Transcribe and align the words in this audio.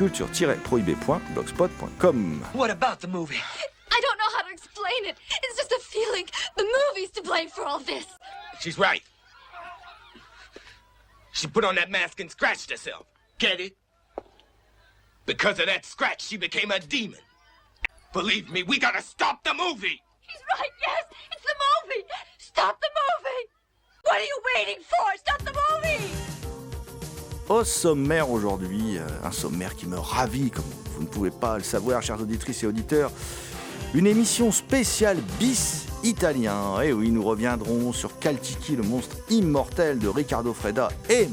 culture-prohibée.blogspot.com. 0.00 2.40
What 2.54 2.70
about 2.70 3.00
the 3.00 3.08
movie? 3.08 3.36
I 3.90 4.00
don't 4.00 4.16
know 4.16 4.30
how 4.34 4.40
to 4.44 4.50
explain 4.50 5.04
it. 5.04 5.18
It's 5.42 5.58
just 5.58 5.72
a 5.72 5.80
feeling. 5.80 6.24
The 6.56 6.64
movie's 6.64 7.10
to 7.10 7.20
blame 7.22 7.50
for 7.50 7.66
all 7.66 7.80
this. 7.80 8.06
She's 8.60 8.78
right. 8.78 9.02
She 11.32 11.48
put 11.48 11.66
on 11.66 11.74
that 11.74 11.90
mask 11.90 12.18
and 12.18 12.30
scratched 12.30 12.70
herself. 12.70 13.04
Get 13.38 13.60
it? 13.60 13.76
Because 15.26 15.60
of 15.60 15.66
that 15.66 15.84
scratch, 15.84 16.22
she 16.22 16.38
became 16.38 16.70
a 16.70 16.80
demon. 16.80 17.20
Believe 18.14 18.50
me, 18.50 18.62
we 18.62 18.78
gotta 18.78 19.02
stop 19.02 19.44
the 19.44 19.52
movie! 19.52 20.00
He's 20.20 20.40
right, 20.58 20.70
yes. 20.80 21.04
It's 21.30 21.44
the 21.44 21.54
movie. 21.66 22.06
Stop 22.38 22.80
the 22.80 22.88
movie. 22.88 23.50
What 24.04 24.18
are 24.18 24.24
you 24.24 24.40
waiting 24.56 24.82
for? 24.82 25.14
Stop 25.18 25.42
the 25.42 25.52
movie. 25.52 26.19
Au 27.50 27.64
sommaire 27.64 28.30
aujourd'hui, 28.30 28.96
euh, 28.96 29.04
un 29.24 29.32
sommaire 29.32 29.74
qui 29.74 29.86
me 29.86 29.98
ravit, 29.98 30.52
comme 30.52 30.64
vous 30.94 31.02
ne 31.02 31.08
pouvez 31.08 31.32
pas 31.32 31.58
le 31.58 31.64
savoir, 31.64 32.00
chers 32.00 32.20
auditrices 32.20 32.62
et 32.62 32.66
auditeurs, 32.68 33.10
une 33.92 34.06
émission 34.06 34.52
spéciale 34.52 35.18
bis 35.40 35.86
italien. 36.04 36.80
Et 36.80 36.92
oui, 36.92 37.10
nous 37.10 37.24
reviendrons 37.24 37.92
sur 37.92 38.20
Caltiki, 38.20 38.76
le 38.76 38.84
monstre 38.84 39.16
immortel 39.30 39.98
de 39.98 40.06
Riccardo 40.06 40.52
Freda 40.52 40.90
et 41.08 41.28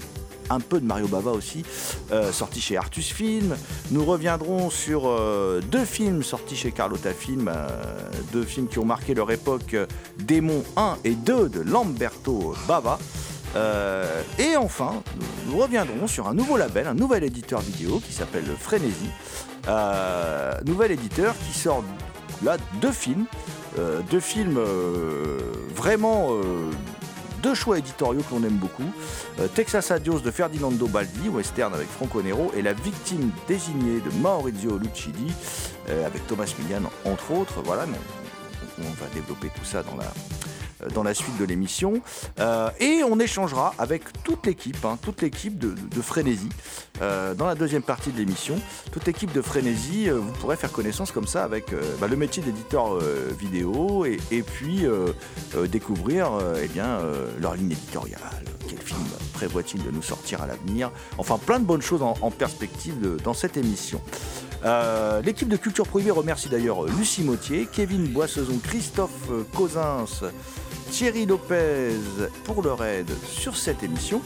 un 0.50 0.60
peu 0.60 0.80
de 0.80 0.88
Mario 0.88 1.08
Bava 1.08 1.30
aussi, 1.30 1.64
euh, 2.12 2.32
sorti 2.32 2.62
chez 2.62 2.78
Artus 2.78 3.14
Film. 3.14 3.56
Nous 3.92 4.04
reviendrons 4.04 4.72
sur 4.72 5.04
euh, 5.06 5.62
deux 5.70 5.86
films 5.86 6.24
sortis 6.24 6.56
chez 6.56 6.72
Carlotta 6.72 7.14
Film, 7.14 7.52
deux 8.34 8.44
films 8.44 8.68
qui 8.68 8.80
ont 8.80 8.86
marqué 8.86 9.14
leur 9.14 9.30
époque, 9.30 9.76
Démon 10.18 10.64
1 10.78 10.98
et 11.04 11.14
2 11.14 11.50
de 11.50 11.60
Lamberto 11.60 12.56
Bava. 12.68 12.98
Euh, 13.58 14.22
et 14.38 14.56
enfin, 14.56 15.02
nous, 15.48 15.58
reviendrons 15.58 16.08
sur 16.08 16.28
un 16.28 16.34
nouveau 16.34 16.58
label, 16.58 16.88
un 16.88 16.94
nouvel 16.94 17.24
éditeur 17.24 17.60
vidéo 17.62 18.00
qui 18.00 18.14
s'appelle 18.14 18.46
Frénésie. 18.60 19.10
Euh, 19.68 20.54
nouvel 20.66 20.92
éditeur 20.92 21.36
qui 21.46 21.58
sort 21.58 21.84
là 22.44 22.58
deux 22.82 22.92
films, 22.92 23.26
euh, 23.80 24.02
deux 24.12 24.20
films 24.20 24.60
vraiment 25.76 26.30
deux 27.42 27.54
choix 27.54 27.78
éditoriaux 27.78 28.22
que 28.22 28.36
l'on 28.36 28.44
aime 28.44 28.58
beaucoup. 28.58 28.90
Texas 29.56 29.92
Adios 29.92 30.20
de 30.20 30.32
Ferdinando 30.32 30.88
Baldi, 30.88 31.30
western 31.30 31.74
avec 31.74 31.88
Franco 31.88 32.22
Nero, 32.22 32.52
et 32.56 32.62
La 32.62 32.74
victime 32.74 33.32
désignée 33.48 34.00
de 34.00 34.10
Maurizio 34.22 34.78
Lucidi, 34.78 35.32
euh, 35.90 36.06
avec 36.06 36.26
Thomas 36.28 36.52
Millian 36.60 36.90
entre 37.06 37.32
autres. 37.32 37.62
Voilà, 37.64 37.86
mais 37.86 37.98
on, 38.80 38.90
va 39.02 39.08
développer 39.14 39.48
tout 39.56 39.66
ça 39.66 39.84
dans 39.84 39.96
la, 39.96 40.12
dans 40.94 41.04
la 41.04 41.14
suite 41.14 41.38
de 41.38 41.46
l'émission. 41.46 42.02
Euh, 42.40 42.70
et 42.80 43.02
on 43.04 43.20
échangera 43.20 43.74
avec 43.78 44.04
toute 44.24 44.46
l'équipe, 44.46 44.84
hein, 44.86 44.98
toute 45.02 45.22
l'équipe 45.22 45.58
de, 45.58 45.74
de 45.74 46.02
Frénésie, 46.02 46.50
euh, 47.02 47.34
dans 47.34 47.46
la 47.46 47.56
deuxième 47.56 47.82
partie 47.82 48.12
de 48.12 48.18
l'émission. 48.18 48.60
Toute 48.92 49.06
l'équipe 49.06 49.32
de 49.32 49.42
Frénésie, 49.42 50.10
euh, 50.10 50.20
vous 50.20 50.32
pourrez 50.34 50.56
faire 50.56 50.72
connaissance 50.72 51.12
comme 51.12 51.28
ça 51.28 51.44
avec 51.44 51.74
euh, 51.74 51.82
bah, 52.00 52.08
le 52.08 52.16
métier 52.16 52.44
d'éditeur 52.44 52.94
euh, 52.96 53.32
vidéo 53.40 54.06
et, 54.06 54.18
puis 54.42 54.86
euh, 54.86 55.08
euh, 55.56 55.68
découvrir 55.68 56.32
euh, 56.34 56.62
eh 56.64 56.68
bien, 56.68 56.86
euh, 56.86 57.28
leur 57.40 57.56
ligne 57.56 57.72
éditoriale. 57.72 58.20
Quel 58.70 58.80
film 58.80 59.00
prévoit-il 59.34 59.84
de 59.84 59.92
nous 59.92 60.02
sortir 60.02 60.42
à 60.42 60.48
l'avenir? 60.48 60.92
Enfin, 61.18 61.38
plein 61.38 61.60
de 61.60 61.66
bonnes 61.66 61.82
choses 61.82 62.02
en, 62.02 62.32
perspective 62.32 63.18
dans 63.24 63.34
cette 63.34 63.58
émission. 63.58 64.02
Euh, 64.66 65.22
L'équipe 65.22 65.48
de 65.48 65.58
Culture 65.58 65.88
Prohibée 65.88 66.12
remercie 66.12 66.50
d'ailleurs 66.50 66.86
euh, 66.86 66.90
Lucie 66.98 67.24
Mautier, 67.24 67.68
Kevin 67.72 68.08
Boissezon, 68.08 68.60
Christophe 68.64 69.12
euh, 69.32 69.44
Cosins, 69.56 70.06
Thierry 70.90 71.26
Lopez 71.26 71.96
pour 72.44 72.64
leur 72.64 72.84
aide 72.84 73.12
sur 73.28 73.56
cette 73.56 73.84
émission. 73.84 74.22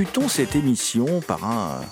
Débutons 0.00 0.28
cette 0.28 0.56
émission 0.56 1.20
par 1.20 1.44
un 1.44 1.82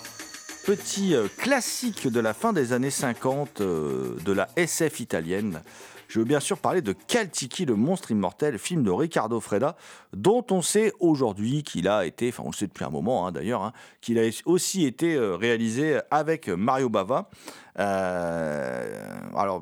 petit 0.65 1.13
euh, 1.13 1.27
classique 1.37 2.07
de 2.07 2.19
la 2.19 2.33
fin 2.33 2.53
des 2.53 2.73
années 2.73 2.89
50 2.89 3.61
euh, 3.61 4.17
de 4.25 4.31
la 4.31 4.47
SF 4.55 4.99
italienne. 4.99 5.61
Je 6.07 6.17
veux 6.17 6.25
bien 6.25 6.39
sûr 6.39 6.57
parler 6.57 6.81
de 6.81 6.91
Caltiki, 6.91 7.65
le 7.65 7.75
monstre 7.75 8.09
immortel, 8.09 8.57
film 8.57 8.81
de 8.81 8.89
Riccardo 8.89 9.39
Freda, 9.39 9.75
dont 10.11 10.43
on 10.49 10.63
sait 10.63 10.91
aujourd'hui 10.99 11.61
qu'il 11.61 11.87
a 11.87 12.07
été, 12.07 12.29
enfin 12.29 12.41
on 12.47 12.49
le 12.49 12.55
sait 12.55 12.65
depuis 12.65 12.83
un 12.83 12.89
moment 12.89 13.27
hein, 13.27 13.31
d'ailleurs, 13.31 13.61
hein, 13.61 13.73
qu'il 14.01 14.17
a 14.17 14.23
aussi 14.45 14.87
été 14.87 15.13
euh, 15.13 15.35
réalisé 15.35 15.99
avec 16.09 16.47
Mario 16.47 16.89
Bava. 16.89 17.29
Alors, 17.75 19.61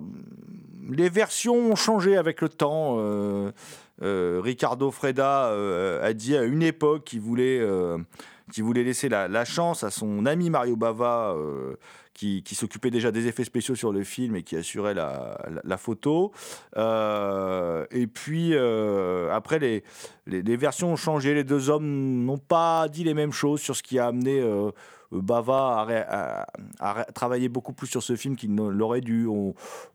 les 0.90 1.10
versions 1.10 1.58
ont 1.58 1.76
changé 1.76 2.16
avec 2.16 2.40
le 2.40 2.48
temps. 2.48 2.96
euh, 3.00 3.52
Ricardo 4.42 4.90
Freda 4.90 5.52
a 6.02 6.14
dit 6.14 6.38
à 6.38 6.44
une 6.44 6.64
époque 6.64 7.04
qu'il 7.04 7.20
voulait, 7.20 7.60
qu'il 8.52 8.64
voulait 8.64 8.84
laisser 8.84 9.10
la, 9.10 9.46
chance 9.46 9.84
à 9.84 9.92
son 9.92 10.26
ami 10.26 10.50
Mario 10.50 10.76
Bava, 10.76 11.34
euh, 11.36 11.76
qui, 12.14 12.44
qui 12.44 12.56
s'occupait 12.56 12.90
déjà 12.90 13.12
des 13.12 13.28
effets 13.28 13.44
spéciaux 13.44 13.76
sur 13.76 13.92
le 13.92 14.04
film 14.04 14.36
et 14.36 14.44
qui 14.44 14.56
assurait 14.56 14.94
la, 14.94 15.78
photo. 15.78 16.32
Euh, 16.76 17.86
et 17.92 18.08
puis, 18.08 18.52
euh, 18.54 19.34
après, 19.34 19.60
les, 19.60 20.58
versions 20.58 20.94
ont 20.94 20.98
changé. 20.98 21.34
Les 21.34 21.44
deux 21.44 21.70
hommes 21.70 22.26
n'ont 22.26 22.38
pas 22.38 22.88
dit 22.90 23.04
les 23.04 23.14
mêmes 23.14 23.34
choses 23.34 23.62
sur 23.62 23.76
ce 23.76 23.84
qui 23.84 24.00
a 24.00 24.08
amené 24.08 24.42
Bava 25.12 25.86
à- 25.88 26.46
à 26.80 26.94
ré- 26.94 27.06
travailler 27.14 27.50
beaucoup 27.50 27.74
plus 27.74 27.88
sur 27.88 28.04
ce 28.04 28.16
film 28.16 28.36
qu'il 28.36 28.54
ne 28.56 28.68
l'aurait 28.68 29.02
dû. 29.02 29.28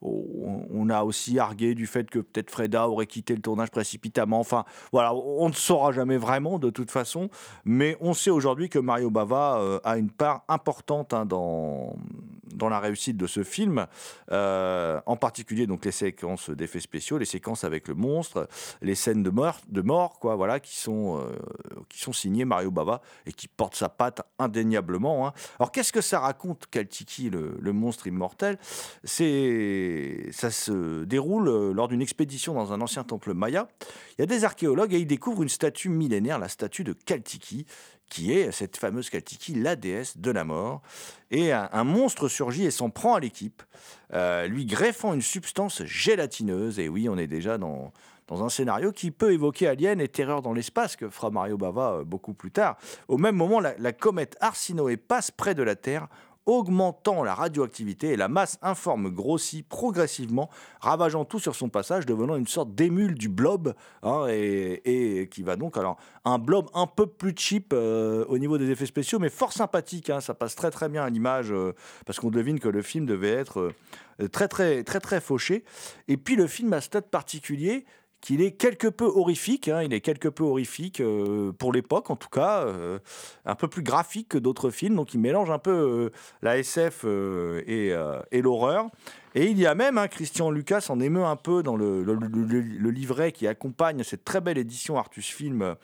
On 0.03 0.88
a 0.91 1.03
aussi 1.05 1.38
argué 1.38 1.75
du 1.75 1.87
fait 1.87 2.09
que 2.11 2.19
peut-être 2.19 2.50
Freda 2.50 2.88
aurait 2.88 3.06
quitté 3.06 3.35
le 3.35 3.43
tournage 3.43 3.70
précipitamment. 3.70 4.41
Enfin, 4.41 4.64
voilà, 4.93 5.14
on 5.14 5.49
ne 5.49 5.55
saura 5.55 5.93
jamais 5.93 6.17
vraiment 6.17 6.59
de 6.59 6.70
toute 6.70 6.91
façon, 6.91 7.29
mais 7.64 7.97
on 8.00 8.14
sait 8.14 8.31
aujourd'hui 8.31 8.69
que 8.69 8.79
Mario 8.79 9.11
Bava 9.11 9.59
euh, 9.59 9.81
a 9.85 9.99
une 9.99 10.11
part 10.11 10.43
importante 10.49 11.12
hein, 11.15 11.26
dans, 11.26 11.94
dans 12.52 12.69
la 12.69 12.81
réussite 12.81 13.16
de 13.16 13.26
ce 13.26 13.43
film, 13.43 13.87
euh, 14.31 15.00
en 15.06 15.16
particulier 15.16 15.66
donc 15.66 15.84
les 15.84 15.93
séquences 15.93 16.50
d'effets 16.50 16.81
spéciaux, 16.81 17.19
les 17.19 17.25
séquences 17.25 17.64
avec 17.64 17.88
le 17.88 17.94
monstre, 17.94 18.49
les 18.81 18.94
scènes 18.94 19.22
de 19.22 19.31
mort, 19.31 19.60
de 19.69 19.82
mort 19.82 20.19
quoi, 20.19 20.37
voilà, 20.37 20.60
qui 20.60 20.76
sont 20.76 21.19
euh, 21.20 21.37
qui 21.88 22.00
sont 22.00 22.12
signées 22.12 22.44
Mario 22.44 22.70
Bava 22.70 23.00
et 23.26 23.32
qui 23.32 23.49
portent 23.49 23.76
sa 23.76 23.88
patte 23.88 24.22
indéniablement. 24.38 25.26
hein. 25.26 25.32
Alors 25.58 25.72
qu'est-ce 25.72 25.93
que 25.93 26.00
ça 26.00 26.20
raconte 26.20 26.66
Kaltiki, 26.70 27.31
le, 27.31 27.56
le 27.60 27.72
monstre 27.72 28.06
immortel? 28.06 28.58
C'est 29.05 30.28
ça 30.32 30.50
se 30.50 31.05
déroule 31.05 31.48
euh, 31.48 31.72
lors 31.72 31.88
d'une 31.88 32.02
expédition 32.02 32.55
dans 32.55 32.72
un 32.72 32.81
ancien 32.81 33.05
temple 33.05 33.34
maya. 33.34 33.69
Il 34.19 34.20
y 34.20 34.25
a 34.25 34.26
des 34.26 34.44
archéologues 34.44 34.94
et 34.94 34.98
ils 34.98 35.06
découvrent 35.06 35.43
une 35.43 35.48
statue 35.48 35.88
millénaire, 35.88 36.38
la 36.38 36.48
statue 36.48 36.84
de 36.84 36.93
Kaltiki, 36.93 37.66
qui 38.08 38.32
est 38.32 38.52
cette 38.52 38.76
fameuse 38.76 39.08
Kaltiki, 39.08 39.54
la 39.54 39.76
déesse 39.76 40.19
de 40.19 40.31
la 40.31 40.44
mort. 40.44 40.82
Et 41.31 41.52
un, 41.52 41.84
monstre 41.84 42.28
surgit 42.28 42.64
et 42.64 42.70
s'en 42.70 42.90
prend 42.90 43.14
à 43.14 43.20
l'équipe, 43.20 43.62
euh, 44.12 44.46
lui 44.46 44.66
greffant 44.66 45.14
une 45.14 45.22
substance 45.22 45.82
gélatineuse. 45.84 46.78
Et 46.78 46.88
oui, 46.88 47.08
on 47.08 47.16
est 47.16 47.26
déjà 47.26 47.56
dans, 47.56 47.93
dans 48.28 48.44
un 48.44 48.50
scénario 48.50 48.93
qui 48.93 49.10
peut 49.10 49.32
évoquer 49.32 49.66
Alien 49.69 50.00
et 50.00 50.08
Terreur 50.08 50.43
dans 50.43 50.52
l'espace, 50.52 50.96
que 50.96 51.08
fera 51.08 51.31
Mario 51.31 51.56
Bava 51.56 51.93
euh, 51.93 52.04
beaucoup 52.04 52.34
plus 52.34 52.50
tard. 52.50 52.76
Au 53.08 53.16
même 53.16 53.37
moment, 53.37 53.60
la, 53.60 53.75
la 53.78 53.93
comète 53.93 54.37
Arsinoé 54.40 54.98
passe 54.98 55.31
près 55.31 55.55
de 55.55 55.62
la 55.62 55.75
Terre, 55.75 56.08
augmentant 56.47 57.23
la 57.23 57.35
radioactivité 57.35 58.09
et 58.09 58.17
la 58.17 58.29
masse 58.29 58.59
informe 58.62 59.11
grossit 59.11 59.67
progressivement, 59.67 60.50
ravageant 60.81 61.25
tout 61.25 61.39
sur 61.39 61.55
son 61.55 61.69
passage, 61.69 62.06
devenant 62.06 62.37
une 62.37 62.47
sorte 62.47 62.75
d'émule 62.75 63.15
du 63.15 63.29
blob, 63.29 63.75
hein, 64.03 64.27
et, 64.29 65.29
qui 65.31 65.43
va 65.43 65.56
donc 65.56 65.77
alors 65.77 65.99
un 66.25 66.39
blob 66.39 66.69
un 66.75 66.87
peu 66.87 67.06
plus 67.06 67.35
cheap 67.37 67.73
euh, 67.73 68.25
au 68.29 68.39
niveau 68.39 68.59
des 68.59 68.71
effets 68.71 68.87
spéciaux, 68.87 69.19
mais 69.19 69.31
fort 69.31 69.53
sympathique. 69.53 70.11
hein, 70.11 70.21
ça 70.21 70.35
passe 70.35 70.55
très 70.55 70.71
très 70.71 70.89
bien 70.89 71.05
à 71.05 71.11
l'image 71.11 71.53
euh, 71.53 71.75
parce 72.06 72.19
qu'on 72.19 72.31
devine 72.31 72.61
que 72.61 72.69
le 72.69 72.83
film 72.83 73.06
devait 73.06 73.31
être 73.31 73.73
euh, 74.21 74.29
très 74.29 74.49
très 74.49 74.85
très 74.85 75.00
très 75.00 75.21
fauché. 75.21 75.65
Et 76.09 76.17
puis 76.17 76.37
le 76.37 76.47
film 76.47 76.73
a 76.73 76.81
ce 76.81 76.87
stade 76.87 77.06
particulier 77.06 77.85
qu'il 78.22 78.40
est 78.40 78.52
quelque 78.52 78.86
peu 78.86 79.04
horrifique, 79.04 79.69
hein, 79.69 79.82
il 79.82 79.92
est 79.92 80.00
quelque 80.00 80.28
peu 80.28 80.44
horrifique 80.44 81.00
euh, 81.00 81.52
pour 81.52 81.72
l'époque 81.72 82.08
en 82.08 82.16
tout 82.16 82.30
cas, 82.30 82.62
euh, 82.62 82.98
un 83.44 83.54
peu 83.56 83.69
plus 83.69 83.82
graphique 83.82 84.28
que 84.28 84.38
d'autres 84.38 84.70
films, 84.70 84.94
donc 84.94 85.12
il 85.12 85.20
mélange 85.20 85.50
un 85.50 85.58
peu 85.58 85.72
euh, 85.72 86.10
la 86.40 86.56
SF 86.56 87.02
euh, 87.04 87.62
et, 87.66 87.92
et 88.30 88.40
l'horreur. 88.40 88.86
Et 89.34 89.46
il 89.46 89.58
y 89.58 89.67
a 89.67 89.75
même, 89.75 89.96
hein, 89.96 90.08
Christian 90.08 90.50
Lucas 90.50 90.87
en 90.90 91.00
émeut 91.00 91.25
un 91.25 91.37
peu 91.37 91.62
dans 91.62 91.76
le, 91.76 92.02
livret 92.90 93.32
qui 93.32 93.46
accompagne 93.46 94.02
cette 94.02 94.25
très 94.25 94.40
belle 94.40 94.58
édition 94.58 94.99
Artus 94.99 95.26
Film, 95.26 95.75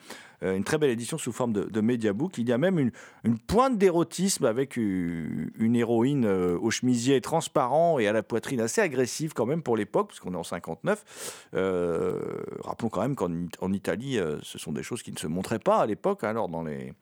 euh, 0.43 0.55
une 0.55 0.63
très 0.63 0.77
belle 0.77 0.91
édition 0.91 1.17
sous 1.17 1.31
forme 1.31 1.53
de, 1.53 1.63
de 1.63 1.81
mediabook. 1.81 2.37
Il 2.37 2.47
y 2.47 2.53
a 2.53 2.59
même 2.59 2.77
une, 3.23 3.39
pointe 3.39 3.77
d'érotisme 3.77 4.45
avec 4.45 4.77
une, 4.77 5.75
héroïne 5.75 6.25
euh, 6.25 6.59
au 6.59 6.69
chemisier 6.69 7.19
transparent 7.21 7.97
et 7.97 8.07
à 8.07 8.13
la 8.13 8.21
poitrine 8.21 8.61
assez 8.61 8.81
agressive 8.81 9.33
quand 9.33 9.47
même 9.47 9.63
pour 9.63 9.75
l'époque, 9.75 10.09
parce 10.09 10.19
qu'on 10.19 10.33
est 10.33 10.37
en 10.37 10.43
59. 10.43 11.47
Euh, 11.55 12.19
rappelons 12.59 12.89
quand 12.89 13.01
même 13.01 13.15
qu'en 13.15 13.31
en 13.61 13.73
Italie, 13.73 14.19
ce 14.43 14.59
sont 14.59 14.71
des 14.71 14.83
choses 14.83 15.01
qui 15.01 15.11
ne 15.11 15.17
se 15.17 15.27
montraient 15.27 15.59
pas 15.59 15.77
à 15.77 15.85
l'époque, 15.87 16.23
hein, 16.23 16.29
alors 16.29 16.49
dans 16.49 16.63
les, 16.63 16.93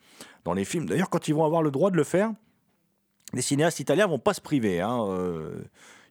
dans 0.46 0.54
les 0.54 0.64
films. 0.64 0.86
D'ailleurs, 0.86 1.10
quand 1.10 1.28
ils 1.28 1.36
vont 1.36 1.44
avoir 1.44 1.62
le 1.62 1.72
droit 1.72 1.92
de 1.92 1.98
le 1.98 2.06
faire, 2.06 2.32
les 3.34 3.42
cinéastes 3.42 3.82
italiens 3.82 4.08
vont 4.08 4.20
pas 4.20 4.34
se 4.34 4.40
priver. 4.40 4.80
hein, 4.80 5.06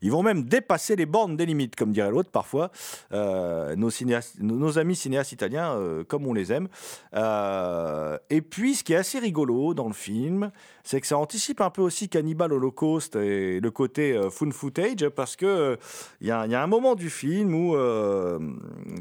ils 0.02 0.10
vont 0.10 0.22
même 0.22 0.44
dépasser 0.44 0.96
les 0.96 1.06
bornes 1.06 1.36
des 1.36 1.46
limites, 1.46 1.76
comme 1.76 1.92
dirait 1.92 2.10
l'autre 2.10 2.30
parfois. 2.30 2.70
Euh, 3.12 3.74
nos, 3.76 4.78
amis 4.78 4.96
cinéastes 4.96 5.32
italiens, 5.32 5.72
euh, 5.72 6.04
comme 6.04 6.26
on 6.26 6.34
les 6.34 6.52
aime. 6.52 6.68
Euh, 7.14 8.18
et 8.30 8.42
puis, 8.42 8.74
ce 8.74 8.84
qui 8.84 8.92
est 8.92 8.96
assez 8.96 9.18
rigolo 9.18 9.74
dans 9.74 9.88
le 9.88 9.94
film, 9.94 10.50
c'est 10.84 11.00
que 11.00 11.06
ça 11.06 11.18
anticipe 11.18 11.60
un 11.60 11.70
peu 11.70 11.82
aussi 11.82 12.08
Cannibal 12.08 12.52
Holocaust 12.52 13.16
et 13.16 13.60
le 13.60 13.70
côté 13.70 14.18
fun 14.30 14.50
footage, 14.50 15.08
parce 15.08 15.36
que 15.36 15.78
il 16.20 16.28
y, 16.28 16.30
a 16.30 16.62
un 16.62 16.66
moment 16.66 16.94
du 16.94 17.10
film 17.10 17.54
où, 17.54 17.76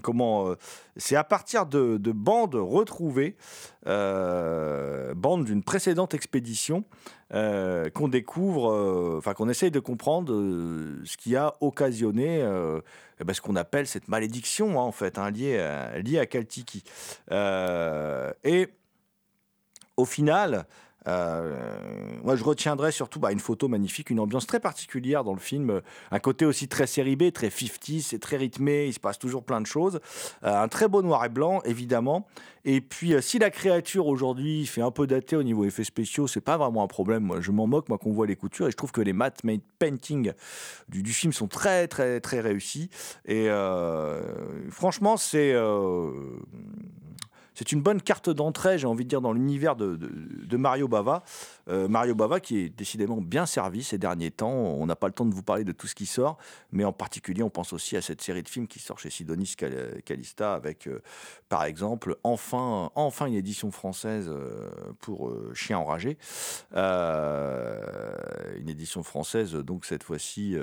comment, 0.02 0.56
c'est 0.98 1.16
à 1.16 1.24
partir 1.24 1.66
de, 1.66 1.98
de 1.98 2.12
bandes 2.12 2.56
retrouvées, 2.56 3.36
bandes 3.86 5.46
d'une 5.46 5.64
précédente 5.64 6.16
expédition, 6.16 6.84
euh, 7.34 7.90
qu'on 7.90 8.08
découvre, 8.08 8.72
euh, 8.72 9.16
enfin 9.18 9.34
qu'on 9.34 9.50
essaye 9.50 9.72
de 9.72 9.80
comprendre 9.80 10.32
euh, 10.32 11.02
ce 11.06 11.18
qui 11.18 11.36
a 11.36 11.56
occasionné 11.60 12.40
eh 13.20 13.24
ben, 13.24 13.34
ce 13.34 13.42
qu'on 13.42 13.56
appelle 13.56 13.88
cette 13.88 14.08
malédiction, 14.08 14.80
hein, 14.80 14.84
en 14.84 14.92
fait, 14.92 15.18
hein, 15.18 15.32
liée, 15.32 15.58
à, 15.58 15.98
liée 16.00 16.20
à 16.20 16.28
Kaltiki. 16.28 16.84
Et 17.32 18.70
au 19.98 20.06
final, 20.06 20.66
euh, 21.08 21.78
moi 22.24 22.36
je 22.36 22.44
retiendrai 22.44 22.92
surtout 22.92 23.20
bah, 23.20 23.32
une 23.32 23.40
photo 23.40 23.68
magnifique, 23.68 24.10
une 24.10 24.20
ambiance 24.20 24.48
très 24.48 24.60
particulière 24.60 25.24
dans 25.24 25.34
le 25.34 25.40
film, 25.40 25.82
un 26.12 26.20
côté 26.20 26.46
aussi 26.46 26.68
très 26.68 26.88
série 26.88 27.16
B, 27.16 27.32
très 27.32 27.50
50, 27.50 28.02
c'est 28.02 28.20
très 28.20 28.38
rythmé, 28.38 28.88
il 28.88 28.94
se 28.94 29.00
passe 29.00 29.20
toujours 29.20 29.44
plein 29.44 29.62
de 29.62 29.68
choses, 29.68 30.00
Euh, 30.44 30.64
un 30.64 30.68
très 30.68 30.88
beau 30.88 31.02
noir 31.02 31.24
et 31.26 31.30
blanc 31.30 31.62
évidemment, 31.64 32.28
et 32.64 32.82
puis 32.82 33.14
euh, 33.14 33.22
si 33.22 33.40
la 33.40 33.50
créature 33.50 34.08
aujourd'hui 34.08 34.66
fait 34.66 34.82
un 34.82 34.92
peu 34.92 35.08
daté 35.08 35.36
au 35.36 35.44
niveau 35.44 35.66
effets 35.66 35.84
spéciaux, 35.84 36.28
c'est 36.28 36.42
pas 36.42 36.58
vraiment 36.58 36.84
un 36.84 36.88
problème, 36.88 37.24
moi 37.24 37.42
je 37.42 37.52
m'en 37.52 37.68
moque 37.68 37.90
moi 37.90 37.98
qu'on 37.98 38.12
voit 38.12 38.28
les 38.28 38.36
coutures, 38.36 38.68
et 38.68 38.72
je 38.72 38.78
trouve 38.78 38.92
que 38.92 39.02
les 39.02 39.14
matte 39.14 39.44
made 39.44 39.62
painting 39.80 40.32
du, 40.90 41.14
film 41.14 41.34
sont 41.34 41.48
très 41.48 41.88
très 41.88 42.20
très 42.20 42.42
réussis, 42.42 42.90
et 43.26 43.48
franchement 44.70 45.18
c'est... 45.18 45.54
c'est 47.56 47.72
une 47.72 47.82
bonne 47.82 48.02
carte 48.02 48.30
d'entrée, 48.30 48.78
j'ai 48.78 48.86
envie 48.86 49.06
de 49.06 49.10
dire, 49.10 49.22
dans 49.22 49.32
l'univers 49.32 49.78
de, 49.78 49.98
Mario 50.58 50.88
Bava. 50.88 51.24
Euh, 51.70 51.88
Mario 51.88 52.14
Bava 52.14 52.40
qui 52.40 52.60
est 52.60 52.70
décidément 52.70 53.22
bien 53.22 53.46
servi 53.46 53.82
ces 53.82 53.98
derniers 53.98 54.32
temps. 54.32 54.52
On 54.52 54.86
n'a 54.86 54.96
pas 54.96 55.08
le 55.08 55.14
temps 55.14 55.26
de 55.26 55.34
vous 55.34 55.42
parler 55.42 55.64
de 55.64 55.72
tout 55.72 55.88
ce 55.88 55.96
qui 55.96 56.06
sort, 56.06 56.38
mais 56.72 56.84
en 56.84 56.92
particulier, 56.92 57.44
on 57.44 57.50
pense 57.50 57.72
aussi 57.72 57.96
à 57.96 58.02
cette 58.02 58.22
série 58.22 58.44
de 58.44 58.50
films 58.50 58.68
qui 58.68 58.80
sort 58.80 59.00
chez 59.00 59.10
Sidonis 59.10 59.56
Cal- 59.58 60.02
Calista 60.04 60.54
avec, 60.54 60.88
euh, 60.88 61.02
par 61.48 61.64
exemple, 61.64 62.18
enfin, 62.24 62.92
enfin 62.96 63.26
une 63.26 63.34
édition 63.34 63.72
française 63.72 64.28
euh, 64.30 64.70
pour 65.00 65.32
Chien 65.54 65.80
enragé. 65.80 66.18
Une 66.74 68.70
édition 68.70 69.02
française, 69.02 69.54
donc 69.54 69.86
cette 69.86 70.04
fois-ci 70.04 70.58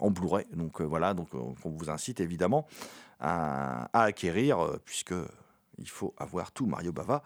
en 0.00 0.10
Blu-ray. 0.10 0.46
Donc 0.54 0.80
voilà, 0.80 1.14
donc 1.14 1.28
on 1.34 1.70
vous 1.70 1.88
incite 1.90 2.20
évidemment 2.20 2.66
à, 3.20 3.88
acquérir, 3.92 4.58
puisque 4.84 5.14
il 5.78 5.88
faut 5.88 6.14
avoir 6.18 6.52
tout 6.52 6.66
Mario 6.66 6.92
Bava, 6.92 7.22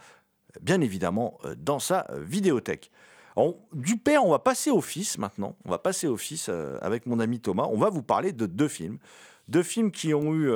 bien 0.61 0.81
évidemment, 0.81 1.39
euh, 1.45 1.55
dans 1.57 1.79
sa 1.79 2.07
euh, 2.11 2.21
vidéothèque. 2.23 2.91
Du 3.73 3.97
père, 3.97 4.25
on 4.27 4.31
va 4.31 4.39
passer 4.39 4.71
au 4.71 4.83
fils 4.83 5.17
maintenant. 5.17 5.57
On 5.65 5.71
va 5.71 5.79
passer 5.79 6.07
au 6.07 6.19
fils 6.19 6.49
euh, 6.51 6.77
avec 6.83 7.07
mon 7.07 7.19
ami 7.19 7.41
Thomas. 7.41 7.67
On 7.71 7.79
va 7.79 7.89
vous 7.89 8.03
parler 8.03 8.33
de 8.33 8.45
deux 8.45 8.69
films. 8.69 8.99
Deux 9.49 9.63
films 9.63 9.91
qui 9.91 10.13
ont 10.13 10.35
eu, 10.35 10.51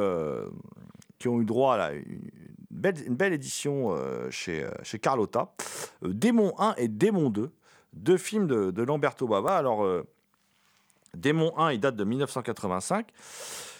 droit 1.44 1.76
à 1.76 1.92
une, 1.92 2.30
belle, 2.70 2.96
une 3.06 3.32
édition 3.32 3.96
chez, 4.30 4.64
Carlotta. 5.02 5.54
Démon 6.02 6.54
1 6.58 6.74
et 6.76 6.88
Démon 6.88 7.30
2. 7.30 7.50
Deux 7.94 8.16
films 8.16 8.46
de, 8.46 8.70
de 8.70 8.82
Lamberto 8.82 9.26
Bava. 9.26 9.56
Alors, 9.56 9.84
Démon 11.14 11.52
1, 11.58 11.72
il 11.72 11.80
date 11.80 11.96
de 11.96 12.04
1985. 12.04 13.08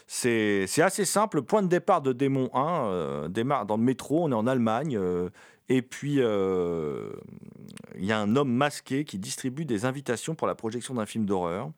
C'est 0.06 0.66
assez 0.82 1.04
simple. 1.04 1.42
Point 1.42 1.62
de 1.62 1.68
départ 1.68 2.00
de 2.00 2.12
Démon 2.12 2.48
1 2.54 2.84
euh, 2.86 3.28
démarre 3.28 3.66
dans 3.66 3.76
le 3.76 3.82
métro. 3.82 4.24
On 4.24 4.30
est 4.30 4.34
en 4.34 4.46
Allemagne. 4.46 4.96
euh, 4.96 5.30
et 5.68 5.82
puis, 5.82 6.16
euh, 6.20 7.10
il 7.98 8.04
y 8.04 8.12
a 8.12 8.20
un 8.20 8.36
homme 8.36 8.52
masqué 8.52 9.04
qui 9.04 9.18
distribue 9.18 9.64
des 9.64 9.84
invitations 9.84 10.36
pour 10.36 10.46
la 10.46 10.54
projection 10.54 10.94
d'un 10.94 11.06
film 11.06 11.26
d'horreur. 11.26 11.70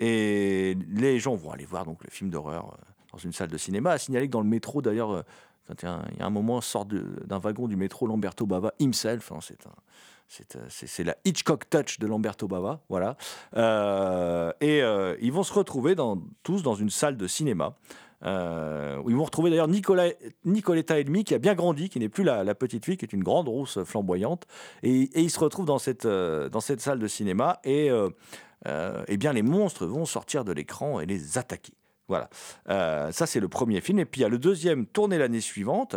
Et 0.00 0.76
les 0.88 1.18
gens 1.18 1.34
vont 1.34 1.50
aller 1.52 1.66
voir 1.66 1.84
donc 1.84 2.02
le 2.04 2.10
film 2.10 2.30
d'horreur 2.30 2.76
dans 3.12 3.18
une 3.18 3.32
salle 3.32 3.50
de 3.50 3.58
cinéma. 3.58 3.90
À 3.92 3.98
signaler 3.98 4.26
que 4.28 4.32
dans 4.32 4.40
le 4.40 4.48
métro, 4.48 4.80
d'ailleurs, 4.80 5.24
il 5.68 5.84
y 5.84 5.86
a 5.86 6.26
un- 6.26 6.30
moment, 6.30 6.60
sort 6.62 6.86
d'un 6.86 7.38
wagon 7.38 7.68
du 7.68 7.76
métro 7.76 8.06
Lamberto 8.06 8.46
Bava 8.46 8.72
himself. 8.80 9.30
hein, 9.30 9.38
c'est 9.42 9.66
un- 9.66 9.70
c'est, 10.32 10.56
euh, 10.56 10.64
c'est- 10.68 11.04
la 11.04 11.14
Hitchcock 11.26 11.68
touch 11.68 11.98
de 11.98 12.06
Lamberto 12.06 12.48
Bava, 12.48 12.80
voilà. 12.88 13.16
Euh, 13.56 14.50
et 14.62 14.82
euh, 14.82 15.14
ils 15.20 15.30
vont 15.30 15.42
se 15.42 15.52
retrouver 15.52 15.94
tous 16.42 16.62
dans 16.62 16.74
une 16.74 16.88
salle 16.88 17.16
de 17.18 17.26
cinéma. 17.26 17.74
où 18.24 19.10
ils 19.10 19.16
vont 19.16 19.24
retrouver 19.24 19.50
d'ailleurs 19.50 19.66
Nicoletta 19.66 21.00
Elmi 21.00 21.24
qui 21.24 21.34
a 21.34 21.38
bien 21.38 21.54
grandi, 21.54 21.88
qui 21.88 21.98
n'est 21.98 22.08
plus 22.08 22.22
la, 22.22 22.54
petite 22.54 22.84
fille, 22.84 22.96
qui 22.96 23.04
est 23.04 23.12
une 23.12 23.24
grande 23.24 23.48
rousse 23.48 23.82
flamboyante. 23.82 24.46
Et, 24.84 25.02
et 25.02 25.20
ils 25.22 25.30
se 25.30 25.40
retrouvent 25.40 25.66
dans 25.66 25.80
cette, 25.80 26.06
dans 26.06 26.60
cette 26.60 26.80
salle 26.80 27.00
de 27.00 27.08
cinéma 27.08 27.58
et 27.64 27.90
euh, 27.90 28.08
eh 29.08 29.16
bien 29.16 29.32
les 29.32 29.42
monstres 29.42 29.86
vont 29.86 30.06
sortir 30.06 30.44
de 30.44 30.52
l'écran 30.52 31.00
et 31.00 31.06
les 31.06 31.36
attaquer. 31.36 31.74
Voilà, 32.06 32.28
ça 33.10 33.26
c'est 33.26 33.40
le 33.40 33.48
premier 33.48 33.80
film. 33.80 33.98
Et 33.98 34.04
puis 34.04 34.20
il 34.20 34.22
y 34.22 34.26
a 34.26 34.30
le 34.30 34.38
deuxième 34.38 34.86
tourné 34.86 35.18
l'année 35.18 35.40
suivante 35.40 35.96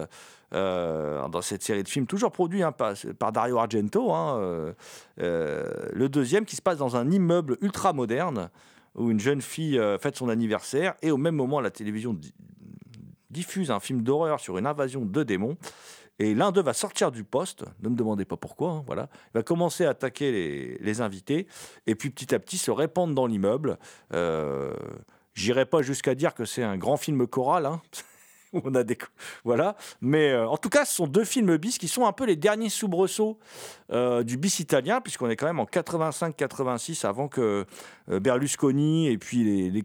euh, 0.54 1.28
dans 1.28 1.42
cette 1.42 1.64
série 1.64 1.84
de 1.84 1.90
films, 1.90 2.08
toujours 2.08 2.32
produit 2.32 2.64
hein, 2.64 2.72
par, 2.72 3.32
Dario 3.32 3.58
Argento. 3.58 4.14
hein, 4.14 4.40
euh, 4.40 4.74
euh, 5.22 5.72
le 5.94 6.10
deuxième 6.10 6.46
qui 6.46 6.56
se 6.56 6.62
passe 6.62 6.78
dans 6.78 6.96
un 6.96 7.10
immeuble 7.12 7.58
ultra 7.62 7.94
moderne 7.94 8.50
où 8.96 9.12
une 9.12 9.20
jeune 9.20 9.42
fille 9.42 9.80
fête 10.00 10.16
son 10.16 10.30
anniversaire 10.30 10.96
et 11.02 11.12
au 11.12 11.18
même 11.18 11.36
moment 11.36 11.60
la 11.60 11.72
télévision 11.72 12.14
di- 12.14 12.34
diffuse 13.30 13.70
un 13.72 13.80
film 13.82 14.02
d'horreur 14.02 14.40
sur 14.40 14.58
une 14.58 14.66
invasion 14.66 15.02
de 15.02 15.24
démons. 15.24 15.58
Et 16.18 16.34
l'un 16.34 16.54
d'eux 16.54 16.62
va 16.62 16.74
sortir 16.74 17.12
du 17.12 17.26
poste, 17.26 17.66
ne 17.84 17.90
me 17.90 17.96
demandez 17.96 18.24
pas 18.24 18.38
pourquoi, 18.38 18.72
hein, 18.72 18.84
voilà. 18.88 19.10
Il 19.28 19.40
va 19.40 19.44
commencer 19.44 19.84
à 19.84 19.90
attaquer 19.90 20.78
les, 20.80 21.02
invités, 21.02 21.46
et 21.88 21.96
puis 21.96 22.10
petit 22.10 22.34
à 22.34 22.40
petit 22.40 22.58
se 22.58 22.72
répandre 22.72 23.14
dans 23.14 23.28
l'immeuble. 23.28 23.78
Euh, 24.14 24.74
J'irai 25.34 25.66
pas 25.66 25.82
jusqu'à 25.82 26.16
dire 26.16 26.34
que 26.34 26.46
c'est 26.46 26.64
un 26.64 26.78
grand 26.78 26.96
film 26.96 27.28
choral. 27.28 27.70
on 28.64 28.76
a 28.76 28.84
des 28.84 28.98
voilà. 29.44 29.76
Mais 30.02 30.32
euh, 30.32 30.48
en 30.48 30.58
tout 30.58 30.70
cas 30.70 30.86
ce 30.86 30.96
sont 30.96 31.08
deux 31.08 31.26
films 31.26 31.58
bis 31.58 31.78
qui 31.78 31.88
sont 31.88 32.06
un 32.06 32.12
peu 32.12 32.26
les 32.26 32.36
derniers 32.36 32.70
soubresauts 32.70 33.38
euh, 33.92 34.24
du 34.24 34.38
bis 34.38 34.60
italien 34.60 35.02
puisqu'on 35.02 35.30
est 35.30 35.36
quand 35.36 35.48
même 35.48 35.60
en 35.60 35.66
85-86 35.66 37.06
avant 37.06 37.28
que 37.28 37.66
euh, 38.10 38.20
Berlusconi 38.20 39.08
et 39.08 39.18
puis 39.18 39.70
les, 39.70 39.84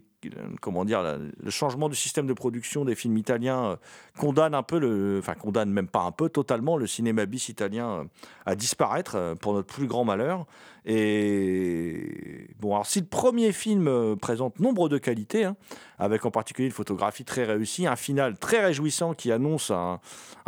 comment 0.61 0.85
dire 0.85 1.01
le 1.01 1.49
changement 1.49 1.89
du 1.89 1.95
système 1.95 2.27
de 2.27 2.33
production 2.33 2.85
des 2.85 2.93
films 2.93 3.17
italiens 3.17 3.79
condamne 4.19 4.53
un 4.53 4.61
peu 4.61 4.77
le 4.77 5.17
enfin 5.17 5.33
condamne 5.33 5.71
même 5.71 5.87
pas 5.87 6.01
un 6.01 6.11
peu 6.11 6.29
totalement 6.29 6.77
le 6.77 6.85
cinéma 6.85 7.25
bis 7.25 7.49
italien 7.49 8.05
à 8.45 8.55
disparaître 8.55 9.35
pour 9.41 9.53
notre 9.53 9.73
plus 9.73 9.87
grand 9.87 10.05
malheur. 10.05 10.45
Et 10.85 12.49
bon 12.59 12.73
alors 12.73 12.85
si 12.85 12.99
le 12.99 13.07
premier 13.07 13.51
film 13.51 14.15
présente 14.17 14.59
nombre 14.59 14.89
de 14.89 14.99
qualités 14.99 15.45
hein, 15.45 15.55
avec 16.01 16.25
en 16.25 16.31
particulier 16.31 16.65
une 16.65 16.73
photographie 16.73 17.23
très 17.23 17.43
réussie, 17.43 17.85
un 17.85 17.95
final 17.95 18.35
très 18.35 18.59
réjouissant 18.59 19.13
qui 19.13 19.31
annonce 19.31 19.69
un, 19.69 19.99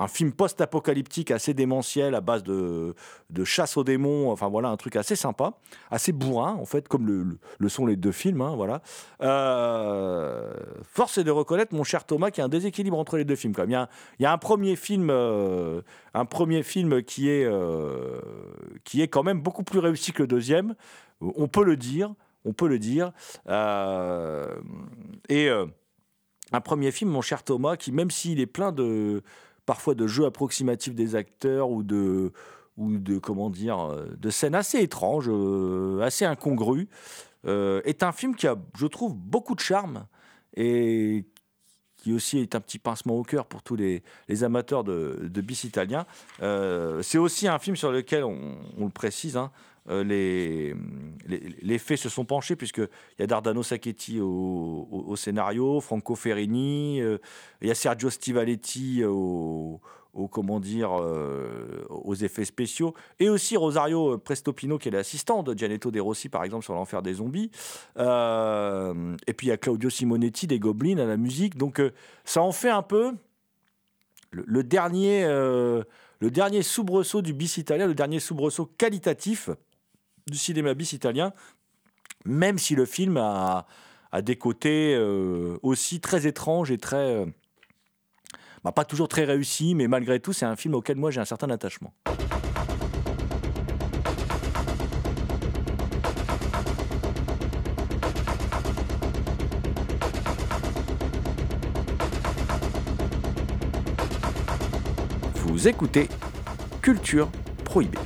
film 0.07 0.33
post-apocalyptique 0.33 1.29
assez 1.29 1.53
démentiel 1.53 2.15
à 2.15 2.21
base 2.21 2.43
de, 2.43 2.95
chasse 3.43 3.77
aux 3.77 3.83
démons, 3.83 4.31
enfin 4.31 4.49
voilà, 4.49 4.69
un 4.69 4.77
truc 4.77 4.95
assez 4.95 5.15
sympa, 5.15 5.53
assez 5.91 6.11
bourrin 6.11 6.57
en 6.59 6.65
fait, 6.65 6.87
comme 6.87 7.05
le, 7.05 7.37
le- 7.59 7.69
sont 7.69 7.85
les 7.85 7.95
deux 7.95 8.11
films, 8.11 8.41
hein, 8.41 8.55
voilà. 8.55 8.81
Euh, 9.21 10.53
force 10.83 11.19
est 11.19 11.23
de 11.23 11.31
reconnaître, 11.31 11.75
mon 11.75 11.83
cher 11.83 12.03
Thomas, 12.03 12.31
qu'il 12.31 12.39
y 12.39 12.41
a 12.41 12.45
un 12.45 12.49
déséquilibre 12.49 12.97
entre 12.97 13.17
les 13.17 13.23
deux 13.23 13.35
films. 13.35 13.53
Quand 13.53 13.61
même. 13.61 13.69
Il, 13.69 13.73
y 13.73 13.75
a 13.75 13.81
un, 13.81 13.87
il 14.19 14.23
y 14.23 14.25
a 14.25 14.31
un 14.31 14.37
premier 14.39 14.75
film, 14.75 15.09
euh, 15.11 15.81
un 16.15 16.25
premier 16.25 16.63
film 16.63 17.03
qui 17.03 17.29
est, 17.29 17.45
euh, 17.45 18.19
qui 18.83 19.03
est 19.03 19.07
quand 19.07 19.23
même 19.23 19.39
beaucoup 19.39 19.63
plus 19.63 19.79
réussi 19.79 20.13
que 20.13 20.23
le 20.23 20.27
deuxième, 20.27 20.73
on 21.21 21.47
peut 21.47 21.63
le 21.63 21.77
dire. 21.77 22.13
On 22.45 22.53
peut 22.53 22.67
le 22.67 22.79
dire. 22.79 23.11
Euh, 23.47 24.55
et 25.29 25.49
euh, 25.49 25.65
un 26.51 26.61
premier 26.61 26.91
film, 26.91 27.09
mon 27.09 27.21
cher 27.21 27.43
Thomas, 27.43 27.77
qui 27.77 27.91
même 27.91 28.11
s'il 28.11 28.39
est 28.39 28.45
plein 28.45 28.71
de 28.71 29.21
parfois 29.65 29.95
de 29.95 30.07
jeux 30.07 30.25
approximatifs 30.25 30.93
des 30.93 31.15
acteurs 31.15 31.69
ou 31.69 31.83
de 31.83 32.31
ou 32.75 32.97
de 32.97 33.17
comment 33.19 33.49
dire 33.49 33.95
de 34.17 34.29
scènes 34.29 34.55
assez 34.55 34.79
étranges, 34.79 35.29
euh, 35.29 36.01
assez 36.01 36.25
incongrues, 36.25 36.89
est 37.45 38.03
un 38.03 38.11
film 38.11 38.35
qui 38.35 38.47
a, 38.47 38.55
je 38.77 38.87
trouve, 38.87 39.15
beaucoup 39.15 39.53
de 39.53 39.59
charme 39.59 40.05
et 40.55 41.25
qui 41.97 42.13
aussi 42.13 42.39
est 42.39 42.55
un 42.55 42.61
petit 42.61 42.79
pincement 42.79 43.15
au 43.15 43.23
cœur 43.23 43.45
pour 43.45 43.61
tous 43.63 43.75
les, 43.75 44.01
les 44.27 44.43
amateurs 44.43 44.83
de, 44.83 45.19
de 45.21 45.41
bis 45.41 45.65
italien. 45.65 46.05
C'est 46.39 47.17
aussi 47.17 47.47
un 47.47 47.59
film 47.59 47.75
sur 47.75 47.91
lequel, 47.91 48.23
on, 48.23 48.57
on 48.77 48.85
le 48.85 48.91
précise, 48.91 49.37
hein, 49.37 49.51
les, 49.89 50.73
les, 51.25 51.39
les 51.61 51.77
faits 51.77 51.99
se 51.99 52.09
sont 52.09 52.25
penchés, 52.25 52.55
puisqu'il 52.55 52.87
y 53.19 53.23
a 53.23 53.27
Dardano 53.27 53.63
Sacchetti 53.63 54.19
au, 54.21 55.15
scénario, 55.15 55.79
Franco 55.81 56.15
Ferrini, 56.15 57.01
euh, 57.01 57.17
il 57.61 57.67
y 57.67 57.71
a 57.71 57.75
Sergio 57.75 58.09
Stivaletti 58.09 59.03
au, 59.05 59.81
au, 60.13 60.27
comment 60.27 60.59
dire, 60.59 60.91
euh, 60.93 61.83
aux 61.89 62.15
effets 62.15 62.45
spéciaux, 62.45 62.93
et 63.19 63.29
aussi 63.29 63.57
Rosario 63.57 64.17
Prestopino, 64.17 64.77
qui 64.77 64.89
est 64.89 64.91
l'assistant 64.91 65.43
de 65.43 65.57
Gianetto 65.57 65.91
De 65.91 65.99
Rossi, 65.99 66.29
par 66.29 66.43
exemple, 66.43 66.63
sur 66.63 66.73
l'enfer 66.73 67.01
des 67.01 67.15
zombies. 67.15 67.51
Euh, 67.97 69.15
et 69.27 69.33
puis 69.33 69.47
il 69.47 69.49
y 69.49 69.53
a 69.53 69.57
Claudio 69.57 69.89
Simonetti 69.89 70.47
des 70.47 70.59
Goblins 70.59 70.99
à 70.99 71.05
la 71.05 71.17
musique. 71.17 71.57
Donc 71.57 71.79
euh, 71.79 71.91
ça 72.25 72.41
en 72.41 72.51
fait 72.51 72.69
un 72.69 72.83
peu 72.83 73.13
le, 74.31 74.63
dernier, 74.63 75.23
euh, 75.23 75.83
le 76.19 76.31
dernier 76.31 76.61
soubresaut 76.61 77.21
du 77.21 77.33
bis 77.33 77.57
italien, 77.57 77.87
le 77.87 77.95
dernier 77.95 78.19
soubresaut 78.19 78.69
qualitatif 78.77 79.49
du 80.27 80.37
cinéma 80.37 80.73
bis 80.73 80.93
italien, 80.93 81.33
même 82.25 82.57
si 82.57 82.75
le 82.75 82.85
film 82.85 83.17
a, 83.17 83.65
des 84.21 84.35
côtés 84.35 84.95
euh, 84.95 85.57
aussi 85.63 85.99
très 85.99 86.27
étranges 86.27 86.71
et 86.71 86.77
très... 86.77 86.97
euh, 86.97 87.25
bah, 88.63 88.71
pas 88.71 88.85
toujours 88.85 89.07
très 89.07 89.25
réussis, 89.25 89.75
mais 89.75 89.87
malgré 89.87 90.19
tout, 90.19 90.33
c'est 90.33 90.45
un 90.45 90.55
film 90.55 90.75
auquel 90.75 90.97
moi 90.97 91.11
j'ai 91.11 91.19
un 91.19 91.25
certain 91.25 91.49
attachement. 91.49 91.93
Vous 105.35 105.67
écoutez 105.67 106.09
Culture 106.81 107.29
Prohibée. 107.63 107.97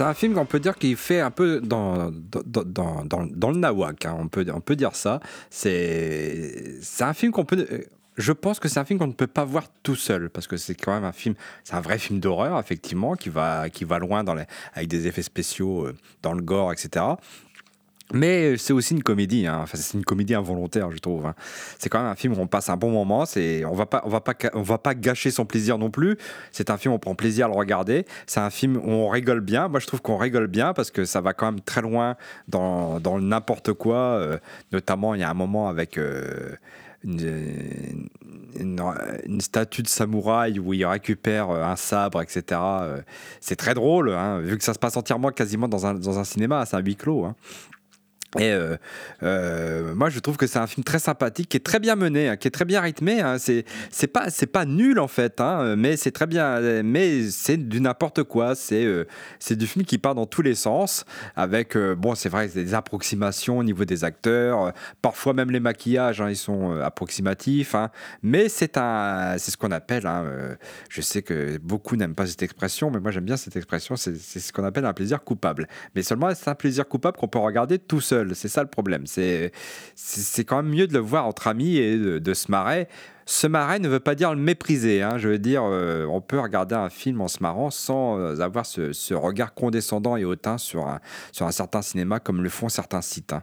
C'est 0.00 0.06
un 0.06 0.14
film 0.14 0.32
qu'on 0.32 0.46
peut 0.46 0.60
dire 0.60 0.76
qu'il 0.76 0.96
fait 0.96 1.20
un 1.20 1.30
peu 1.30 1.60
dans, 1.60 2.10
dans, 2.10 2.64
dans, 2.64 3.04
dans, 3.04 3.50
le 3.50 3.58
nawak, 3.58 4.06
hein, 4.06 4.16
on, 4.18 4.28
peut, 4.28 4.46
on 4.50 4.62
peut 4.62 4.74
dire 4.74 4.96
ça. 4.96 5.20
C'est 5.50 6.80
un 7.00 7.12
film 7.12 7.32
qu'on 7.32 7.44
peut... 7.44 7.84
Je 8.16 8.32
pense 8.32 8.60
que 8.60 8.68
c'est 8.68 8.80
un 8.80 8.86
film 8.86 8.98
qu'on 8.98 9.08
ne 9.08 9.12
peut 9.12 9.26
pas 9.26 9.44
voir 9.44 9.64
tout 9.82 9.96
seul, 9.96 10.30
parce 10.30 10.46
que 10.46 10.56
c'est 10.56 10.74
quand 10.74 10.94
même 10.94 11.04
un 11.04 11.12
film, 11.12 11.34
c'est 11.64 11.74
un 11.74 11.82
vrai 11.82 11.98
film 11.98 12.18
d'horreur, 12.18 12.58
effectivement, 12.58 13.14
qui 13.14 13.28
va, 13.28 13.68
qui 13.68 13.84
va 13.84 13.98
loin 13.98 14.24
dans 14.24 14.32
les, 14.32 14.44
avec 14.72 14.88
des 14.88 15.06
effets 15.06 15.20
spéciaux, 15.20 15.88
euh, 15.88 15.94
dans 16.22 16.32
le 16.32 16.40
gore, 16.40 16.72
etc. 16.72 17.04
Mais 18.12 18.56
c'est 18.58 18.72
aussi 18.72 18.94
une 18.94 19.04
comédie, 19.04 19.46
hein. 19.46 19.60
enfin, 19.62 19.78
c'est 19.78 19.96
une 19.96 20.04
comédie 20.04 20.34
involontaire, 20.34 20.90
je 20.90 20.98
trouve. 20.98 21.26
hein. 21.26 21.34
C'est 21.78 21.88
quand 21.88 22.00
même 22.00 22.08
un 22.10 22.16
film 22.16 22.32
où 22.34 22.40
on 22.40 22.48
passe 22.48 22.68
un 22.68 22.76
bon 22.76 22.90
moment. 22.90 23.24
C'est, 23.24 23.64
on 23.64 23.74
va 23.74 23.86
pas, 23.86 24.02
on 24.04 24.08
va 24.08 24.20
pas, 24.20 24.34
on 24.54 24.62
va 24.62 24.78
pas 24.78 24.94
gâcher 24.94 25.30
son 25.30 25.44
plaisir 25.44 25.78
non 25.78 25.90
plus. 25.90 26.16
C'est 26.50 26.70
un 26.70 26.76
film 26.76 26.92
où 26.92 26.96
on 26.96 26.98
prend 26.98 27.14
plaisir 27.14 27.46
à 27.46 27.48
le 27.48 27.54
regarder. 27.54 28.04
C'est 28.26 28.40
un 28.40 28.50
film 28.50 28.76
où 28.78 28.90
on 28.90 29.08
rigole 29.08 29.40
bien. 29.40 29.68
Moi, 29.68 29.78
je 29.80 29.86
trouve 29.86 30.02
qu'on 30.02 30.16
rigole 30.16 30.48
bien 30.48 30.72
parce 30.72 30.90
que 30.90 31.04
ça 31.04 31.20
va 31.20 31.34
quand 31.34 31.52
même 31.52 31.60
très 31.60 31.82
loin 31.82 32.16
dans, 32.48 32.98
dans 32.98 33.20
n'importe 33.20 33.72
quoi. 33.74 33.96
euh, 33.96 34.38
notamment, 34.72 35.14
il 35.14 35.20
y 35.20 35.24
a 35.24 35.30
un 35.30 35.34
moment 35.34 35.68
avec. 35.68 35.96
euh, 35.98 36.50
une, 37.04 38.08
statue 39.40 39.82
de 39.82 39.88
samouraï 39.88 40.58
où 40.58 40.74
il 40.74 40.84
récupère 40.84 41.50
euh, 41.50 41.62
un 41.64 41.76
sabre, 41.76 42.20
etc. 42.20 42.60
C'est 43.40 43.56
très 43.56 43.74
drôle, 43.74 44.10
hein, 44.12 44.40
vu 44.40 44.58
que 44.58 44.64
ça 44.64 44.74
se 44.74 44.78
passe 44.78 44.96
entièrement 44.96 45.30
quasiment 45.30 45.68
dans 45.68 45.86
un, 45.86 45.94
dans 45.94 46.18
un 46.18 46.24
cinéma, 46.24 46.66
c'est 46.66 46.76
un 46.76 46.80
huis 46.80 46.96
clos. 46.96 47.28
Et 48.38 48.52
euh, 48.52 48.76
euh, 49.24 49.92
moi, 49.94 50.08
je 50.08 50.20
trouve 50.20 50.36
que 50.36 50.46
c'est 50.46 50.60
un 50.60 50.68
film 50.68 50.84
très 50.84 51.00
sympathique, 51.00 51.48
qui 51.48 51.56
est 51.56 51.64
très 51.64 51.80
bien 51.80 51.96
mené, 51.96 52.28
hein, 52.28 52.36
qui 52.36 52.46
est 52.46 52.52
très 52.52 52.64
bien 52.64 52.80
rythmé. 52.80 53.20
Hein. 53.20 53.38
C'est 53.38 53.64
c'est 53.90 54.06
pas 54.06 54.30
c'est 54.30 54.46
pas 54.46 54.64
nul 54.64 55.00
en 55.00 55.08
fait, 55.08 55.40
hein, 55.40 55.74
mais 55.76 55.96
c'est 55.96 56.12
très 56.12 56.26
bien. 56.26 56.82
Mais 56.82 57.28
c'est 57.30 57.56
du 57.56 57.80
n'importe 57.80 58.22
quoi. 58.22 58.54
C'est 58.54 58.84
euh, 58.84 59.06
c'est 59.40 59.56
du 59.56 59.66
film 59.66 59.84
qui 59.84 59.98
part 59.98 60.14
dans 60.14 60.26
tous 60.26 60.42
les 60.42 60.54
sens. 60.54 61.04
Avec 61.34 61.76
bon, 61.76 62.14
c'est 62.14 62.28
vrai, 62.28 62.46
des 62.48 62.74
approximations 62.74 63.58
au 63.58 63.64
niveau 63.64 63.84
des 63.84 64.04
acteurs. 64.04 64.72
parfois 65.02 65.32
même 65.34 65.50
les 65.50 65.60
maquillages, 65.60 66.20
hein, 66.20 66.30
ils 66.30 66.36
sont 66.36 66.78
approximatifs. 66.80 67.74
mais 68.22 68.48
c'est 68.48 68.76
un 68.76 69.36
c'est 69.38 69.50
ce 69.50 69.56
qu'on 69.56 69.72
appelle. 69.72 70.08
je 70.88 71.00
sais 71.00 71.22
que 71.22 71.58
beaucoup 71.58 71.96
n'aiment 71.96 72.14
pas 72.14 72.26
cette 72.26 72.42
expression, 72.44 72.92
mais 72.92 73.00
moi 73.00 73.10
j'aime 73.10 73.24
bien 73.24 73.36
cette 73.36 73.56
expression. 73.56 73.96
C'est 73.96 74.16
ce 74.16 74.52
qu'on 74.52 74.64
appelle 74.64 74.84
un 74.84 74.92
plaisir 74.92 75.24
coupable. 75.24 75.66
Mais 75.96 76.02
seulement 76.02 76.32
c'est 76.32 76.48
un 76.48 76.54
plaisir 76.54 76.86
coupable 76.86 77.16
qu'on 77.16 77.28
peut 77.28 77.40
regarder 77.40 77.80
tout 77.80 78.00
seul? 78.00 78.19
C'est 78.34 78.48
ça 78.48 78.62
le 78.62 78.68
problème. 78.68 79.04
C'est 79.06 79.52
quand 80.44 80.62
même 80.62 80.72
mieux 80.72 80.86
de 80.86 80.92
le 80.92 80.98
voir 81.00 81.26
entre 81.26 81.46
amis 81.48 81.76
et 81.76 81.96
de, 81.98 82.34
se 82.34 82.50
marrer. 82.50 82.88
Se 83.26 83.46
marrer 83.46 83.78
ne 83.78 83.88
veut 83.88 84.00
pas 84.00 84.14
dire 84.14 84.34
le 84.34 84.40
mépriser. 84.40 85.02
hein. 85.02 85.18
Je 85.18 85.28
veux 85.28 85.38
dire, 85.38 85.62
euh, 85.64 86.04
on 86.06 86.20
peut 86.20 86.40
regarder 86.40 86.74
un 86.74 86.90
film 86.90 87.20
en 87.20 87.28
se 87.28 87.38
marrant 87.42 87.70
sans 87.70 88.18
euh, 88.18 88.40
avoir 88.40 88.66
ce, 88.66 88.92
ce 88.92 89.14
regard 89.14 89.54
condescendant 89.54 90.16
et 90.16 90.24
hautain 90.24 90.58
sur 90.58 90.86
un, 90.88 91.00
sur 91.32 91.46
un 91.46 91.52
certain 91.52 91.82
cinéma 91.82 92.18
comme 92.20 92.42
le 92.42 92.48
font 92.48 92.68
certains 92.68 93.02
sites. 93.02 93.32
hein. 93.32 93.42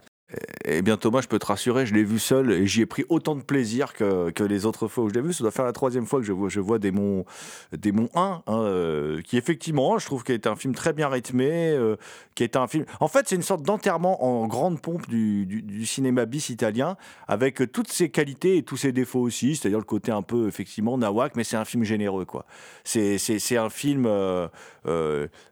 Eh 0.66 0.82
bien 0.82 0.98
Thomas, 0.98 1.22
je 1.22 1.26
peux 1.28 1.38
te 1.38 1.46
rassurer, 1.46 1.86
je 1.86 1.94
l'ai 1.94 2.04
vu 2.04 2.18
seul 2.18 2.52
et 2.52 2.66
j'y 2.66 2.82
ai 2.82 2.86
pris 2.86 3.02
autant 3.08 3.34
de 3.34 3.40
plaisir 3.40 3.94
que, 3.94 4.30
les 4.44 4.66
autres 4.66 4.86
fois 4.86 5.04
où 5.04 5.08
je 5.08 5.14
l'ai 5.14 5.22
vu. 5.22 5.32
Ça 5.32 5.42
doit 5.42 5.50
faire 5.50 5.64
la 5.64 5.72
troisième 5.72 6.04
fois 6.04 6.20
que 6.20 6.26
je 6.26 6.32
vois, 6.32 6.50
je 6.50 6.60
vois 6.60 6.78
Démon, 6.78 7.24
Démon 7.72 8.10
1, 8.14 8.42
hein, 8.46 8.60
euh, 8.60 9.22
qui 9.22 9.38
effectivement, 9.38 9.98
je 9.98 10.04
trouve 10.04 10.24
qu'il 10.24 10.34
est 10.34 10.46
un 10.46 10.54
film 10.56 10.74
très 10.74 10.92
bien 10.92 11.08
rythmé, 11.08 11.70
euh, 11.70 11.96
qui 12.34 12.44
est 12.44 12.56
un 12.56 12.66
film... 12.66 12.84
En 13.00 13.08
fait, 13.08 13.26
c'est 13.26 13.36
une 13.36 13.42
sorte 13.42 13.62
d'enterrement 13.62 14.22
en 14.22 14.46
grande 14.46 14.82
pompe 14.82 15.08
du, 15.08 15.46
du- 15.46 15.86
cinéma 15.86 16.26
bis 16.26 16.50
italien, 16.50 16.98
avec 17.26 17.62
toutes 17.72 17.88
ses 17.90 18.10
qualités 18.10 18.58
et 18.58 18.62
tous 18.62 18.76
ses 18.76 18.92
défauts 18.92 19.20
aussi, 19.20 19.56
c'est-à-dire 19.56 19.78
le 19.78 19.84
côté 19.84 20.12
un 20.12 20.20
peu, 20.22 20.46
effectivement, 20.46 20.98
nawak, 20.98 21.36
mais 21.36 21.44
c'est 21.44 21.56
un 21.56 21.64
film 21.64 21.84
généreux, 21.84 22.26
quoi. 22.26 22.44
C'est 22.84 23.16
c'est- 23.16 23.38
c'est 23.38 23.56
un 23.56 23.70
film... 23.70 24.04
euh, 24.06 24.48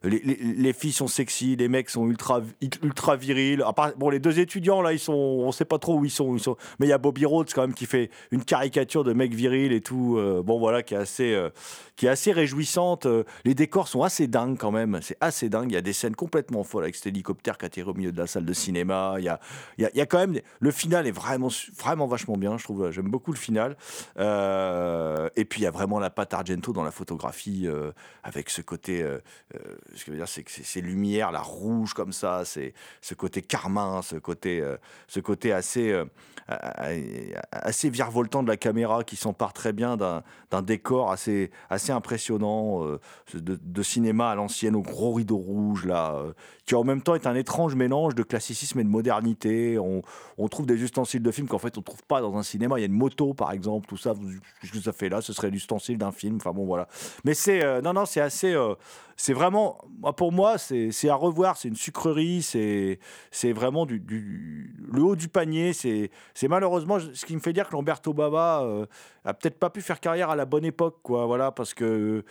les, 0.03 0.21
les- 0.25 0.37
les 0.37 0.73
filles 0.73 0.93
sont 0.93 1.09
sexy, 1.09 1.57
les 1.57 1.69
mecs 1.69 1.91
sont 1.91 2.07
ultra, 2.09 2.41
ultra 2.83 3.17
virils. 3.17 3.63
À 3.63 3.73
bon, 3.97 4.09
les 4.11 4.19
deux 4.19 4.39
étudiants, 4.39 4.66
là, 4.83 4.93
ils 4.93 4.99
sont, 4.99 5.13
on 5.13 5.53
sait 5.53 5.65
pas 5.65 5.79
trop 5.79 5.99
où 5.99 6.05
ils 6.05 6.11
sont. 6.11 6.35
ils 6.35 6.41
sont- 6.41 6.57
mais 6.79 6.87
il 6.87 6.89
y 6.91 6.93
a 6.93 6.99
Bobby 6.99 7.25
Rhodes, 7.25 7.51
quand 7.53 7.63
même, 7.63 7.75
qui 7.75 7.87
fait 7.87 8.11
une 8.31 8.45
caricature 8.45 9.05
de 9.05 9.13
mec 9.13 9.33
viril 9.35 9.73
et 9.73 9.81
tout. 9.81 10.17
euh, 10.19 10.43
bon, 10.43 10.59
voilà, 10.59 10.83
qui 10.83 10.95
est 10.95 10.99
assez, 10.99 11.35
euh, 11.35 11.51
qui 11.97 12.07
est 12.07 12.09
assez 12.09 12.33
réjouissante. 12.33 13.07
Euh, 13.07 13.25
les 13.45 13.55
décors 13.55 13.89
sont 13.89 14.03
assez 14.03 14.27
dingues, 14.27 14.59
quand 14.59 14.71
même. 14.73 14.99
C'est 15.03 15.17
assez 15.21 15.49
dingue. 15.49 15.71
Il 15.71 15.75
y 15.75 15.79
a 15.79 15.83
des 15.83 15.93
scènes 15.93 16.17
complètement 16.17 16.65
folles 16.65 16.85
avec 16.85 16.97
cet 16.97 17.07
hélicoptère 17.07 17.59
qui 17.59 17.67
atterrit 17.67 17.89
au 17.91 17.95
milieu 17.95 18.13
de 18.13 18.19
la 18.19 18.27
salle 18.27 18.45
de 18.45 18.53
cinéma. 18.53 19.15
Il 19.19 19.25
y 19.25 19.29
a, 19.29 19.41
il 19.79 19.91
y 19.95 20.07
quand 20.07 20.19
même. 20.19 20.41
Le 20.61 20.71
final 20.71 21.07
est 21.07 21.13
vraiment, 21.13 21.49
vraiment 21.79 22.07
vachement 22.07 22.37
bien, 22.37 22.59
je 22.59 22.65
trouve. 22.65 22.91
J'aime 22.91 23.09
beaucoup 23.11 23.33
le 23.33 23.39
final. 23.39 23.77
Et 25.37 25.45
puis, 25.45 25.61
il 25.61 25.65
y 25.65 25.67
a 25.67 25.71
vraiment 25.71 25.99
la 25.99 26.11
patte 26.11 26.35
Argento 26.35 26.73
dans 26.73 26.83
la 26.85 26.91
photographie, 26.91 27.69
avec 28.23 28.51
ce 28.51 28.63
côté. 28.63 29.05
ce 29.95 30.05
que 30.05 30.07
je 30.07 30.11
veux 30.11 30.17
dire, 30.17 30.29
c'est 30.29 30.43
que 30.43 30.51
ces 30.51 30.81
lumières, 30.81 31.33
la 31.33 31.41
rouge 31.41 31.95
comme 31.95 32.13
ça, 32.13 32.45
c'est 32.45 32.75
ce 33.01 33.15
côté 33.15 33.43
carmin, 33.43 34.03
ce 34.03 34.17
côté, 34.17 34.56
euh, 34.61 34.77
ce 35.09 35.21
côté 35.21 35.53
assez, 35.53 35.93
euh, 35.93 36.05
assez 37.51 37.91
virevoltant 37.91 38.43
de 38.43 38.49
la 38.49 38.57
caméra 38.57 39.05
qui 39.05 39.17
s'empare 39.17 39.53
très 39.53 39.73
bien 39.73 39.97
d'un 39.97 40.63
décor 40.63 41.11
assez, 41.11 41.51
impressionnant 41.89 42.85
euh, 42.85 43.01
de, 43.35 43.83
cinéma 43.83 44.31
à 44.31 44.35
l'ancienne, 44.35 44.77
au 44.77 44.83
gros 44.83 45.15
rideau 45.15 45.39
rouge, 45.39 45.87
là, 45.87 46.23
qui 46.67 46.75
en 46.75 46.83
même 46.83 47.01
temps 47.01 47.15
est 47.15 47.29
un 47.29 47.37
étrange 47.37 47.77
mélange 47.77 48.17
de 48.17 48.25
classicisme 48.25 48.81
et 48.81 48.85
de 48.85 48.89
modernité. 48.89 49.79
On, 49.79 50.49
trouve 50.49 50.67
des 50.67 50.83
ustensiles 50.83 51.23
de 51.23 51.31
film 51.31 51.47
qu'en 51.47 51.59
fait 51.59 51.79
on 51.79 51.83
trouve 51.83 52.03
pas 52.03 52.21
dans 52.21 52.37
un 52.37 52.43
cinéma. 52.43 52.79
Il 52.79 52.83
y 52.83 52.85
a 52.85 52.87
une 52.87 52.93
moto, 52.93 53.35
par 53.35 53.53
exemple, 53.53 53.87
tout 53.87 53.97
ça. 53.97 54.15
Qu'est-ce 54.61 54.73
que 54.73 54.81
ça 54.81 54.93
fait 54.93 55.09
là? 55.09 55.23
Ce 55.23 55.33
serait 55.33 55.51
l'ustensile 55.51 55.97
d'un 55.97 56.11
film. 56.11 56.37
Enfin 56.37 56.51
bon, 56.53 56.67
voilà. 56.67 56.89
Mais 57.25 57.35
c'est 57.35 57.63
euh, 57.63 57.81
non, 57.81 57.93
non, 57.93 58.05
c'est 58.05 58.21
assez. 58.21 58.53
euh, 58.53 58.75
c'est 59.17 59.33
vraiment, 59.33 59.79
pour 60.17 60.33
moi, 60.33 60.59
c'est 60.59 60.91
c'est 60.91 61.09
à 61.09 61.15
revoir. 61.15 61.57
C'est 61.57 61.69
une 61.69 61.77
sucrerie. 61.77 62.43
C'est 62.43 62.99
c'est 63.31 63.53
vraiment 63.53 63.87
du, 63.87 64.01
du- 64.01 64.75
le 64.93 65.03
haut 65.03 65.17
du 65.17 65.29
panier. 65.29 65.73
C'est 65.73 66.11
c'est 66.35 66.49
malheureusement 66.49 66.99
ce 66.99 67.25
qui 67.25 67.35
me 67.35 67.41
fait 67.41 67.53
dire 67.53 67.69
que 67.69 67.73
Lamberto 67.75 68.13
Bava 68.13 68.63
euh, 68.65 68.87
a 69.25 69.35
peut-être 69.35 69.59
pas 69.59 69.71
pu 69.71 69.83
faire 69.83 70.01
carrière 70.01 70.31
à 70.31 70.37
la 70.37 70.45
bonne 70.47 70.65
époque, 70.65 70.99
quoi. 71.03 71.27
Voilà, 71.27 71.53
parce 71.53 71.75
que 71.75 72.25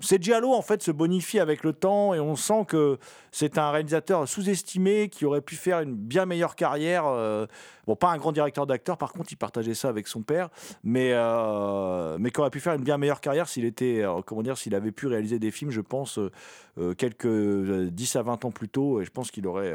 c'est 0.00 0.22
Giallo 0.22 0.52
en 0.52 0.62
fait 0.62 0.82
se 0.82 0.90
bonifie 0.90 1.40
avec 1.40 1.64
le 1.64 1.72
temps 1.72 2.14
et 2.14 2.20
on 2.20 2.36
sent 2.36 2.64
que 2.68 2.98
c'est 3.32 3.58
un 3.58 3.70
réalisateur 3.70 4.28
sous-estimé 4.28 5.08
qui 5.08 5.24
aurait 5.24 5.40
pu 5.40 5.56
faire 5.56 5.80
une 5.80 5.94
bien 5.94 6.26
meilleure 6.26 6.56
carrière. 6.56 7.06
euh, 7.06 7.46
bon, 7.88 7.96
pas 7.96 8.10
un 8.10 8.18
grand 8.18 8.32
directeur 8.32 8.66
d'acteur, 8.66 8.98
par 8.98 9.12
contre, 9.12 9.32
il 9.32 9.36
partageait 9.36 9.74
ça 9.74 9.88
avec 9.88 10.06
son 10.06 10.22
père, 10.22 10.50
mais 10.84 11.12
euh, 11.14 12.18
mais 12.20 12.30
qui 12.30 12.40
aurait 12.40 12.50
pu 12.50 12.60
faire 12.60 12.74
une 12.74 12.84
bien 12.84 12.98
meilleure 12.98 13.20
carrière 13.20 13.48
s'il 13.48 13.64
était, 13.64 14.02
euh, 14.02 14.20
comment 14.24 14.42
dire, 14.42 14.58
s'il 14.58 14.74
avait 14.74 14.92
pu 14.92 15.06
réaliser 15.06 15.38
des 15.38 15.50
films, 15.50 15.70
je 15.70 15.80
pense, 15.80 16.18
euh, 16.18 16.94
quelques 16.94 17.26
euh, 17.26 17.88
10 17.90 18.16
à 18.16 18.22
20 18.22 18.44
ans 18.44 18.50
plus 18.50 18.68
tôt. 18.68 19.00
Et 19.00 19.06
je 19.06 19.10
pense 19.10 19.30
qu'il 19.30 19.46
aurait, 19.46 19.74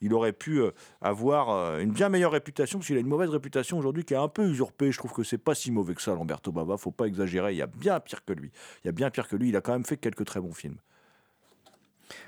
il 0.00 0.12
aurait 0.14 0.32
pu 0.32 0.60
avoir 1.00 1.78
une 1.78 1.92
bien 1.92 2.08
meilleure 2.08 2.32
réputation, 2.32 2.78
parce 2.78 2.88
qu'il 2.88 2.96
a 2.96 3.00
une 3.00 3.06
mauvaise 3.06 3.30
réputation 3.30 3.78
aujourd'hui 3.78 4.04
qui 4.04 4.14
est 4.14 4.18
un 4.18 4.28
peu 4.28 4.46
usurpée. 4.48 4.90
Je 4.90 4.98
trouve 4.98 5.12
que 5.12 5.22
c'est 5.22 5.38
pas 5.38 5.54
si 5.54 5.70
mauvais 5.70 5.94
que 5.94 6.02
ça, 6.02 6.12
Lamberto 6.14 6.50
Bava. 6.50 6.76
Faut 6.76 6.90
pas 6.90 7.06
exagérer. 7.06 7.52
Il 7.52 7.58
y 7.58 7.62
a 7.62 7.66
bien 7.66 8.00
pire 8.00 8.24
que 8.24 8.32
lui. 8.32 8.50
Il 8.82 8.88
y 8.88 8.90
a 8.90 8.92
bien 8.92 9.10
pire 9.10 9.28
que 9.28 9.36
lui. 9.36 9.50
Il 9.50 9.56
a 9.56 9.60
quand 9.60 9.72
même 9.72 9.84
fait 9.84 9.96
quelques 9.96 10.24
très 10.24 10.40
bons 10.40 10.52
films. 10.52 10.76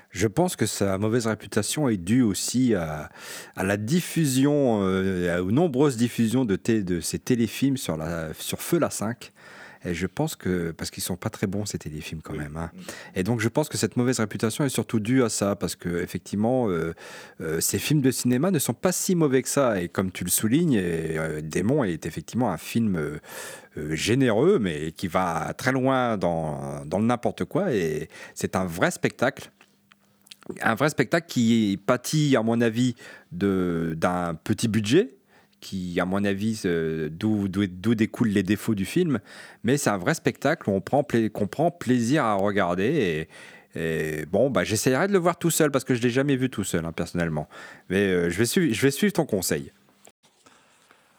Je 0.09 0.27
pense 0.27 0.55
que 0.55 0.65
sa 0.65 0.97
mauvaise 0.97 1.27
réputation 1.27 1.89
est 1.89 1.97
due 1.97 2.21
aussi 2.21 2.73
à, 2.75 3.09
à 3.55 3.63
la 3.63 3.77
diffusion, 3.77 4.79
euh, 4.83 5.39
aux 5.41 5.51
nombreuses 5.51 5.97
diffusions 5.97 6.45
de, 6.45 6.55
de 6.55 6.99
ces 7.01 7.19
téléfilms 7.19 7.77
sur, 7.77 7.97
la, 7.97 8.33
sur 8.33 8.61
Feu 8.61 8.79
la 8.79 8.89
5. 8.89 9.31
Et 9.85 9.93
je 9.93 10.07
pense 10.07 10.35
que, 10.35 10.71
parce 10.71 10.89
qu'ils 10.89 11.03
sont 11.03 11.15
pas 11.15 11.29
très 11.29 11.47
bons 11.47 11.65
ces 11.65 11.77
téléfilms 11.77 12.21
quand 12.21 12.33
même. 12.33 12.57
hein. 12.57 12.71
Et 13.15 13.23
donc 13.23 13.39
je 13.39 13.47
pense 13.47 13.69
que 13.69 13.77
cette 13.77 13.95
mauvaise 13.95 14.19
réputation 14.19 14.65
est 14.65 14.69
surtout 14.69 14.99
due 14.99 15.23
à 15.23 15.29
ça, 15.29 15.55
parce 15.55 15.75
que 15.75 16.01
effectivement, 16.01 16.67
euh, 16.69 16.93
euh, 17.41 17.61
ces 17.61 17.79
films 17.79 18.01
de 18.01 18.11
cinéma 18.11 18.51
ne 18.51 18.59
sont 18.59 18.73
pas 18.73 18.91
si 18.91 19.15
mauvais 19.15 19.41
que 19.43 19.49
ça. 19.49 19.79
Et 19.81 19.87
comme 19.87 20.11
tu 20.11 20.23
le 20.23 20.29
soulignes, 20.29 20.73
et, 20.73 21.17
euh, 21.17 21.41
Démon 21.41 21.83
est 21.83 22.05
effectivement 22.05 22.51
un 22.51 22.57
film 22.57 23.19
généreux, 23.91 24.57
mais 24.59 24.91
qui 24.91 25.07
va 25.07 25.53
très 25.55 25.71
loin 25.71 26.17
dans, 26.17 26.83
dans 26.85 26.97
le 26.97 27.05
n'importe 27.05 27.45
quoi. 27.45 27.71
Et 27.73 28.09
c'est 28.33 28.55
un 28.55 28.65
vrai 28.65 28.89
spectacle 28.89 29.51
un 30.61 30.75
vrai 30.75 30.89
spectacle 30.89 31.27
qui 31.27 31.79
pâtit, 31.85 32.35
à 32.35 32.43
mon 32.43 32.61
avis, 32.61 32.95
d'un 33.31 34.35
petit 34.43 34.67
budget, 34.67 35.09
qui, 35.59 35.99
à 35.99 36.05
mon 36.05 36.23
avis, 36.23 36.61
d'où 37.09 37.47
découlent 37.47 38.29
les 38.29 38.43
défauts 38.43 38.75
du 38.75 38.85
film. 38.85 39.19
Mais 39.63 39.77
c'est 39.77 39.89
un 39.89 39.97
vrai 39.97 40.13
spectacle 40.13 40.69
où 40.69 40.73
on 40.73 40.81
prend, 40.81 41.05
qu'on 41.33 41.47
prend 41.47 41.71
plaisir 41.71 42.23
à 42.23 42.35
regarder. 42.35 43.27
Et, 43.75 44.25
bon, 44.25 44.49
bah, 44.49 44.63
j'essaierai 44.63 45.07
de 45.07 45.13
le 45.13 45.19
voir 45.19 45.37
tout 45.37 45.51
seul 45.51 45.71
parce 45.71 45.83
que 45.83 45.93
je 45.93 45.99
ne 45.99 46.03
l'ai 46.05 46.09
jamais 46.09 46.35
vu 46.35 46.49
tout 46.49 46.63
seul, 46.63 46.85
hein, 46.85 46.91
personnellement. 46.91 47.47
Mais 47.89 48.07
euh, 48.07 48.29
je, 48.29 48.37
vais 48.37 48.45
suivre, 48.45 48.73
je 48.73 48.81
vais 48.81 48.91
suivre 48.91 49.13
ton 49.13 49.25
conseil. 49.25 49.71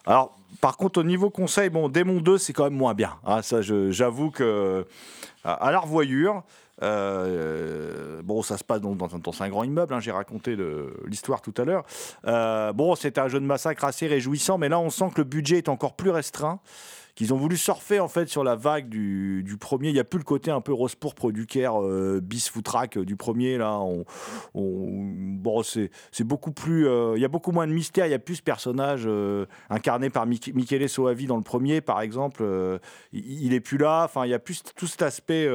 Alors, 0.06 0.36
par 0.60 0.76
contre, 0.76 1.00
au 1.00 1.04
niveau 1.04 1.30
conseil, 1.30 1.68
bon, 1.68 1.88
Démon 1.88 2.20
2, 2.20 2.38
c'est 2.38 2.52
quand 2.52 2.64
même 2.64 2.74
moins 2.74 2.94
bien. 2.94 3.14
hein. 3.24 3.42
ça, 3.42 3.60
j'avoue 3.62 4.30
que 4.30 4.86
à, 5.44 5.52
à 5.52 5.70
la 5.70 5.78
revoyure, 5.78 6.42
euh, 6.82 8.22
bon, 8.22 8.42
ça 8.42 8.56
se 8.56 8.64
passe 8.64 8.80
dans, 8.80 8.92
un- 8.92 9.18
dans 9.18 9.42
un 9.42 9.48
grand 9.48 9.64
immeuble. 9.64 9.94
hein, 9.94 10.00
J'ai 10.00 10.10
raconté 10.12 10.56
l'histoire 11.06 11.40
tout 11.42 11.54
à 11.56 11.64
l'heure. 11.64 11.84
Euh, 12.26 12.72
bon, 12.72 12.94
c'est 12.94 13.18
un 13.18 13.28
jeu 13.28 13.40
de 13.40 13.46
massacre 13.46 13.84
assez 13.84 14.06
réjouissant, 14.06 14.58
mais 14.58 14.68
là, 14.68 14.78
on 14.78 14.90
sent 14.90 15.10
que 15.14 15.18
le 15.20 15.24
budget 15.24 15.58
est 15.58 15.68
encore 15.68 15.94
plus 15.96 16.10
restreint. 16.10 16.60
Qu'ils 17.14 17.34
ont 17.34 17.36
voulu 17.36 17.56
surfer 17.56 17.98
en 17.98 18.06
fait 18.06 18.28
sur 18.28 18.44
la 18.44 18.54
vague 18.54 18.88
du, 18.88 19.42
premier. 19.58 19.88
Il 19.88 19.94
n'y 19.94 19.98
a 19.98 20.04
plus 20.04 20.18
le 20.20 20.24
côté 20.24 20.52
un 20.52 20.60
peu 20.60 20.72
rose 20.72 20.94
pourpre 20.94 21.32
du 21.32 21.46
Caire, 21.46 21.82
euh, 21.82 22.20
bis 22.22 22.48
foutraque 22.48 22.96
du 22.96 23.16
premier. 23.16 23.58
Là, 23.58 23.80
on, 23.80 24.04
on- 24.54 24.86
bon, 24.86 25.64
c'est 25.64 25.90
beaucoup 26.20 26.52
plus. 26.52 26.86
Il 27.16 27.20
y 27.20 27.24
a 27.24 27.28
beaucoup 27.28 27.50
moins 27.50 27.66
de 27.66 27.72
mystère. 27.72 28.06
Il 28.06 28.10
y 28.10 28.14
a 28.14 28.20
plus 28.20 28.36
ce 28.36 28.42
personnage 28.42 29.08
incarné 29.68 30.10
par 30.10 30.26
Mich- 30.28 30.54
Michele 30.54 30.88
Soavi 30.88 31.26
dans 31.26 31.36
le 31.36 31.42
premier, 31.42 31.80
par 31.80 32.02
exemple. 32.02 32.44
il, 33.12 33.46
il 33.46 33.52
est 33.52 33.58
plus 33.60 33.78
là. 33.78 34.04
Enfin, 34.04 34.24
il 34.24 34.30
y 34.30 34.34
a 34.34 34.38
plus 34.38 34.62
tout 34.76 34.86
cet 34.86 35.02
aspect. 35.02 35.48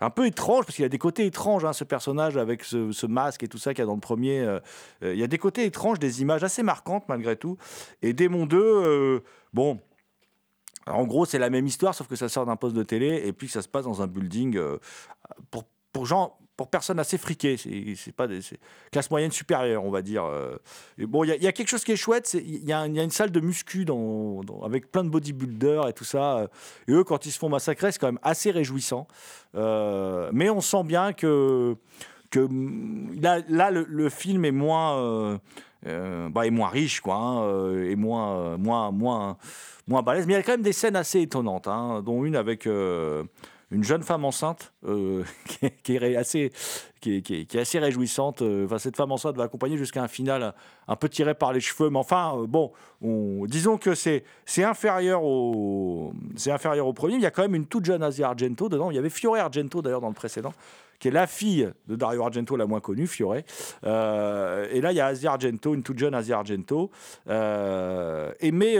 Un 0.00 0.10
peu 0.10 0.26
étrange, 0.26 0.64
parce 0.64 0.76
qu'il 0.76 0.84
a 0.84 0.88
des 0.88 0.98
côtés 0.98 1.26
étranges, 1.26 1.64
hein, 1.64 1.72
ce 1.72 1.84
personnage 1.84 2.36
avec 2.36 2.64
ce, 2.64 3.06
masque 3.06 3.42
et 3.42 3.48
tout 3.48 3.58
ça 3.58 3.72
qu'il 3.72 3.82
y 3.82 3.82
a 3.82 3.86
dans 3.86 3.94
le 3.94 4.00
premier. 4.00 4.40
euh, 4.40 4.60
euh, 5.02 5.14
il 5.14 5.20
y 5.20 5.22
a 5.22 5.26
des 5.26 5.38
côtés 5.38 5.64
étranges, 5.64 5.98
des 5.98 6.22
images 6.22 6.44
assez 6.44 6.62
marquantes 6.62 7.04
malgré 7.08 7.36
tout. 7.36 7.56
Et 8.02 8.12
Démon 8.12 8.46
2, 8.46 8.56
euh, 8.58 9.20
bon, 9.52 9.80
en 10.86 11.04
gros, 11.04 11.24
c'est 11.24 11.38
la 11.38 11.50
même 11.50 11.66
histoire, 11.66 11.94
sauf 11.94 12.08
que 12.08 12.16
ça 12.16 12.28
sort 12.28 12.46
d'un 12.46 12.56
poste 12.56 12.76
de 12.76 12.82
télé 12.82 13.22
et 13.24 13.32
puis 13.32 13.48
ça 13.48 13.62
se 13.62 13.68
passe 13.68 13.84
dans 13.84 14.02
un 14.02 14.06
building 14.06 14.58
pour, 15.50 15.64
pour. 15.92 16.06
Pour 16.56 16.68
personnes 16.68 17.00
assez 17.00 17.18
friquées, 17.18 17.56
c'est 17.56 18.12
pas 18.14 18.28
des, 18.28 18.38
classe 18.92 19.10
moyenne 19.10 19.32
supérieure, 19.32 19.84
on 19.84 19.90
va 19.90 20.02
dire. 20.02 20.24
euh. 20.24 20.54
Et 20.98 21.06
bon, 21.06 21.24
il 21.24 21.30
y, 21.42 21.46
a- 21.48 21.52
quelque 21.52 21.66
chose 21.68 21.82
qui 21.82 21.90
est 21.90 21.96
chouette, 21.96 22.32
il 22.34 22.62
y, 22.62 22.68
y 22.68 22.72
a 22.72 22.84
une 22.84 23.10
salle 23.10 23.32
de 23.32 23.40
muscu 23.40 23.84
dans, 23.84 24.40
avec 24.64 24.92
plein 24.92 25.02
de 25.02 25.08
bodybuilders 25.08 25.88
et 25.88 25.92
tout 25.92 26.04
ça. 26.04 26.38
euh. 26.38 26.46
Et 26.86 26.92
eux, 26.92 27.02
quand 27.02 27.26
ils 27.26 27.32
se 27.32 27.38
font 27.40 27.48
massacrer, 27.48 27.90
c'est 27.90 27.98
quand 27.98 28.06
même 28.06 28.20
assez 28.22 28.52
réjouissant. 28.52 29.08
Euh, 29.56 30.30
mais 30.32 30.48
on 30.48 30.60
sent 30.60 30.84
bien 30.84 31.12
que, 31.12 31.76
que 32.30 32.40
mm, 32.40 33.20
là, 33.48 33.70
le, 33.72 34.08
film 34.08 34.44
est 34.44 34.52
moins, 34.52 34.96
euh, 35.86 36.28
bah, 36.28 36.46
est 36.46 36.50
moins 36.50 36.68
riche, 36.68 37.00
quoi, 37.00 37.16
hein, 37.16 37.82
et 37.84 37.96
moins, 37.96 38.56
moins, 38.58 38.92
moins, 38.92 39.36
moins 39.88 40.02
balèze. 40.02 40.24
Mais 40.28 40.34
il 40.34 40.36
y 40.36 40.38
a 40.38 40.42
quand 40.44 40.52
même 40.52 40.62
des 40.62 40.72
scènes 40.72 40.96
assez 40.96 41.20
étonnantes, 41.20 41.66
hein, 41.66 42.00
dont 42.00 42.24
une 42.24 42.36
avec 42.36 42.68
une 43.74 43.84
jeune 43.84 44.02
femme 44.02 44.24
enceinte 44.24 44.72
euh, 44.86 45.24
qui, 45.82 45.96
est, 45.96 46.16
assez, 46.16 46.52
qui 47.00 47.16
est, 47.16 47.56
assez 47.56 47.78
réjouissante. 47.78 48.42
Euh, 48.42 48.64
Enfin, 48.64 48.78
cette 48.78 48.96
femme 48.96 49.12
enceinte 49.12 49.36
va 49.36 49.44
accompagner 49.44 49.76
jusqu'à 49.76 50.02
un 50.02 50.08
final 50.08 50.54
un 50.88 50.96
peu 50.96 51.08
tiré 51.08 51.34
par 51.34 51.52
les 51.52 51.60
cheveux. 51.60 51.90
Mais 51.90 51.98
enfin, 51.98 52.34
euh, 52.36 52.46
bon, 52.46 52.72
on- 53.02 53.44
disons 53.46 53.76
que 53.76 53.94
c'est 53.94 54.24
inférieur 54.58 55.22
au 55.24 56.12
inférieur 56.46 56.86
au 56.86 56.92
premier. 56.92 57.14
Il 57.14 57.20
y 57.20 57.26
a 57.26 57.30
quand 57.30 57.42
même 57.42 57.54
une 57.54 57.66
toute 57.66 57.84
jeune 57.84 58.02
Asia 58.02 58.28
Argento 58.28 58.68
dedans. 58.68 58.90
Il 58.90 58.94
y 58.94 58.98
avait 58.98 59.10
Fiore 59.10 59.36
Argento 59.36 59.82
d'ailleurs 59.82 60.00
dans 60.00 60.08
le 60.08 60.14
précédent 60.14 60.52
qui 61.00 61.08
est 61.08 61.10
la 61.10 61.26
fille 61.26 61.68
de 61.88 61.96
Dario 61.96 62.22
Argento, 62.22 62.56
la 62.56 62.66
moins 62.66 62.80
connue, 62.80 63.08
Fiore. 63.08 63.34
Et 63.34 63.42
là, 63.82 64.92
il 64.92 64.94
y 64.94 65.00
a 65.00 65.06
Asia 65.06 65.32
Argento, 65.32 65.74
une 65.74 65.82
toute 65.82 65.98
jeune 65.98 66.14
Asia 66.14 66.38
Argento. 66.38 66.90
Euh, 67.28 68.32
et 68.40 68.52
mais 68.52 68.76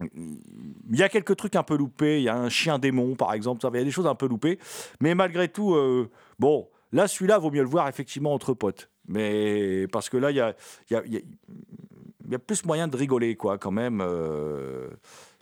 il 0.00 0.98
y 0.98 1.02
a 1.02 1.08
quelques 1.08 1.36
trucs 1.36 1.56
un 1.56 1.62
peu 1.62 1.76
loupés. 1.76 2.18
Il 2.18 2.24
y 2.24 2.28
a 2.28 2.36
un 2.36 2.48
chien 2.48 2.78
démon, 2.78 3.14
par 3.14 3.32
exemple. 3.32 3.60
Il 3.72 3.78
y 3.78 3.80
a 3.80 3.84
des 3.84 3.90
choses 3.90 4.06
un 4.06 4.14
peu 4.14 4.28
loupées. 4.28 4.58
Mais 5.00 5.14
malgré 5.14 5.48
tout, 5.48 5.74
euh, 5.74 6.10
bon, 6.38 6.68
là, 6.92 7.08
celui-là, 7.08 7.38
vaut 7.38 7.50
mieux 7.50 7.62
le 7.62 7.68
voir 7.68 7.88
effectivement 7.88 8.32
entre 8.34 8.54
potes. 8.54 8.90
Mais 9.08 9.86
parce 9.88 10.08
que 10.08 10.16
là, 10.16 10.30
il 10.30 10.36
y 10.36 10.40
a, 10.40 12.38
plus 12.38 12.64
moyen 12.64 12.88
de 12.88 12.96
rigoler, 12.96 13.36
quoi, 13.36 13.58
quand 13.58 13.72
même. 13.72 14.00
euh, 14.00 14.88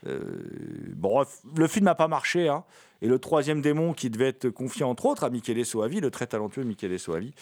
euh, 0.06 0.20
bon, 0.94 1.24
le 1.56 1.66
film 1.66 1.84
n'a 1.84 1.94
pas 1.94 2.08
marché. 2.08 2.48
hein. 2.48 2.64
Et 3.00 3.08
le 3.08 3.18
troisième 3.18 3.60
démon, 3.60 3.92
qui 3.92 4.10
devait 4.10 4.28
être 4.28 4.48
confié 4.48 4.84
entre 4.84 5.06
autres 5.06 5.24
à 5.24 5.30
Michele 5.30 5.64
Soavi, 5.64 6.00
le 6.00 6.10
très 6.10 6.26
talentueux 6.26 6.64
Michele 6.64 6.98
Soavi, 6.98 7.32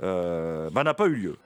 bah, 0.00 0.84
n'a 0.84 0.94
pas 0.94 1.06
eu 1.06 1.14
lieu. 1.14 1.36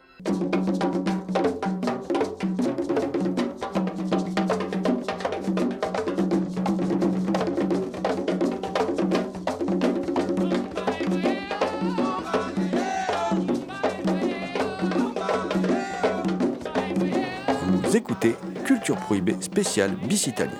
Écoutez 17.94 18.34
Culture 18.64 18.96
Prohibée 18.96 19.36
spéciale 19.40 19.92
bis 20.08 20.26
Italie. 20.26 20.52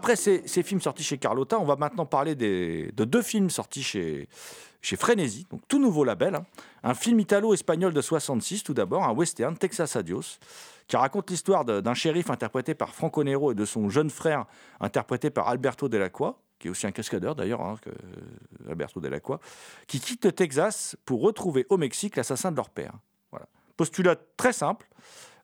Après 0.00 0.16
ces, 0.16 0.62
films 0.62 0.80
sortis 0.80 1.02
chez 1.02 1.18
Carlotta, 1.18 1.58
on 1.60 1.66
va 1.66 1.76
maintenant 1.76 2.06
parler 2.06 2.34
de 2.34 3.04
deux 3.04 3.20
films 3.20 3.50
sortis 3.50 3.82
chez, 3.82 4.28
Frénésie, 4.96 5.46
donc 5.50 5.60
tout 5.68 5.78
nouveau 5.78 6.04
label. 6.04 6.36
hein. 6.36 6.46
Un 6.82 6.94
film 6.94 7.20
italo-espagnol 7.20 7.92
de 7.92 8.00
66, 8.00 8.62
tout 8.62 8.72
d'abord, 8.72 9.04
un 9.04 9.12
western, 9.12 9.58
Texas 9.58 9.96
Adios, 9.96 10.38
qui 10.88 10.96
raconte 10.96 11.28
l'histoire 11.28 11.66
d'un 11.66 11.92
shérif 11.92 12.30
interprété 12.30 12.72
par 12.74 12.94
Franco 12.94 13.22
Nero 13.22 13.52
et 13.52 13.54
de 13.54 13.66
son 13.66 13.90
jeune 13.90 14.08
frère 14.08 14.46
interprété 14.80 15.28
par 15.28 15.48
Alberto 15.48 15.86
Delacroix, 15.90 16.40
qui 16.58 16.68
est 16.68 16.70
aussi 16.70 16.86
un 16.86 16.92
cascadeur 16.92 17.34
d'ailleurs, 17.34 17.60
hein, 17.60 17.76
que 17.82 17.90
Alberto 18.70 19.00
Delacroix, 19.00 19.38
qui 19.86 20.00
quitte 20.00 20.24
le 20.24 20.32
Texas 20.32 20.96
pour 21.04 21.20
retrouver 21.20 21.66
au 21.68 21.76
Mexique 21.76 22.16
l'assassin 22.16 22.50
de 22.50 22.56
leur 22.56 22.70
père. 22.70 22.94
Voilà. 23.32 23.44
Postulat 23.76 24.16
très 24.38 24.54
simple. 24.54 24.86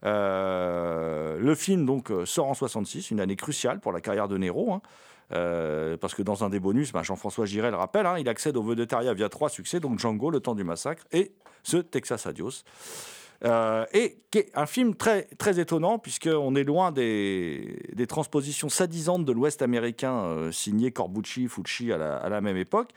Euh, 0.05 1.39
le 1.39 1.55
film 1.55 1.87
donc 1.87 2.11
euh, 2.11 2.27
sort 2.27 2.49
en 2.49 2.55
66, 2.55 3.11
une 3.11 3.21
année 3.21 3.37
cruciale 3.37 3.81
pour 3.81 3.93
la 3.93 4.01
carrière 4.01 4.29
de 4.29 4.37
Nero, 4.37 4.73
hein, 4.73 4.83
euh, 5.33 5.97
parce 5.97 6.15
que 6.15 6.23
dans 6.23 6.45
un 6.45 6.51
des 6.51 6.61
bonus, 6.61 6.93
ben, 6.93 7.03
Jean-François 7.03 7.47
Giret 7.47 7.71
le 7.71 7.77
rappelle, 7.77 8.07
hein, 8.07 8.19
il 8.19 8.29
accède 8.29 8.57
au 8.57 8.63
Vedettaria 8.63 9.15
via 9.15 9.29
trois 9.29 9.49
succès, 9.49 9.81
donc 9.81 9.99
Django, 9.99 10.31
Le 10.31 10.41
Temps 10.41 10.55
du 10.55 10.65
Massacre 10.65 11.05
et 11.13 11.33
ce 11.63 11.79
Texas 11.79 12.27
Adios. 12.27 12.63
Euh, 13.45 13.85
et 13.93 14.19
qui 14.31 14.39
est 14.39 14.51
un 14.55 14.67
film 14.67 14.95
très, 14.95 15.25
très 15.39 15.61
étonnant, 15.61 15.99
puisqu'on 15.99 16.55
est 16.55 16.65
loin 16.65 16.91
des, 16.91 17.79
des 17.93 18.07
transpositions 18.07 18.69
sadisantes 18.69 19.25
de 19.25 19.33
l'Ouest 19.33 19.63
américain 19.63 20.15
euh, 20.15 20.53
signé 20.53 20.91
Corbucci, 20.91 21.49
Fucci 21.49 21.93
à 21.93 22.29
la, 22.29 22.41
même 22.41 22.57
époque, 22.57 22.91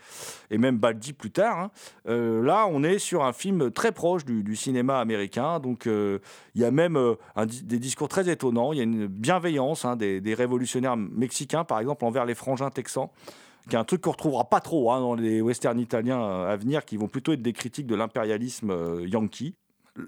et 0.50 0.58
même 0.58 0.78
Baldi 0.78 1.12
plus 1.12 1.30
tard. 1.30 1.58
hein. 1.58 1.70
Euh, 2.08 2.42
là, 2.42 2.66
on 2.70 2.82
est 2.82 2.98
sur 2.98 3.24
un 3.24 3.32
film 3.32 3.70
très 3.70 3.92
proche 3.92 4.24
du, 4.24 4.56
cinéma 4.56 4.98
américain, 4.98 5.60
donc 5.60 5.86
il 5.86 6.60
y 6.60 6.64
a 6.64 6.70
même 6.70 6.98
des 7.36 7.78
discours 7.78 8.08
très 8.08 8.28
étonnants, 8.28 8.72
il 8.72 8.76
y 8.76 8.80
a 8.80 8.84
une 8.84 9.06
bienveillance 9.06 9.84
hein, 9.84 9.96
des, 9.96 10.34
révolutionnaires 10.34 10.96
mexicains, 10.96 11.64
par 11.64 11.80
exemple, 11.80 12.04
envers 12.04 12.24
les 12.24 12.34
frangins 12.34 12.70
texans 12.70 13.08
qui 13.68 13.76
est 13.76 13.78
un 13.78 13.84
truc 13.84 14.00
qu'on 14.00 14.12
retrouvera 14.12 14.48
pas 14.48 14.60
trop 14.60 14.90
hein, 14.90 15.00
dans 15.00 15.14
les 15.14 15.42
westerns 15.42 15.78
italiens 15.78 16.20
à 16.20 16.56
venir, 16.56 16.84
qui 16.84 16.96
vont 16.96 17.08
plutôt 17.08 17.32
être 17.32 17.42
des 17.42 17.52
critiques 17.52 17.86
de 17.86 17.94
l'impérialisme 17.94 19.04
yankee. 19.06 19.54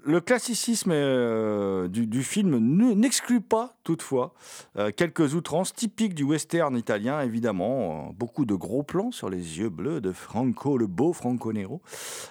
Le 0.03 0.21
classicisme 0.21 0.91
euh, 0.93 1.87
du, 1.87 2.23
film 2.23 2.57
ne- 2.57 2.93
n'exclut 2.93 3.41
pas, 3.41 3.75
toutefois, 3.83 4.33
euh, 4.77 4.91
quelques 4.95 5.35
outrances 5.35 5.73
typiques 5.73 6.15
du 6.15 6.23
western 6.23 6.75
italien, 6.77 7.21
évidemment. 7.21 8.07
Euh, 8.09 8.13
beaucoup 8.13 8.45
de 8.45 8.55
gros 8.55 8.83
plans 8.83 9.11
sur 9.11 9.29
les 9.29 9.59
yeux 9.59 9.69
bleus 9.69 10.01
de 10.01 10.11
Franco, 10.11 10.77
le 10.77 10.87
beau 10.87 11.13
Franco 11.13 11.53
Nero. 11.53 11.81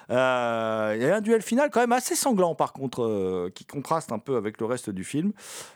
Il 0.09 0.15
y 0.15 0.17
a 0.17 1.17
un 1.17 1.21
duel 1.21 1.43
final 1.43 1.71
quand 1.71 1.81
même 1.81 1.93
assez 1.93 2.15
sanglant, 2.15 2.55
par 2.55 2.73
contre, 2.73 3.51
qui 3.55 3.65
contraste 3.65 4.13
un 4.13 4.19
peu 4.19 4.37
avec 4.37 4.61
le 4.61 4.67
reste 4.67 4.91
du 4.91 5.05
film. 5.05 5.33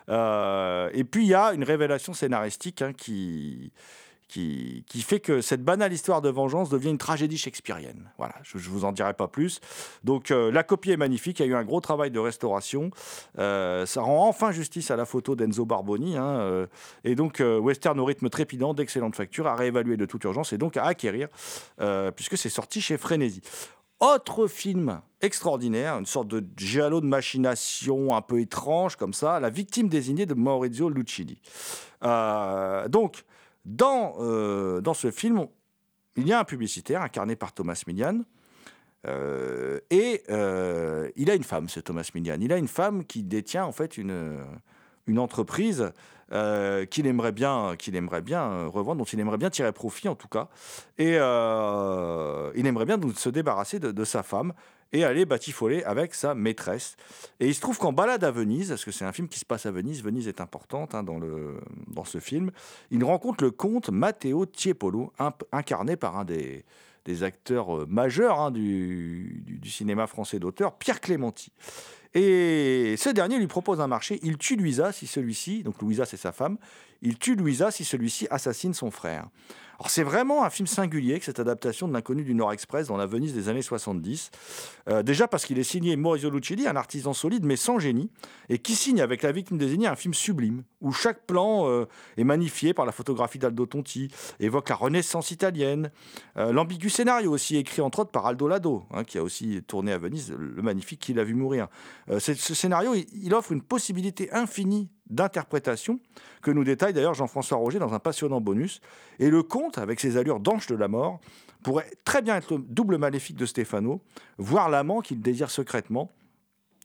Et 0.09 1.05
puis, 1.05 1.25
il 1.25 1.29
y 1.29 1.35
a 1.35 1.53
une 1.53 1.65
révélation 1.65 2.13
scénaristique 2.13 2.83
hein, 2.83 2.93
qui 2.93 3.73
qui, 4.29 4.85
fait 5.03 5.21
que 5.21 5.41
cette 5.41 5.63
banale 5.63 5.93
histoire 5.93 6.21
de 6.21 6.29
vengeance 6.29 6.69
devient 6.69 6.91
une 6.91 6.99
tragédie 6.99 7.39
shakespearienne. 7.39 8.11
Voilà, 8.19 8.35
je 8.43 8.59
ne 8.59 8.63
vous 8.63 8.85
en 8.85 8.93
dirai 8.93 9.15
pas 9.15 9.29
plus. 9.29 9.61
Donc 10.05 10.31
euh, 10.31 10.51
la 10.51 10.63
copie 10.63 10.91
est 10.91 10.97
magnifique, 10.97 11.39
il 11.41 11.47
y 11.47 11.49
a 11.49 11.53
eu 11.53 11.55
un 11.55 11.65
gros 11.65 11.81
travail 11.81 12.11
de 12.11 12.19
restauration. 12.19 12.91
Euh, 13.39 13.87
ça 13.87 14.03
rend 14.03 14.29
enfin 14.29 14.51
justice 14.51 14.91
à 14.91 14.97
la 14.97 15.05
photo 15.05 15.37
d'Enzo 15.37 15.65
Barboni. 15.65 16.17
hein, 16.17 16.39
euh, 16.41 16.67
et 17.05 17.15
donc 17.15 17.41
western 17.41 17.99
au 18.01 18.05
rythme 18.05 18.29
trépidant, 18.29 18.75
d'excellente 18.75 19.15
facture, 19.15 19.47
à 19.47 19.55
réévaluer 19.55 19.97
de 19.97 20.07
toute 20.07 20.25
urgence 20.25 20.53
et 20.53 20.59
donc 20.59 20.77
à 20.77 20.85
acquérir, 20.85 21.29
puisque 22.17 22.37
c'est 22.37 22.49
sorti 22.49 22.81
chez 22.81 22.99
Frénésie. 22.99 23.43
Autre 24.01 24.47
film 24.47 25.01
extraordinaire, 25.23 25.99
une 25.99 26.05
sorte 26.05 26.29
de 26.29 26.45
giallo 26.57 27.01
de 27.01 27.07
machination 27.07 28.15
un 28.15 28.21
peu 28.21 28.41
étrange 28.41 28.97
comme 28.97 29.15
ça, 29.15 29.41
La 29.41 29.49
victime 29.51 29.89
désignée 29.89 30.27
de 30.27 30.35
Maurizio 30.35 30.91
Lucchini. 30.91 31.39
Donc, 32.03 33.25
dans, 33.67 34.15
euh, 34.21 34.81
dans 34.81 34.95
ce 34.95 35.11
film, 35.11 35.47
il 36.17 36.27
y 36.27 36.33
a 36.33 36.39
un 36.39 36.45
publicitaire 36.45 37.03
incarné 37.03 37.37
par 37.37 37.53
Thomas 37.53 37.83
Millian. 37.87 38.21
euh, 39.07 39.81
et 39.91 40.23
euh, 40.31 41.11
il 41.17 41.31
a 41.31 41.35
une 41.35 41.45
femme, 41.45 41.69
ce 41.69 41.81
Thomas 41.81 42.09
Millian. 42.15 42.39
Il 42.41 42.53
a 42.53 42.57
une 42.57 42.69
femme 42.69 43.05
qui 43.05 43.23
détient 43.23 43.65
en 43.65 43.73
fait 43.73 43.99
une, 43.99 44.41
entreprise 45.19 45.93
qu'il 46.91 47.07
aimerait 47.07 47.33
bien, 47.33 47.75
qu'il 47.77 47.95
aimerait 47.97 48.23
bien 48.23 48.67
revendre, 48.67 48.99
dont 48.99 49.05
il 49.05 49.21
aimerait 49.21 49.37
bien 49.37 49.51
tirer 49.51 49.73
profit 49.73 50.09
en 50.09 50.17
tout 50.17 50.29
cas. 50.29 50.49
Et 50.99 51.15
il 51.15 52.67
aimerait 52.67 52.87
bien 52.87 52.99
se 53.17 53.29
débarrasser 53.29 53.79
de 53.79 54.05
sa 54.05 54.23
femme 54.23 54.53
et 54.93 55.05
aller 55.05 55.25
batifoler 55.27 55.83
avec 55.85 56.15
sa 56.15 56.35
maîtresse. 56.35 56.97
Et 57.41 57.49
il 57.49 57.55
se 57.55 57.61
trouve 57.61 57.79
qu'en 57.79 57.93
balade 57.93 58.25
à 58.25 58.31
Venise, 58.31 58.69
parce 58.71 58.85
que 58.85 58.91
c'est 58.93 59.05
un 59.05 59.13
film 59.13 59.29
qui 59.29 59.39
se 59.39 59.45
passe 59.45 59.67
à 59.67 59.71
Venise, 59.71 60.03
Venise 60.03 60.29
est 60.29 60.41
importante 60.41 60.95
hein, 60.95 61.03
dans, 61.03 61.19
le, 61.19 61.59
dans 61.89 62.05
ce 62.05 62.19
film, 62.19 62.51
il 62.91 63.03
rencontre 63.05 63.45
le 63.45 63.51
comte 63.51 63.91
Matteo 63.91 64.47
Tiepolo, 64.47 65.13
incarné 65.53 65.97
par 65.97 66.17
un 66.17 66.25
des, 66.25 66.65
des 67.05 67.23
acteurs 67.23 67.79
euh, 67.83 67.87
majeurs 67.89 68.41
hein, 68.41 68.51
du, 68.51 69.43
du- 69.45 69.59
du 69.59 69.71
cinéma 69.71 70.07
français 70.07 70.39
d'auteur, 70.39 70.77
Pierre 70.77 71.01
Clémenti. 71.01 71.53
Et 72.15 72.95
ce 72.97 73.11
dernier 73.11 73.39
lui 73.39 73.47
propose 73.47 73.81
un 73.81 73.89
marché. 73.89 74.21
Il 74.23 74.39
tue 74.39 74.57
Louisa 74.57 74.91
si 74.93 75.07
celui-ci, 75.07 75.63
donc 75.63 75.83
Louisa 75.83 76.07
c'est 76.07 76.17
sa 76.17 76.33
femme, 76.33 76.57
il 77.03 77.19
tue 77.19 77.35
Louisa 77.35 77.71
si 77.71 77.85
celui-ci 77.85 78.27
assassine 78.31 78.73
son 78.73 78.91
frère. 78.91 79.29
Alors 79.79 79.91
c'est 79.91 80.03
vraiment 80.03 80.45
un 80.45 80.51
film 80.51 80.67
singulier 80.67 81.19
que 81.19 81.25
cette 81.25 81.39
adaptation 81.39 81.87
de 81.87 81.93
l'inconnu 81.93 82.25
du 82.25 82.35
Nord 82.35 82.53
Express 82.53 82.89
dans 82.89 82.97
la 82.97 83.07
Venise 83.07 83.35
des 83.35 83.49
années 83.49 83.63
70. 83.63 84.31
Euh, 84.89 85.03
déjà 85.03 85.29
parce 85.29 85.45
qu'il 85.45 85.59
est 85.59 85.65
signé 85.65 85.97
Maurizio 85.97 86.31
Lucchini, 86.31 86.67
un 86.67 86.77
artisan 86.77 87.13
solide 87.13 87.45
mais 87.45 87.57
sans 87.57 87.79
génie, 87.79 88.11
et 88.49 88.59
qui 88.59 88.75
signe 88.75 89.03
avec 89.03 89.23
La 89.23 89.33
victime 89.33 89.59
désignée 89.59 89.87
un 89.87 89.97
film 89.97 90.15
sublime, 90.15 90.63
où 90.81 90.93
chaque 90.93 91.27
plan 91.27 91.69
euh, 91.69 91.85
est 92.17 92.25
magnifié 92.25 92.73
par 92.73 92.87
la 92.87 92.93
photographie 92.93 93.39
d'Aldo 93.39 93.67
Tonti, 93.67 94.09
évoque 94.41 94.69
la 94.71 94.77
Renaissance 94.77 95.31
italienne, 95.31 95.91
euh, 96.39 96.53
l'ambigu 96.53 96.89
scénario 96.89 97.33
aussi 97.33 97.57
écrit 97.57 97.83
entre 97.83 98.01
autres 98.01 98.11
par 98.11 98.27
Aldo 98.27 98.49
Lado, 98.49 98.85
hein, 98.93 99.05
qui 99.05 99.19
a 99.19 99.23
aussi 99.23 99.63
tourné 99.67 99.93
à 99.93 99.99
Venise, 99.99 100.33
le 100.33 100.63
magnifique 100.63 101.01
Qui 101.01 101.13
l'a 101.13 101.25
vu 101.25 101.35
mourir. 101.35 101.69
Ce 102.19 102.33
scénario, 102.35 102.95
il 102.95 103.35
offre 103.35 103.53
une 103.53 103.63
possibilité 103.63 104.33
infinie 104.33 104.89
d'interprétation 105.11 106.01
que 106.43 106.51
nous 106.51 106.65
détaille 106.65 106.93
d'ailleurs 106.93 107.15
Jean-François 107.15 107.59
Roger 107.59 107.79
dans 107.79 107.95
un 107.95 107.99
passionnant 107.99 108.41
bonus. 108.41 108.81
Et 109.19 109.31
le 109.31 109.43
comte, 109.43 109.79
avec 109.79 110.01
ses 110.01 110.17
allures 110.17 110.41
d'ange 110.41 110.67
de 110.67 110.75
la 110.75 110.89
mort, 110.89 111.21
pourrait 111.63 111.91
très 112.05 112.23
bien 112.23 112.37
être 112.37 112.55
le 112.55 112.63
double 112.63 112.99
maléfique 112.99 113.37
de 113.37 113.47
Stefano, 113.47 114.01
voire 114.39 114.69
l'amant 114.69 115.01
qu'il 115.01 115.21
désire 115.21 115.51
secrètement. 115.51 116.11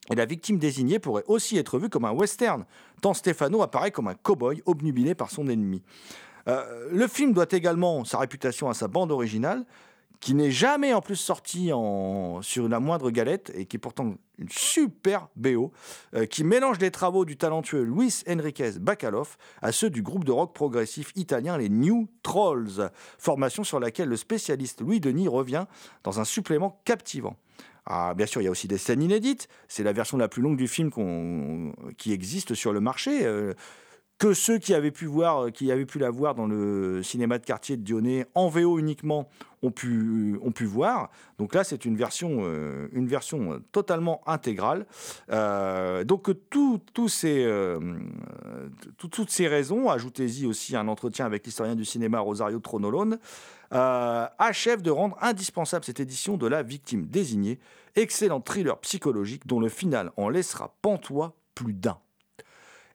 Et 0.09 0.15
la 0.15 0.25
victime 0.25 0.57
désignée 0.57 0.99
pourrait 0.99 1.23
aussi 1.27 1.57
être 1.57 1.77
vue 1.77 1.89
comme 1.89 2.05
un 2.05 2.11
western, 2.11 2.65
tant 3.01 3.13
Stefano 3.13 3.61
apparaît 3.61 3.91
comme 3.91 4.07
un 4.07 4.15
cow-boy 4.15 4.63
obnubilé 4.65 5.13
par 5.13 5.29
son 5.29 5.47
ennemi. 5.47 5.83
Euh, 6.47 6.89
le 6.91 7.07
film 7.07 7.33
doit 7.33 7.45
également 7.51 8.03
sa 8.03 8.17
réputation 8.17 8.69
à 8.69 8.73
sa 8.73 8.87
bande 8.87 9.11
originale, 9.11 9.65
qui 10.21 10.35
n'est 10.35 10.51
jamais 10.51 10.93
en 10.93 11.01
plus 11.01 11.15
sortie 11.15 11.73
en, 11.73 12.41
sur 12.43 12.69
la 12.69 12.79
moindre 12.79 13.09
galette 13.09 13.51
et 13.55 13.65
qui 13.65 13.77
est 13.77 13.79
pourtant 13.79 14.13
une 14.37 14.49
super 14.49 15.27
BO, 15.35 15.71
euh, 16.15 16.25
qui 16.25 16.43
mélange 16.43 16.79
les 16.79 16.91
travaux 16.91 17.25
du 17.25 17.37
talentueux 17.37 17.81
Luis 17.81 18.23
Enriquez 18.29 18.79
Bacalov 18.79 19.37
à 19.61 19.71
ceux 19.71 19.89
du 19.89 20.01
groupe 20.01 20.23
de 20.23 20.31
rock 20.31 20.53
progressif 20.53 21.11
italien 21.15 21.57
les 21.57 21.69
New 21.69 22.07
Trolls, 22.23 22.91
formation 23.17 23.63
sur 23.63 23.79
laquelle 23.79 24.09
le 24.09 24.15
spécialiste 24.15 24.81
Louis 24.81 24.99
Denis 24.99 25.27
revient 25.27 25.65
dans 26.03 26.19
un 26.19 26.25
supplément 26.25 26.79
captivant. 26.85 27.35
Ah, 27.87 28.13
bien 28.15 28.27
sûr, 28.27 28.41
il 28.41 28.45
y 28.45 28.47
a 28.47 28.51
aussi 28.51 28.67
des 28.67 28.77
scènes 28.77 29.01
inédites. 29.01 29.47
C'est 29.67 29.83
la 29.83 29.91
version 29.91 30.17
la 30.17 30.27
plus 30.27 30.43
longue 30.43 30.55
du 30.55 30.67
film 30.67 30.91
qui 31.97 32.13
existe 32.13 32.53
sur 32.53 32.73
le 32.73 32.79
marché. 32.79 33.25
euh, 33.25 33.53
que 34.21 34.35
ceux 34.35 34.59
qui 34.59 34.75
avaient 34.75 34.91
pu 34.91 35.07
voir, 35.07 35.45
euh, 35.45 35.49
qui 35.49 35.71
la 35.97 36.11
voir 36.11 36.35
dans 36.35 36.45
le 36.45 37.01
cinéma 37.01 37.39
de 37.39 37.43
quartier 37.43 37.75
de 37.75 37.81
Dionnet 37.81 38.27
en 38.35 38.49
VO 38.49 38.77
uniquement 38.77 39.27
ont 39.63 39.71
pu, 39.71 40.39
voir. 40.61 41.09
Donc 41.39 41.55
là, 41.55 41.63
c'est 41.63 41.85
une 41.85 41.95
version, 41.95 42.41
euh, 42.43 42.87
euh, 42.93 43.59
totalement 43.71 44.21
intégrale. 44.27 44.85
Donc 46.05 46.29
tout- 46.51 46.79
toutes 46.91 47.09
ces 47.09 47.47
raisons, 49.47 49.89
ajoutez-y 49.89 50.45
aussi 50.45 50.75
un 50.75 50.87
entretien 50.87 51.25
avec 51.25 51.43
l'historien 51.43 51.75
du 51.75 51.85
cinéma 51.85 52.19
Rosario 52.19 52.59
Tronolone, 52.59 53.17
achèvent 53.71 54.83
de 54.83 54.91
rendre 54.91 55.17
indispensable 55.19 55.83
cette 55.83 55.99
édition 55.99 56.37
de 56.37 56.45
La 56.45 56.61
Victime 56.61 57.07
désignée, 57.07 57.57
excellent 57.95 58.39
thriller 58.39 58.77
psychologique 58.81 59.47
dont 59.47 59.59
le 59.59 59.69
final 59.69 60.11
en 60.15 60.29
laissera 60.29 60.75
pantois 60.83 61.33
plus 61.55 61.73
d'un. 61.73 61.97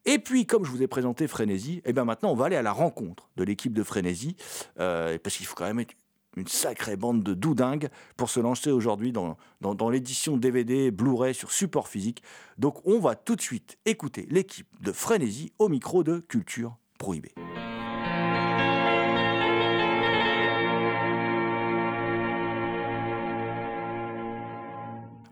Et 0.06 0.20
puis, 0.20 0.46
comme 0.46 0.64
je 0.64 0.70
vous 0.70 0.82
ai 0.82 0.86
présenté 0.86 1.26
Frénésie, 1.26 1.82
et 1.84 1.92
bien 1.92 2.04
maintenant, 2.04 2.30
on 2.30 2.36
va 2.36 2.46
aller 2.46 2.56
à 2.56 2.62
la 2.62 2.72
rencontre 2.72 3.28
de 3.36 3.42
l'équipe 3.42 3.74
de 3.74 3.82
Frénésie, 3.82 4.36
euh, 4.78 5.18
parce 5.22 5.36
qu'il 5.36 5.46
faut 5.46 5.56
quand 5.56 5.66
même 5.66 5.80
être 5.80 5.94
une 6.36 6.46
sacrée 6.46 6.96
bande 6.96 7.24
de 7.24 7.34
doudingues 7.34 7.88
pour 8.16 8.30
se 8.30 8.38
lancer 8.38 8.70
aujourd'hui 8.70 9.10
dans, 9.10 9.36
dans, 9.60 9.74
dans 9.74 9.90
l'édition 9.90 10.36
DVD 10.36 10.92
Blu-ray 10.92 11.34
sur 11.34 11.50
support 11.50 11.88
physique. 11.88 12.22
Donc, 12.56 12.86
on 12.86 13.00
va 13.00 13.16
tout 13.16 13.34
de 13.34 13.40
suite 13.40 13.78
écouter 13.84 14.26
l'équipe 14.30 14.68
de 14.80 14.92
Frénésie 14.92 15.52
au 15.58 15.68
micro 15.68 16.04
de 16.04 16.20
Culture 16.20 16.76
Prohibée. 16.98 17.34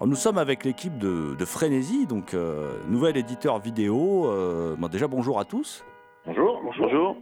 Alors, 0.05 0.11
nous 0.11 0.21
sommes 0.21 0.37
avec 0.37 0.65
l'équipe 0.65 0.99
de, 0.99 1.35
de 1.35 1.45
Frénésie, 1.47 2.07
donc 2.07 2.35
euh, 2.35 2.77
nouvel 2.91 3.17
éditeur 3.17 3.59
vidéo. 3.59 4.27
Euh, 4.27 4.77
bon, 4.77 4.89
déjà, 4.89 5.09
bonjour 5.09 5.41
à 5.41 5.47
tous. 5.47 5.83
Bonjour, 6.27 6.61
bonjour. 6.63 7.17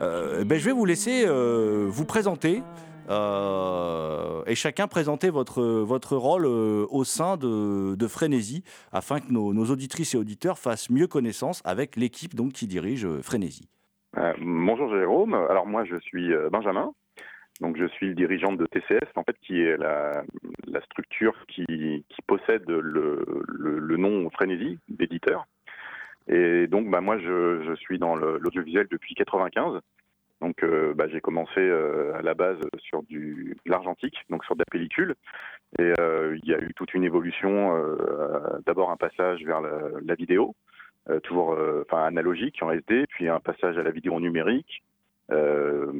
Euh, 0.00 0.42
ben, 0.42 0.58
je 0.58 0.64
vais 0.64 0.72
vous 0.72 0.86
laisser 0.86 1.26
euh, 1.26 1.86
vous 1.86 2.06
présenter 2.06 2.62
euh, 3.10 4.42
et 4.46 4.54
chacun 4.54 4.88
présenter 4.88 5.28
votre, 5.28 5.62
votre 5.62 6.16
rôle 6.16 6.46
euh, 6.46 6.86
au 6.88 7.04
sein 7.04 7.36
de, 7.36 7.94
de 7.94 8.06
Frénésie 8.08 8.64
afin 8.90 9.20
que 9.20 9.30
nos, 9.30 9.52
nos 9.52 9.66
auditrices 9.66 10.14
et 10.14 10.16
auditeurs 10.16 10.58
fassent 10.58 10.88
mieux 10.88 11.06
connaissance 11.06 11.60
avec 11.66 11.94
l'équipe 11.94 12.34
donc, 12.34 12.52
qui 12.52 12.66
dirige 12.66 13.06
Frénésie. 13.20 13.68
Euh, 14.16 14.32
bonjour 14.40 14.88
Jérôme. 14.88 15.34
Alors 15.34 15.66
moi 15.66 15.84
je 15.84 15.96
suis 15.96 16.32
euh, 16.32 16.48
Benjamin. 16.48 16.90
Donc 17.60 17.76
je 17.76 17.86
suis 17.86 18.08
le 18.08 18.14
dirigeant 18.14 18.52
de 18.52 18.66
TCS 18.66 19.08
en 19.14 19.22
fait 19.22 19.36
qui 19.40 19.60
est 19.60 19.76
la, 19.76 20.24
structure 20.84 21.34
qui, 21.48 22.04
possède 22.26 22.68
le, 22.68 23.96
nom 23.96 24.28
Frénésie 24.30 24.78
d'éditeur. 24.88 25.46
Et 26.26 26.66
donc 26.66 26.90
bah, 26.90 27.00
moi 27.00 27.18
je, 27.18 27.74
suis 27.76 27.98
dans 27.98 28.16
l'audiovisuel 28.16 28.88
depuis 28.90 29.14
95. 29.14 29.80
Donc 30.40 30.62
euh, 30.62 30.94
bah, 30.94 31.06
j'ai 31.08 31.20
commencé 31.20 31.60
euh, 31.60 32.12
à 32.14 32.22
la 32.22 32.34
base 32.34 32.58
sur 32.78 33.02
du 33.04 33.56
l'argentique, 33.66 34.16
donc 34.30 34.44
sur 34.44 34.56
de 34.56 34.60
la 34.60 34.66
pellicule. 34.70 35.14
Et 35.78 35.92
euh, 36.00 36.36
il 36.42 36.48
y 36.48 36.54
a 36.54 36.58
eu 36.58 36.74
toute 36.74 36.92
une 36.92 37.04
évolution, 37.04 37.72
d'abord 38.66 38.90
un 38.90 38.96
passage 38.96 39.44
vers 39.44 39.60
la, 39.60 39.78
la 40.04 40.14
vidéo, 40.14 40.54
toujours 41.22 41.56
enfin 41.82 42.04
analogique 42.04 42.62
en 42.62 42.70
SD, 42.70 43.06
puis 43.08 43.28
un 43.28 43.40
passage 43.40 43.78
à 43.78 43.82
la 43.82 43.90
vidéo 43.90 44.18
numérique, 44.18 44.82
euh, 45.30 45.92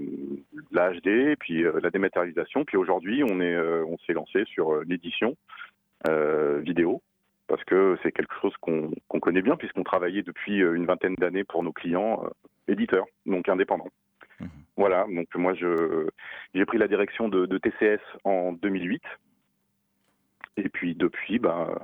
la 0.70 0.92
HD, 0.92 1.36
puis 1.38 1.64
euh, 1.64 1.80
la 1.82 1.90
dématérialisation. 1.90 2.64
Puis 2.64 2.76
aujourd'hui, 2.76 3.22
on 3.24 3.40
est, 3.40 3.54
euh, 3.54 3.84
on 3.86 3.96
s'est 3.98 4.12
lancé 4.12 4.44
sur 4.46 4.74
euh, 4.74 4.84
l'édition 4.86 5.36
euh, 6.08 6.60
vidéo 6.60 7.02
parce 7.46 7.62
que 7.64 7.98
c'est 8.02 8.12
quelque 8.12 8.34
chose 8.40 8.54
qu'on 8.60 9.20
connaît 9.20 9.42
bien 9.42 9.56
puisqu'on 9.56 9.84
travaillait 9.84 10.22
depuis 10.22 10.62
euh, 10.62 10.74
une 10.74 10.86
vingtaine 10.86 11.14
d'années 11.16 11.44
pour 11.44 11.62
nos 11.62 11.72
clients 11.72 12.24
euh, 12.24 12.72
éditeurs, 12.72 13.06
donc 13.26 13.48
indépendants. 13.48 13.90
Mhm. 14.40 14.48
Voilà, 14.76 15.06
donc 15.08 15.28
moi 15.36 15.54
je 15.54 16.08
j'ai 16.54 16.64
pris 16.64 16.78
la 16.78 16.88
direction 16.88 17.28
de, 17.28 17.46
de 17.46 17.58
TCS 17.58 18.00
en 18.24 18.52
2008 18.52 19.02
et 20.56 20.68
puis 20.68 20.94
depuis, 20.94 21.38
ben 21.38 21.78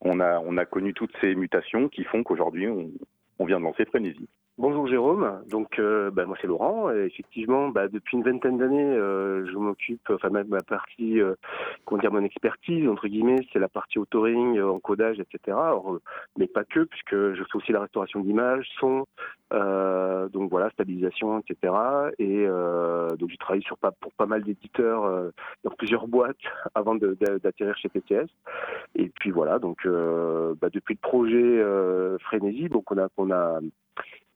on 0.00 0.20
a 0.20 0.38
on 0.40 0.56
a 0.58 0.64
connu 0.64 0.94
toutes 0.94 1.16
ces 1.20 1.34
mutations 1.34 1.88
qui 1.88 2.04
font 2.04 2.22
qu'aujourd'hui 2.22 2.68
on, 2.68 2.90
on 3.38 3.46
vient 3.46 3.58
de 3.58 3.64
lancer 3.64 3.84
Frénésie. 3.86 4.28
Bonjour 4.56 4.86
Jérôme, 4.86 5.42
donc 5.50 5.80
euh, 5.80 6.12
bah, 6.12 6.26
moi 6.26 6.36
c'est 6.40 6.46
Laurent. 6.46 6.88
Et 6.92 7.06
effectivement, 7.06 7.70
bah, 7.70 7.88
depuis 7.88 8.16
une 8.16 8.22
vingtaine 8.22 8.56
d'années, 8.56 8.84
euh, 8.84 9.44
je 9.50 9.58
m'occupe, 9.58 10.08
enfin 10.10 10.30
ma, 10.30 10.44
ma 10.44 10.62
partie, 10.62 11.20
euh, 11.20 11.34
comment 11.84 12.00
dire, 12.00 12.12
mon 12.12 12.22
expertise 12.22 12.88
entre 12.88 13.08
guillemets, 13.08 13.44
c'est 13.52 13.58
la 13.58 13.68
partie 13.68 13.98
authoring, 13.98 14.56
euh, 14.58 14.70
encodage, 14.70 15.18
etc. 15.18 15.58
Euh, 15.58 15.98
mais 16.38 16.46
pas 16.46 16.62
que, 16.62 16.84
puisque 16.84 17.16
je 17.16 17.42
fais 17.42 17.56
aussi 17.56 17.72
la 17.72 17.80
restauration 17.80 18.20
d'image, 18.20 18.68
son, 18.78 19.06
euh, 19.52 20.28
donc 20.28 20.50
voilà, 20.50 20.70
stabilisation, 20.70 21.40
etc. 21.40 21.74
Et 22.20 22.46
donc 23.18 23.30
j'ai 23.30 23.36
travaillé 23.38 23.64
sur 23.64 23.76
pour 23.76 24.12
pas 24.12 24.26
mal 24.26 24.44
d'éditeurs 24.44 25.32
dans 25.64 25.70
plusieurs 25.72 26.06
boîtes 26.06 26.36
avant 26.76 26.94
d'atterrir 26.94 27.76
chez 27.76 27.88
PTS. 27.88 28.28
Et 28.94 29.08
puis 29.08 29.32
voilà, 29.32 29.58
donc 29.58 29.84
bah, 29.84 30.68
depuis 30.72 30.94
le 30.94 31.00
projet 31.00 32.18
Frénésie, 32.20 32.68
donc 32.68 32.92
on 32.92 32.98
a 32.98 33.08
on 33.16 33.32
a 33.32 33.58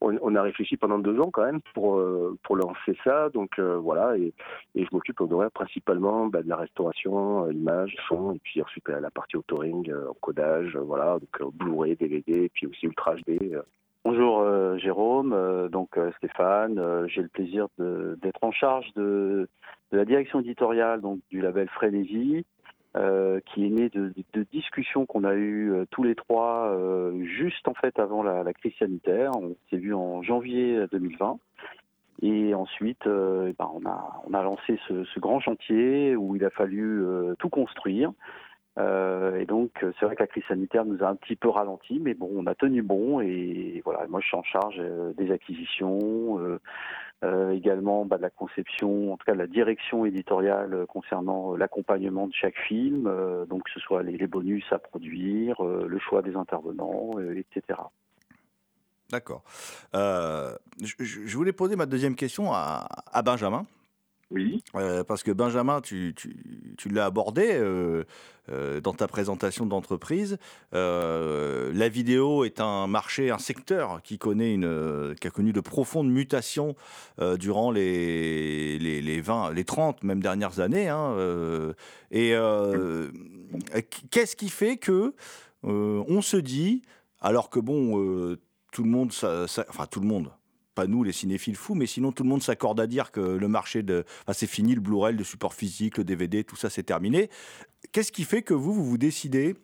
on, 0.00 0.16
on 0.22 0.34
a 0.34 0.42
réfléchi 0.42 0.76
pendant 0.76 0.98
deux 0.98 1.18
ans 1.20 1.30
quand 1.30 1.44
même 1.44 1.60
pour 1.74 1.98
euh, 1.98 2.36
pour 2.42 2.56
lancer 2.56 2.96
ça. 3.04 3.28
Donc 3.30 3.58
euh, 3.58 3.76
voilà, 3.76 4.16
et, 4.16 4.32
et 4.74 4.84
je 4.84 4.88
m'occupe 4.92 5.18
principalement 5.54 6.26
bah, 6.26 6.42
de 6.42 6.48
la 6.48 6.56
restauration, 6.56 7.46
euh, 7.46 7.52
image, 7.52 7.96
son, 8.08 8.32
et 8.34 8.38
puis 8.42 8.62
ensuite 8.62 8.88
la, 8.88 9.00
la 9.00 9.10
partie 9.10 9.36
authoring, 9.36 9.90
euh, 9.90 10.10
encodage, 10.10 10.76
voilà, 10.76 11.18
donc 11.18 11.52
Blu-ray, 11.54 11.96
DVD, 11.96 12.44
et 12.44 12.48
puis 12.48 12.66
aussi 12.66 12.86
Ultra 12.86 13.16
HD. 13.16 13.56
Bonjour 14.04 14.40
euh, 14.40 14.78
Jérôme, 14.78 15.32
euh, 15.32 15.68
donc 15.68 15.98
euh, 15.98 16.10
Stéphane, 16.18 16.80
j'ai 17.08 17.22
le 17.22 17.28
plaisir 17.28 17.66
d'être 17.78 18.42
en 18.42 18.52
charge 18.52 18.86
de, 18.94 19.48
de 19.92 19.96
la 19.96 20.04
direction 20.04 20.40
éditoriale 20.40 21.00
donc 21.00 21.20
du 21.30 21.40
label 21.40 21.68
Frénésie, 21.68 22.46
euh, 22.98 23.38
qui 23.46 23.64
est 23.64 23.70
né 23.70 23.88
de, 23.90 24.12
discussions 24.50 25.06
qu'on 25.06 25.22
a 25.22 25.34
eues 25.34 25.72
euh, 25.72 25.84
tous 25.90 26.02
les 26.02 26.16
trois 26.16 26.72
euh, 26.72 27.22
juste 27.22 27.68
en 27.68 27.74
fait 27.74 27.96
avant 28.00 28.24
la, 28.24 28.52
crise 28.54 28.72
sanitaire. 28.76 29.30
On 29.36 29.54
s'est 29.70 29.76
vu 29.76 29.94
en 29.94 30.22
janvier 30.22 30.84
2020. 30.90 31.38
Et 32.22 32.54
ensuite, 32.54 33.04
ben, 33.04 33.70
on, 33.72 33.86
a, 33.88 34.20
on 34.26 34.34
a 34.34 34.42
lancé 34.42 34.80
ce, 34.88 35.04
ce 35.04 35.20
grand 35.20 35.38
chantier 35.38 36.16
où 36.16 36.34
il 36.34 36.44
a 36.44 36.50
fallu 36.50 37.04
tout 37.38 37.48
construire. 37.48 38.10
Et 38.76 39.44
donc, 39.46 39.70
c'est 39.80 40.04
vrai 40.04 40.16
que 40.16 40.22
la 40.22 40.26
crise 40.26 40.42
sanitaire 40.48 40.84
nous 40.84 41.04
a 41.04 41.08
un 41.08 41.14
petit 41.14 41.36
peu 41.36 41.48
ralenti, 41.48 42.00
mais 42.00 42.14
bon, 42.14 42.28
on 42.34 42.46
a 42.46 42.56
tenu 42.56 42.82
bon. 42.82 43.20
Et 43.20 43.82
voilà, 43.84 44.04
moi, 44.08 44.18
je 44.20 44.26
suis 44.26 44.36
en 44.36 44.42
charge 44.42 44.82
des 45.16 45.30
acquisitions, 45.30 46.40
euh, 47.24 47.50
également 47.50 48.04
bah, 48.04 48.16
la 48.20 48.30
conception, 48.30 49.12
en 49.12 49.16
tout 49.16 49.24
cas 49.26 49.34
la 49.34 49.48
direction 49.48 50.04
éditoriale 50.04 50.72
euh, 50.72 50.86
concernant 50.86 51.52
euh, 51.52 51.56
l'accompagnement 51.56 52.28
de 52.28 52.32
chaque 52.32 52.56
film, 52.68 53.10
donc 53.48 53.64
que 53.64 53.70
ce 53.74 53.80
soit 53.80 54.04
les, 54.04 54.26
bonus 54.28 54.64
à 54.70 54.78
produire, 54.78 55.62
le 55.62 55.98
choix 55.98 56.22
des 56.22 56.36
intervenants, 56.36 57.18
etc. 57.18 57.80
D'accord. 59.10 59.42
Je, 59.94 61.36
voulais 61.36 61.52
poser 61.52 61.76
ma 61.76 61.86
deuxième 61.86 62.14
question 62.14 62.52
à 62.52 63.22
Benjamin. 63.24 63.66
Oui. 64.30 64.62
Euh, 64.74 65.04
parce 65.04 65.22
que 65.22 65.30
Benjamin, 65.30 65.80
tu, 65.80 66.12
tu- 66.14 66.74
tu 66.76 66.88
l'as 66.90 67.06
abordé 67.06 67.48
euh, 67.52 68.04
euh, 68.50 68.78
dans 68.80 68.92
ta 68.92 69.08
présentation 69.08 69.64
d'entreprise. 69.64 70.36
La 70.72 71.88
vidéo 71.88 72.44
est 72.44 72.60
un 72.60 72.86
marché, 72.86 73.30
un 73.30 73.38
secteur 73.38 74.02
qui 74.02 74.18
connaît 74.18 74.52
une, 74.52 75.14
qui 75.20 75.26
a 75.26 75.30
connu 75.30 75.52
de 75.54 75.60
profondes 75.60 76.10
mutations 76.10 76.74
durant 77.38 77.70
les, 77.70 78.78
les, 78.78 79.00
les 79.00 79.20
20, 79.22 79.52
les 79.52 79.64
30 79.64 80.02
même 80.04 80.20
dernières 80.20 80.60
années. 80.60 80.88
hein, 80.88 81.16
et 82.10 82.34
qu'est-ce 84.10 84.36
qui 84.36 84.48
fait 84.50 84.76
que 84.76 85.14
on 85.62 86.20
se 86.20 86.36
dit, 86.36 86.82
alors 87.20 87.48
que 87.50 87.60
bon, 87.60 88.36
tout 88.72 88.82
le 88.84 88.90
monde, 88.90 89.10
enfin 89.12 89.86
tout 89.90 90.00
le 90.00 90.06
monde, 90.06 90.30
nous 90.86 91.02
les 91.02 91.12
cinéphiles 91.12 91.56
fous, 91.56 91.74
mais 91.74 91.86
sinon 91.86 92.12
tout 92.12 92.22
le 92.22 92.28
monde 92.28 92.42
s'accorde 92.42 92.80
à 92.80 92.86
dire 92.86 93.10
que 93.10 93.20
le 93.20 93.48
marché 93.48 93.82
de, 93.82 94.04
enfin, 94.22 94.32
c'est 94.32 94.46
fini, 94.46 94.74
le 94.74 94.80
Blu-ray, 94.80 95.16
le 95.16 95.24
support 95.24 95.54
physique, 95.54 95.98
le 95.98 96.04
DVD, 96.04 96.44
tout 96.44 96.56
ça 96.56 96.70
c'est 96.70 96.82
terminé. 96.82 97.30
Qu'est-ce 97.92 98.12
qui 98.12 98.24
fait 98.24 98.42
que 98.42 98.54
vous, 98.54 98.72
vous 98.72 98.84
vous 98.84 98.98
décidez 98.98 99.56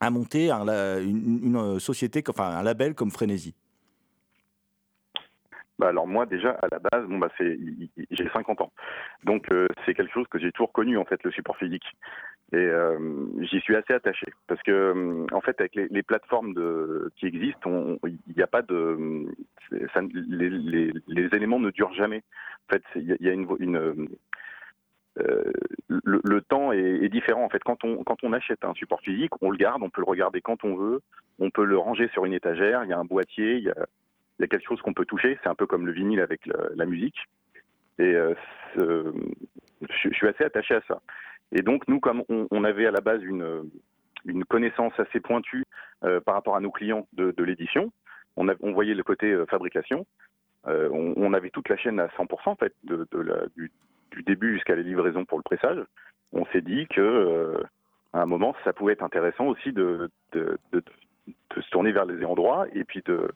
à 0.00 0.10
monter 0.10 0.50
un 0.50 0.66
une, 1.00 1.40
une 1.44 1.80
société, 1.80 2.22
enfin 2.28 2.48
un 2.48 2.62
label 2.62 2.94
comme 2.94 3.10
Frénésie? 3.10 3.54
Bah 5.80 5.88
alors 5.88 6.06
moi 6.06 6.26
déjà 6.26 6.50
à 6.60 6.68
la 6.70 6.78
base, 6.78 7.06
bon 7.08 7.16
bah 7.16 7.30
c'est 7.38 7.58
j'ai 8.10 8.28
50 8.34 8.60
ans, 8.60 8.70
donc 9.24 9.50
euh, 9.50 9.66
c'est 9.86 9.94
quelque 9.94 10.12
chose 10.12 10.26
que 10.28 10.38
j'ai 10.38 10.52
toujours 10.52 10.72
connu 10.72 10.98
en 10.98 11.06
fait 11.06 11.24
le 11.24 11.30
support 11.30 11.56
physique. 11.56 11.86
Et 12.52 12.56
euh, 12.56 12.98
j'y 13.40 13.60
suis 13.60 13.74
assez 13.76 13.94
attaché. 13.94 14.26
Parce 14.46 14.62
que 14.62 14.70
euh, 14.70 15.26
en 15.32 15.40
fait 15.40 15.58
avec 15.58 15.74
les, 15.74 16.02
plateformes 16.02 16.52
de, 16.52 17.10
qui 17.16 17.24
existent, 17.24 17.96
il 18.04 18.42
a 18.42 18.46
pas 18.46 18.60
de 18.60 19.24
les, 20.28 21.28
éléments 21.32 21.60
ne 21.60 21.70
durent 21.70 21.94
jamais. 21.94 22.22
En 22.68 22.74
fait 22.74 22.82
il 22.96 23.16
y 23.18 23.28
a, 23.30 23.32
une, 23.32 23.46
le 25.16 26.40
temps 26.42 26.72
est, 26.72 27.04
est 27.04 27.08
différent. 27.08 27.42
En 27.42 27.48
fait, 27.48 27.64
quand 27.64 27.84
on, 27.84 28.04
quand 28.04 28.22
on 28.22 28.34
achète 28.34 28.66
un 28.66 28.74
support 28.74 29.00
physique, 29.00 29.32
on 29.40 29.50
le 29.50 29.56
garde, 29.56 29.82
on 29.82 29.88
peut 29.88 30.02
le 30.02 30.10
regarder 30.10 30.42
quand 30.42 30.62
on 30.62 30.76
veut, 30.76 31.00
on 31.38 31.48
peut 31.48 31.64
le 31.64 31.78
ranger 31.78 32.08
sur 32.08 32.26
une 32.26 32.34
étagère, 32.34 32.84
il 32.84 32.90
y 32.90 32.92
a 32.92 32.98
un 32.98 33.06
boîtier, 33.06 33.56
il 33.56 33.64
y 33.64 33.70
a, 33.70 33.86
il 34.40 34.42
y 34.42 34.44
a 34.44 34.48
quelque 34.48 34.66
chose 34.66 34.80
qu'on 34.80 34.94
peut 34.94 35.04
toucher. 35.04 35.38
C'est 35.42 35.50
un 35.50 35.54
peu 35.54 35.66
comme 35.66 35.86
le 35.86 35.92
vinyle 35.92 36.20
avec 36.20 36.48
la 36.74 36.86
musique. 36.86 37.28
Et 38.00 38.14
euh, 38.14 38.34
je, 39.82 40.08
suis 40.14 40.26
assez 40.26 40.44
attaché 40.44 40.74
à 40.74 40.80
ça. 40.88 41.02
Et 41.52 41.60
donc, 41.60 41.86
nous, 41.86 42.00
comme 42.00 42.24
on, 42.28 42.64
avait 42.64 42.86
à 42.86 42.90
la 42.90 43.02
base 43.02 43.22
une, 43.22 43.68
une 44.24 44.44
connaissance 44.46 44.98
assez 44.98 45.20
pointue 45.20 45.64
euh, 46.04 46.20
par 46.20 46.34
rapport 46.34 46.56
à 46.56 46.60
nos 46.60 46.70
clients 46.70 47.06
de, 47.12 47.34
l'édition, 47.44 47.92
on, 48.36 48.72
voyait 48.72 48.94
le 48.94 49.02
côté 49.02 49.30
euh, 49.30 49.44
fabrication. 49.44 50.06
On, 50.64 51.34
avait 51.34 51.50
toute 51.50 51.68
la 51.68 51.76
chaîne 51.76 52.00
à 52.00 52.06
100% 52.08 52.26
en 52.46 52.56
fait, 52.56 52.74
du, 52.84 54.22
début 54.24 54.54
jusqu'à 54.54 54.76
la 54.76 54.82
livraison 54.82 55.26
pour 55.26 55.38
le 55.38 55.42
pressage. 55.42 55.78
On 56.32 56.46
s'est 56.46 56.62
dit 56.62 56.86
que 56.86 57.62
à 58.12 58.22
un 58.22 58.26
moment, 58.26 58.54
ça 58.64 58.72
pouvait 58.72 58.94
être 58.94 59.04
intéressant 59.04 59.46
aussi 59.46 59.72
de, 59.72 60.10
de, 60.32 60.58
se 61.54 61.70
tourner 61.70 61.92
vers 61.92 62.06
les 62.06 62.24
endroits 62.24 62.66
et 62.72 62.84
puis 62.84 63.02
de 63.04 63.30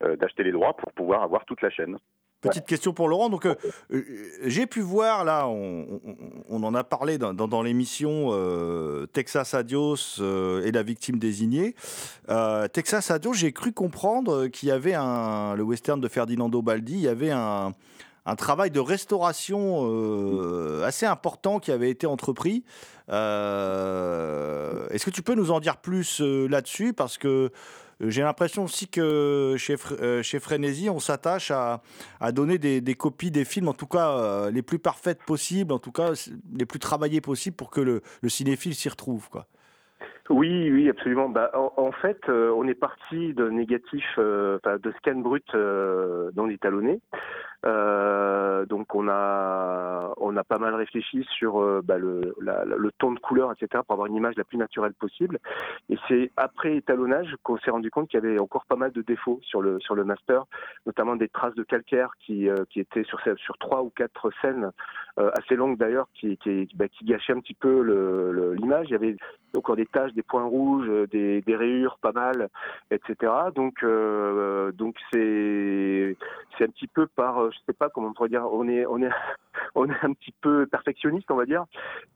d'acheter 0.00 0.44
les 0.44 0.52
droits 0.52 0.74
pour 0.76 0.92
pouvoir 0.92 1.22
avoir 1.22 1.44
toute 1.44 1.60
la 1.62 1.70
chaîne. 1.70 1.96
Petite 2.40 2.66
question 2.66 2.92
pour 2.92 3.08
Laurent. 3.08 3.30
Donc, 3.30 3.46
euh, 3.46 3.56
euh, 3.90 4.00
j'ai 4.44 4.66
pu 4.66 4.80
voir 4.80 5.24
là, 5.24 5.48
on, 5.48 6.00
on- 6.06 6.16
on 6.48 6.62
en 6.62 6.72
a 6.76 6.84
parlé 6.84 7.18
dans, 7.18 7.34
dans- 7.34 7.48
dans 7.48 7.62
l'émission 7.64 8.28
euh, 8.30 9.06
Texas 9.06 9.54
Adios 9.54 10.20
euh, 10.20 10.64
et 10.64 10.70
la 10.70 10.84
victime 10.84 11.18
désignée. 11.18 11.74
Euh, 12.28 12.68
Texas 12.68 13.10
Adios, 13.10 13.32
j'ai 13.32 13.50
cru 13.52 13.72
comprendre 13.72 14.46
qu'il 14.46 14.68
y 14.68 14.72
avait 14.72 14.94
un, 14.94 15.56
le 15.56 15.64
western 15.64 16.00
de 16.00 16.06
Ferdinando 16.06 16.62
Baldi, 16.62 16.92
il 16.94 17.00
y 17.00 17.08
avait 17.08 17.32
un, 17.32 17.72
un 18.24 18.36
travail 18.36 18.70
de 18.70 18.78
restauration 18.78 19.80
euh, 19.90 20.84
assez 20.84 21.06
important 21.06 21.58
qui 21.58 21.72
avait 21.72 21.90
été 21.90 22.06
entrepris. 22.06 22.62
Est-ce 24.90 25.04
que 25.04 25.10
tu 25.10 25.22
peux 25.22 25.34
nous 25.34 25.50
en 25.50 25.60
dire 25.60 25.76
plus 25.76 26.20
euh, 26.20 26.46
là-dessus? 26.48 26.92
Parce 26.92 27.18
que 27.18 27.28
euh, 27.28 27.50
j'ai 28.00 28.22
l'impression 28.22 28.64
aussi 28.64 28.88
que 28.88 29.54
chez, 29.58 29.76
euh, 30.00 30.22
chez 30.22 30.40
Frénésie, 30.40 30.90
on 30.90 31.00
s'attache 31.00 31.50
à, 31.50 31.82
à 32.20 32.32
donner 32.32 32.58
des, 32.58 32.94
copies 32.94 33.30
des 33.30 33.44
films, 33.44 33.68
en 33.68 33.74
tout 33.74 33.86
cas 33.86 34.50
les 34.50 34.62
plus 34.62 34.78
parfaites 34.78 35.22
possibles, 35.24 35.72
en 35.72 35.78
tout 35.78 35.92
cas 35.92 36.12
les 36.56 36.66
plus 36.66 36.78
travaillées 36.78 37.20
possibles 37.20 37.56
pour 37.56 37.70
que 37.70 37.80
le, 37.80 38.02
le 38.22 38.28
cinéphile 38.28 38.74
s'y 38.74 38.88
retrouve. 38.88 39.28
Quoi. 39.30 39.46
Oui, 40.30 40.70
oui, 40.70 40.90
absolument. 40.90 41.28
Bah, 41.28 41.50
en, 41.54 41.92
fait, 41.92 42.20
on 42.28 42.68
est 42.68 42.74
parti 42.74 43.32
de 43.32 43.48
négatif, 43.48 44.04
euh, 44.18 44.58
de 44.82 44.92
scan 44.98 45.16
brut 45.16 45.44
euh, 45.54 46.30
dans 46.34 46.44
l'étalonné. 46.44 47.00
Euh, 47.66 48.66
donc 48.66 48.94
on 48.94 49.08
a 49.08 50.12
on 50.18 50.36
a 50.36 50.44
pas 50.44 50.58
mal 50.58 50.74
réfléchi 50.76 51.24
sur 51.24 51.60
euh, 51.60 51.80
bah, 51.82 51.98
le, 51.98 52.34
la- 52.40 52.64
le 52.64 52.90
ton 52.98 53.10
de 53.12 53.18
couleur, 53.18 53.50
etc. 53.52 53.82
pour 53.84 53.94
avoir 53.94 54.06
une 54.06 54.14
image 54.14 54.36
la 54.36 54.44
plus 54.44 54.58
naturelle 54.58 54.94
possible. 54.94 55.38
Et 55.90 55.96
c'est 56.06 56.30
après 56.36 56.76
étalonnage 56.76 57.34
qu'on 57.42 57.58
s'est 57.58 57.72
rendu 57.72 57.90
compte 57.90 58.08
qu'il 58.08 58.22
y 58.22 58.26
avait 58.26 58.38
encore 58.38 58.64
pas 58.66 58.76
mal 58.76 58.92
de 58.92 59.02
défauts 59.02 59.40
sur 59.42 59.60
le 59.60 59.80
sur 59.80 59.96
le 59.96 60.04
master, 60.04 60.44
notamment 60.86 61.16
des 61.16 61.28
traces 61.28 61.54
de 61.54 61.64
calcaire 61.64 62.12
qui 62.20 62.48
euh, 62.48 62.64
qui 62.70 62.78
étaient 62.80 63.04
sur 63.04 63.18
sur 63.36 63.58
trois 63.58 63.82
ou 63.82 63.90
quatre 63.90 64.30
scènes 64.40 64.70
euh, 65.18 65.30
assez 65.36 65.56
longues 65.56 65.78
d'ailleurs, 65.78 66.06
qui 66.14 66.36
qui, 66.38 66.68
bah, 66.76 66.88
qui 66.88 67.04
gâchaient 67.04 67.32
un 67.32 67.40
petit 67.40 67.54
peu 67.54 67.82
l'image. 68.56 68.86
Il 68.88 68.92
y 68.92 68.94
avait 68.94 69.16
encore 69.56 69.76
des 69.76 69.86
taches, 69.86 70.12
des 70.12 70.22
points 70.22 70.44
rouges, 70.44 70.86
euh, 70.88 71.06
des, 71.08 71.40
des 71.42 71.56
rayures, 71.56 71.98
pas 72.00 72.12
mal, 72.12 72.48
etc. 72.92 73.32
Donc 73.54 73.84
donc 74.76 74.94
c'est 75.12 76.16
c'est 76.56 76.64
un 76.64 76.68
petit 76.68 76.86
peu 76.86 77.06
par 77.08 77.47
euh, 77.48 77.50
je 77.52 77.58
sais 77.66 77.72
pas 77.72 77.88
comment 77.88 78.08
on 78.08 78.12
pourrait 78.12 78.28
dire 78.28 78.46
on 78.50 78.68
est 78.68 78.86
on 78.86 79.02
est 79.02 79.10
on 79.74 79.88
est 79.88 80.04
un 80.04 80.12
petit 80.12 80.32
peu 80.40 80.66
perfectionniste 80.66 81.30
on 81.30 81.36
va 81.36 81.46
dire. 81.46 81.64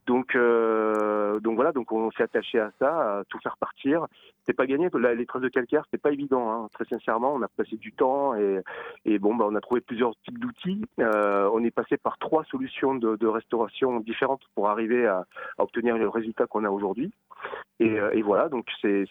Donc 0.07 0.35
euh, 0.35 1.41
donc 1.41 1.57
voilà 1.57 1.73
donc 1.73 1.93
on 1.93 2.11
s'est 2.13 2.23
attaché 2.23 2.59
à 2.59 2.71
ça 2.79 3.19
à 3.19 3.23
tout 3.29 3.39
faire 3.41 3.57
partir 3.59 4.07
c'est 4.47 4.53
pas 4.53 4.67
gagné 4.67 4.89
La- 4.95 5.15
les 5.15 5.27
traces 5.27 5.43
de 5.43 5.49
calcaire 5.49 5.85
c'est 5.91 6.01
pas 6.01 6.13
évident 6.13 6.51
hein. 6.51 6.69
très 6.73 6.85
sincèrement 6.85 7.35
on 7.35 7.43
a 7.43 7.49
passé 7.49 7.77
du 7.77 7.93
temps 7.93 8.35
et 8.35 8.61
et 9.05 9.19
bon 9.19 9.35
bah 9.35 9.47
on 9.49 9.55
a 9.55 9.61
trouvé 9.61 9.81
plusieurs 9.81 10.15
types 10.25 10.39
d'outils 10.39 10.85
Euh, 11.01 11.49
on 11.53 11.63
est 11.65 11.71
passé 11.71 11.97
par 11.97 12.19
trois 12.19 12.45
solutions 12.45 12.95
de, 12.95 13.17
de 13.17 13.27
restauration 13.27 14.01
différentes 14.01 14.43
pour 14.55 14.69
arriver 14.69 15.07
à, 15.07 15.25
à 15.59 15.63
obtenir 15.63 15.97
le 15.99 16.09
résultat 16.09 16.47
qu'on 16.47 16.65
a 16.65 16.71
aujourd'hui 16.71 17.13
et, 17.81 17.99
euh, 17.99 18.11
et 18.13 18.23
voilà, 18.23 18.49
donc 18.49 18.67
c'est 18.81 19.05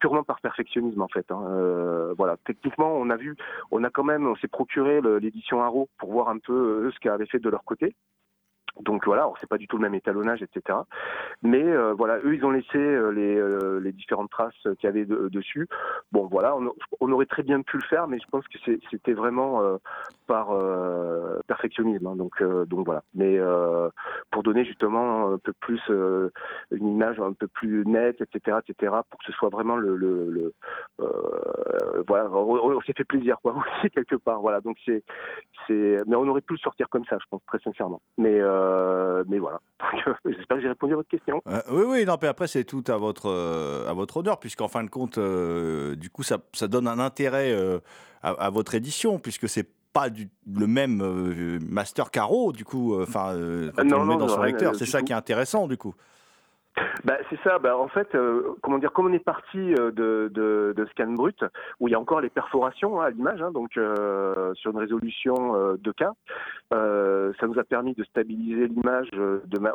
purement 0.00 0.24
par 0.24 0.40
perfectionnisme 0.40 1.00
en 1.02 1.08
fait. 1.08 1.30
hein. 1.30 1.42
Euh, 1.50 2.14
voilà, 2.16 2.36
techniquement, 2.44 2.92
on 2.96 3.10
a 3.10 3.16
vu, 3.16 3.36
on 3.70 3.84
a 3.84 3.90
quand 3.90 4.02
même, 4.04 4.26
on 4.26 4.34
s'est 4.36 4.48
procuré 4.48 5.00
l'édition 5.20 5.62
Arrow 5.62 5.88
pour 5.98 6.10
voir 6.12 6.28
un 6.28 6.38
peu 6.38 6.86
eux 6.86 6.90
ce 6.92 6.98
qu'ils 6.98 7.10
avaient 7.10 7.26
fait 7.26 7.38
de 7.38 7.48
leur 7.48 7.62
côté. 7.64 7.94
Donc 8.80 9.06
voilà, 9.06 9.30
c'est 9.40 9.48
pas 9.48 9.58
du 9.58 9.68
tout 9.68 9.76
le 9.76 9.82
même 9.82 9.94
étalonnage, 9.94 10.42
etc. 10.42 10.78
Mais 11.42 11.62
euh, 11.62 11.94
voilà, 11.94 12.18
eux 12.24 12.34
ils 12.34 12.44
ont 12.44 12.50
laissé 12.50 12.76
euh, 12.78 13.10
les, 13.10 13.36
euh, 13.36 13.78
les 13.80 13.92
différentes 13.92 14.30
traces 14.30 14.52
qu'il 14.62 14.84
y 14.84 14.86
avait 14.86 15.04
de- 15.04 15.28
dessus. 15.28 15.68
Bon 16.12 16.26
voilà, 16.26 16.56
on, 16.56 16.72
on 17.00 17.12
aurait 17.12 17.26
très 17.26 17.42
bien 17.42 17.62
pu 17.62 17.76
le 17.76 17.84
faire, 17.84 18.08
mais 18.08 18.18
je 18.18 18.26
pense 18.30 18.46
que 18.48 18.58
c'était 18.90 19.12
vraiment 19.12 19.62
euh, 19.62 19.76
par 20.26 20.50
euh, 20.52 21.38
perfectionnisme. 21.46 22.06
hein. 22.06 22.16
donc 22.16 22.40
euh, 22.40 22.64
donc 22.66 22.84
voilà. 22.86 23.02
Mais 23.14 23.38
pour 24.34 24.42
donner 24.42 24.64
justement 24.64 25.32
un 25.34 25.38
peu 25.38 25.52
plus 25.52 25.80
euh, 25.90 26.28
une 26.72 26.88
image 26.88 27.20
un 27.20 27.34
peu 27.34 27.46
plus 27.46 27.84
nette, 27.86 28.20
etc., 28.20 28.58
etc., 28.66 28.92
pour 29.08 29.20
que 29.20 29.26
ce 29.26 29.32
soit 29.32 29.48
vraiment 29.48 29.76
le, 29.76 30.52
euh, 31.00 32.02
voilà, 32.08 32.28
on, 32.32 32.80
s'est 32.80 32.94
fait 32.96 33.04
plaisir 33.04 33.36
quoi 33.40 33.54
aussi 33.78 33.90
quelque 33.90 34.16
part. 34.16 34.40
Voilà, 34.40 34.60
donc 34.60 34.76
c'est 34.84 35.04
c'est, 35.68 35.98
mais 36.08 36.16
on 36.16 36.26
aurait 36.26 36.40
pu 36.40 36.54
le 36.54 36.58
sortir 36.58 36.88
comme 36.88 37.04
ça, 37.04 37.16
je 37.20 37.26
pense 37.30 37.42
très 37.46 37.60
sincèrement. 37.60 38.02
Mais 38.18 38.40
euh, 38.40 39.22
mais 39.28 39.38
voilà. 39.38 39.60
J'espère 40.24 40.56
que 40.56 40.62
j'ai 40.62 40.68
répondu 40.68 40.94
à 40.94 40.96
votre 40.96 41.08
question. 41.08 41.40
Oui, 41.70 41.84
oui, 41.86 42.04
non, 42.04 42.16
mais 42.20 42.26
après, 42.26 42.48
c'est 42.48 42.64
tout 42.64 42.82
à 42.88 42.96
votre, 42.96 43.30
à 43.88 43.92
votre 43.92 44.16
honneur, 44.16 44.40
puisqu'en 44.40 44.66
fin 44.66 44.82
de 44.82 44.90
compte, 44.90 45.16
du 45.16 46.10
coup, 46.10 46.24
ça, 46.24 46.38
ça 46.54 46.66
donne 46.66 46.88
un 46.88 46.98
intérêt 46.98 47.54
à, 48.20 48.30
à 48.30 48.50
votre 48.50 48.74
édition, 48.74 49.20
puisque 49.20 49.48
c'est 49.48 49.68
pas 49.94 50.10
du, 50.10 50.28
le 50.52 50.66
même 50.66 51.00
euh, 51.00 51.58
master 51.60 52.10
carreau, 52.10 52.52
du 52.52 52.64
coup, 52.66 53.00
enfin, 53.00 53.32
euh, 53.34 53.72
quand 53.74 53.84
Non, 53.84 53.96
on 53.96 54.00
le 54.00 54.06
met 54.06 54.12
non, 54.14 54.18
dans 54.18 54.28
son 54.28 54.40
rien, 54.40 54.46
lecteur, 54.48 54.74
c'est 54.76 54.84
ça 54.86 54.98
tout. 54.98 55.06
qui 55.06 55.12
est 55.12 55.16
intéressant, 55.16 55.66
du 55.68 55.78
coup. 55.78 55.94
Bah, 57.04 57.18
c'est 57.30 57.38
ça. 57.42 57.58
Bah, 57.58 57.76
en 57.76 57.88
fait, 57.88 58.14
euh, 58.14 58.54
comment 58.62 58.78
dire, 58.78 58.92
comme 58.92 59.06
on 59.06 59.12
est 59.12 59.18
parti 59.18 59.74
euh, 59.74 59.90
de, 59.92 60.86
scan 60.90 61.12
brut, 61.12 61.44
où 61.80 61.88
il 61.88 61.92
y 61.92 61.94
a 61.94 62.00
encore 62.00 62.20
les 62.20 62.30
perforations 62.30 63.00
hein, 63.00 63.06
à 63.06 63.10
l'image, 63.10 63.42
hein, 63.42 63.52
donc 63.52 63.76
euh, 63.76 64.52
sur 64.54 64.72
une 64.72 64.78
résolution 64.78 65.54
euh, 65.54 65.76
2K, 65.76 66.10
euh, 66.72 67.32
ça 67.38 67.46
nous 67.46 67.58
a 67.58 67.64
permis 67.64 67.94
de 67.94 68.04
stabiliser 68.04 68.68
l'image 68.68 69.08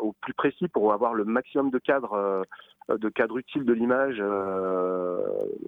au 0.02 0.14
plus 0.22 0.34
précis 0.34 0.68
pour 0.68 0.94
avoir 0.94 1.14
le 1.14 1.26
maximum 1.26 1.70
de 1.70 1.80
cadres. 1.80 2.44
de 2.90 3.10
cadres 3.10 3.38
utiles 3.38 3.66
de 3.66 3.74
l'image, 3.74 4.18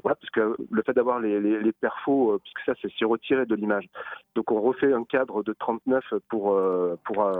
parce 0.03 0.29
que 0.33 0.55
le 0.71 0.81
fait 0.83 0.93
d'avoir 0.93 1.19
les, 1.19 1.71
perfos, 1.79 2.39
puisque 2.39 2.61
ça 2.65 2.73
c'est 2.81 3.05
retiré 3.05 3.45
de 3.45 3.55
l'image, 3.55 3.87
donc 4.35 4.51
on 4.51 4.59
refait 4.59 4.91
un 4.91 5.03
cadre 5.03 5.43
de 5.43 5.53
39 5.53 6.03
pour 6.29 6.59
pour 7.03 7.31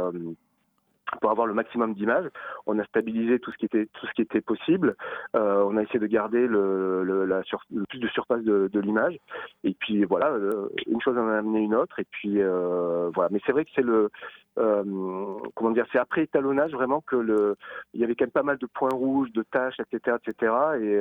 pour 1.19 1.31
avoir 1.31 1.47
le 1.47 1.53
maximum 1.53 1.93
d'images. 1.93 2.29
On 2.65 2.79
a 2.79 2.85
stabilisé 2.85 3.39
tout 3.39 3.51
ce 3.51 3.57
qui 3.57 3.65
était 3.65 3.87
tout 3.93 4.05
ce 4.07 4.13
qui 4.13 4.21
était 4.21 4.41
possible. 4.41 4.95
Euh, 5.35 5.63
on 5.67 5.77
a 5.77 5.83
essayé 5.83 5.99
de 5.99 6.07
garder 6.07 6.47
le, 6.47 7.43
plus 7.89 7.99
de 7.99 8.07
surface 8.09 8.43
de, 8.43 8.79
l'image. 8.79 9.17
Et 9.63 9.73
puis 9.73 10.03
voilà, 10.05 10.29
euh, 10.29 10.69
une 10.87 11.01
chose 11.01 11.17
en 11.17 11.27
a 11.27 11.37
amené 11.37 11.59
une 11.59 11.75
autre. 11.75 11.99
Et 11.99 12.05
puis 12.09 12.41
euh, 12.41 13.09
voilà. 13.13 13.29
Mais 13.31 13.39
c'est 13.45 13.51
vrai 13.51 13.65
que 13.65 13.71
c'est 13.75 13.83
le 13.83 14.09
comment 14.55 15.71
dire, 15.71 15.85
c'est 15.93 15.97
après 15.97 16.23
étalonnage 16.23 16.71
vraiment 16.71 16.99
que 16.99 17.15
le, 17.15 17.55
il 17.93 18.01
y 18.01 18.03
avait 18.03 18.15
quand 18.15 18.25
même 18.25 18.31
pas 18.31 18.43
mal 18.43 18.57
de 18.57 18.65
points 18.65 18.89
rouges, 18.91 19.31
de 19.31 19.43
taches, 19.43 19.79
etc., 19.79 20.17
etc. 20.17 20.53
Et 20.81 20.99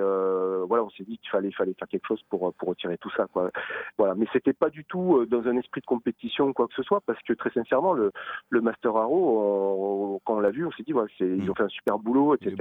voilà, 0.66 0.85
on 0.85 0.90
s'est 0.90 1.03
dit 1.03 1.18
qu'il 1.18 1.31
fallait, 1.31 1.51
fallait 1.51 1.75
faire 1.75 1.88
quelque 1.88 2.07
chose 2.07 2.23
pour 2.29 2.53
pour 2.55 2.68
retirer 2.68 2.96
tout 2.99 3.11
ça, 3.16 3.27
quoi. 3.33 3.51
Voilà, 3.99 4.14
mais 4.14 4.27
c'était 4.33 4.53
pas 4.53 4.70
du 4.70 4.85
tout 4.85 5.27
dans 5.27 5.49
un 5.49 5.57
esprit 5.57 5.81
de 5.81 5.87
compétition 5.87 6.49
ou 6.49 6.53
quoi 6.53 6.68
que 6.68 6.75
ce 6.75 6.83
soit, 6.83 7.01
parce 7.01 7.20
que 7.23 7.33
très 7.33 7.51
sincèrement, 7.51 7.92
le, 7.92 8.12
le 8.51 8.61
Master 8.61 8.96
Arrow, 8.96 10.00
on- 10.01 10.19
quand 10.25 10.35
on 10.37 10.41
l'a 10.41 10.51
vu, 10.51 10.67
on 10.67 10.71
s'est 10.73 10.83
dit, 10.83 10.93
ils 11.21 11.51
ont 11.51 11.55
fait 11.55 11.63
un 11.63 11.69
super 11.69 11.99
boulot, 11.99 12.35
etc. 12.35 12.57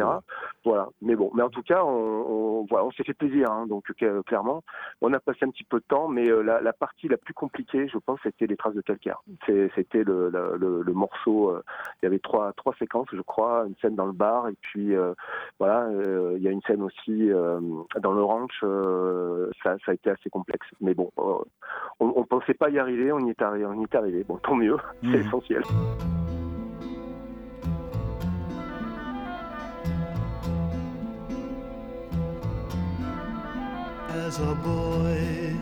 Voilà, 0.65 0.87
mais 1.01 1.15
bon, 1.15 1.31
mais 1.33 1.41
en 1.43 1.49
tout 1.49 1.61
cas, 1.63 1.83
on, 1.83 1.89
on, 1.89 2.65
voilà, 2.69 2.85
on 2.85 2.91
s'est 2.91 3.03
fait 3.03 3.13
plaisir, 3.13 3.49
hein, 3.51 3.65
donc 3.67 3.85
euh, 4.01 4.21
clairement, 4.23 4.63
on 5.01 5.13
a 5.13 5.19
passé 5.19 5.39
un 5.43 5.49
petit 5.49 5.63
peu 5.63 5.79
de 5.79 5.85
temps, 5.87 6.07
mais 6.07 6.27
euh, 6.29 6.41
la, 6.41 6.61
la 6.61 6.73
partie 6.73 7.07
la 7.07 7.17
plus 7.17 7.33
compliquée, 7.33 7.87
je 7.87 7.97
pense, 7.97 8.19
c'était 8.23 8.47
les 8.47 8.57
traces 8.57 8.73
de 8.75 8.81
calcaire. 8.81 9.21
C'était 9.45 10.03
le, 10.03 10.29
le, 10.29 10.57
le, 10.57 10.81
le 10.83 10.93
morceau. 10.93 11.49
euh, 11.51 11.63
il 12.01 12.05
y 12.05 12.07
avait 12.07 12.19
trois 12.19 12.53
trois 12.53 12.73
séquences, 12.79 13.07
je 13.13 13.21
crois, 13.21 13.65
une 13.67 13.75
scène 13.81 13.95
dans 13.95 14.05
le 14.05 14.11
bar, 14.13 14.47
et 14.49 14.55
puis 14.61 14.95
euh, 14.95 15.13
voilà, 15.59 15.83
euh, 15.87 16.33
il 16.37 16.43
y 16.43 16.47
a 16.47 16.51
une 16.51 16.61
scène 16.63 16.81
aussi 16.83 17.29
dans 18.01 18.11
le 18.13 18.23
ranch. 18.23 18.59
ça, 19.63 19.75
ça 19.85 19.91
a 19.91 19.93
été 19.93 20.09
assez 20.09 20.29
complexe, 20.29 20.67
mais 20.81 20.93
bon, 20.93 21.11
on, 21.17 21.43
on 21.99 22.23
pensait 22.23 22.53
pas 22.53 22.69
y 22.69 22.79
arriver, 22.79 23.11
on 23.11 23.19
y 23.19 23.29
est 23.29 23.41
arrivé, 23.41 23.65
on 23.65 23.79
y 23.79 23.83
est 23.83 23.95
arrivé. 23.95 24.23
Bon, 24.23 24.37
tant 24.37 24.55
mieux, 24.55 24.77
c'est 25.01 25.07
Mhm. 25.19 25.27
essentiel. 25.27 25.63
As 34.27 34.37
a 34.39 34.53
boy, 34.53 35.55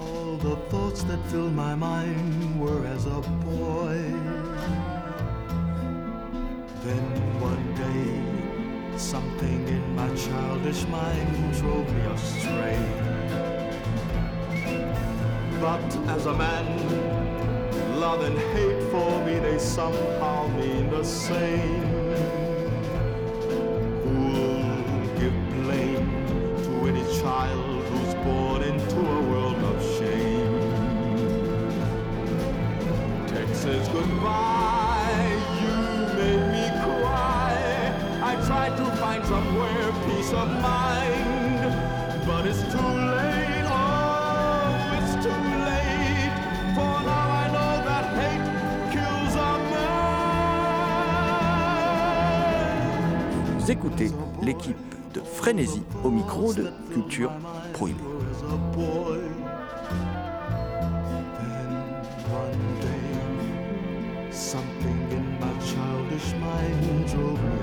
all 0.00 0.36
the 0.38 0.56
thoughts 0.70 1.02
that 1.04 1.22
filled 1.26 1.52
my 1.52 1.74
mind 1.74 2.60
were 2.60 2.84
as 2.86 3.04
a 3.06 3.20
boy. 3.44 3.98
Then 6.82 7.06
one 7.40 7.66
day, 7.84 8.98
something 8.98 9.68
in 9.68 9.94
my 9.94 10.08
childish 10.16 10.86
mind 10.88 11.54
drove 11.56 11.88
me 11.94 12.00
astray. 12.16 12.80
But 15.60 15.88
as 16.08 16.24
a 16.26 16.34
man, 16.34 16.66
love 18.00 18.22
and 18.22 18.38
hate 18.54 18.82
for 18.90 19.24
me, 19.26 19.38
they 19.38 19.58
somehow 19.58 20.48
mean 20.56 20.90
the 20.90 21.04
same. 21.04 21.84
Who'll 24.02 25.18
give 25.20 25.36
blame 25.62 26.08
to 26.64 26.72
any 26.88 27.04
child 27.20 27.69
écoutez 53.70 54.10
l'équipe 54.42 54.76
de 55.14 55.20
Frénésie 55.20 55.82
au 56.04 56.10
micro 56.10 56.52
de 56.52 56.70
Culture 56.92 57.30
Prohibée. 57.72 58.09
trouble. 67.20 67.59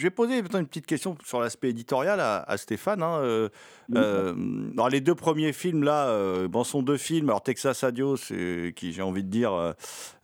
Je 0.00 0.06
vais 0.06 0.10
poser 0.10 0.38
une 0.38 0.66
petite 0.66 0.86
question 0.86 1.14
sur 1.26 1.40
l'aspect 1.40 1.68
éditorial 1.68 2.20
à, 2.20 2.56
Stéphane. 2.56 3.02
hein, 3.02 3.50
euh, 3.96 4.34
euh, 4.78 4.88
les 4.88 5.00
deux 5.00 5.14
premiers 5.14 5.52
films 5.52 5.82
là, 5.84 6.06
euh, 6.08 6.48
bon, 6.48 6.64
sont 6.64 6.82
deux 6.82 6.96
films. 6.96 7.28
Alors 7.28 7.42
Texas 7.42 7.84
Adios, 7.84 8.16
c'est- 8.16 8.72
qui 8.76 8.92
j'ai 8.92 9.02
envie 9.02 9.22
de 9.24 9.28
dire 9.28 9.52
euh, 9.52 9.72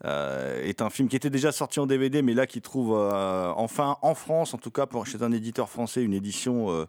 euh, 0.04 0.62
est 0.64 0.82
un 0.82 0.90
film 0.90 1.08
qui 1.08 1.16
était 1.16 1.30
déjà 1.30 1.52
sorti 1.52 1.80
en 1.80 1.86
DVD, 1.86 2.22
mais 2.22 2.34
là 2.34 2.46
qui 2.46 2.60
trouve 2.60 2.94
euh, 2.96 3.50
enfin 3.56 3.96
en 4.02 4.14
France, 4.14 4.54
en 4.54 4.58
tout 4.58 4.70
cas 4.70 4.86
pour 4.86 5.06
chez 5.06 5.22
un 5.22 5.32
éditeur 5.32 5.68
français, 5.68 6.02
une 6.02 6.14
édition 6.14 6.70
euh, 6.70 6.84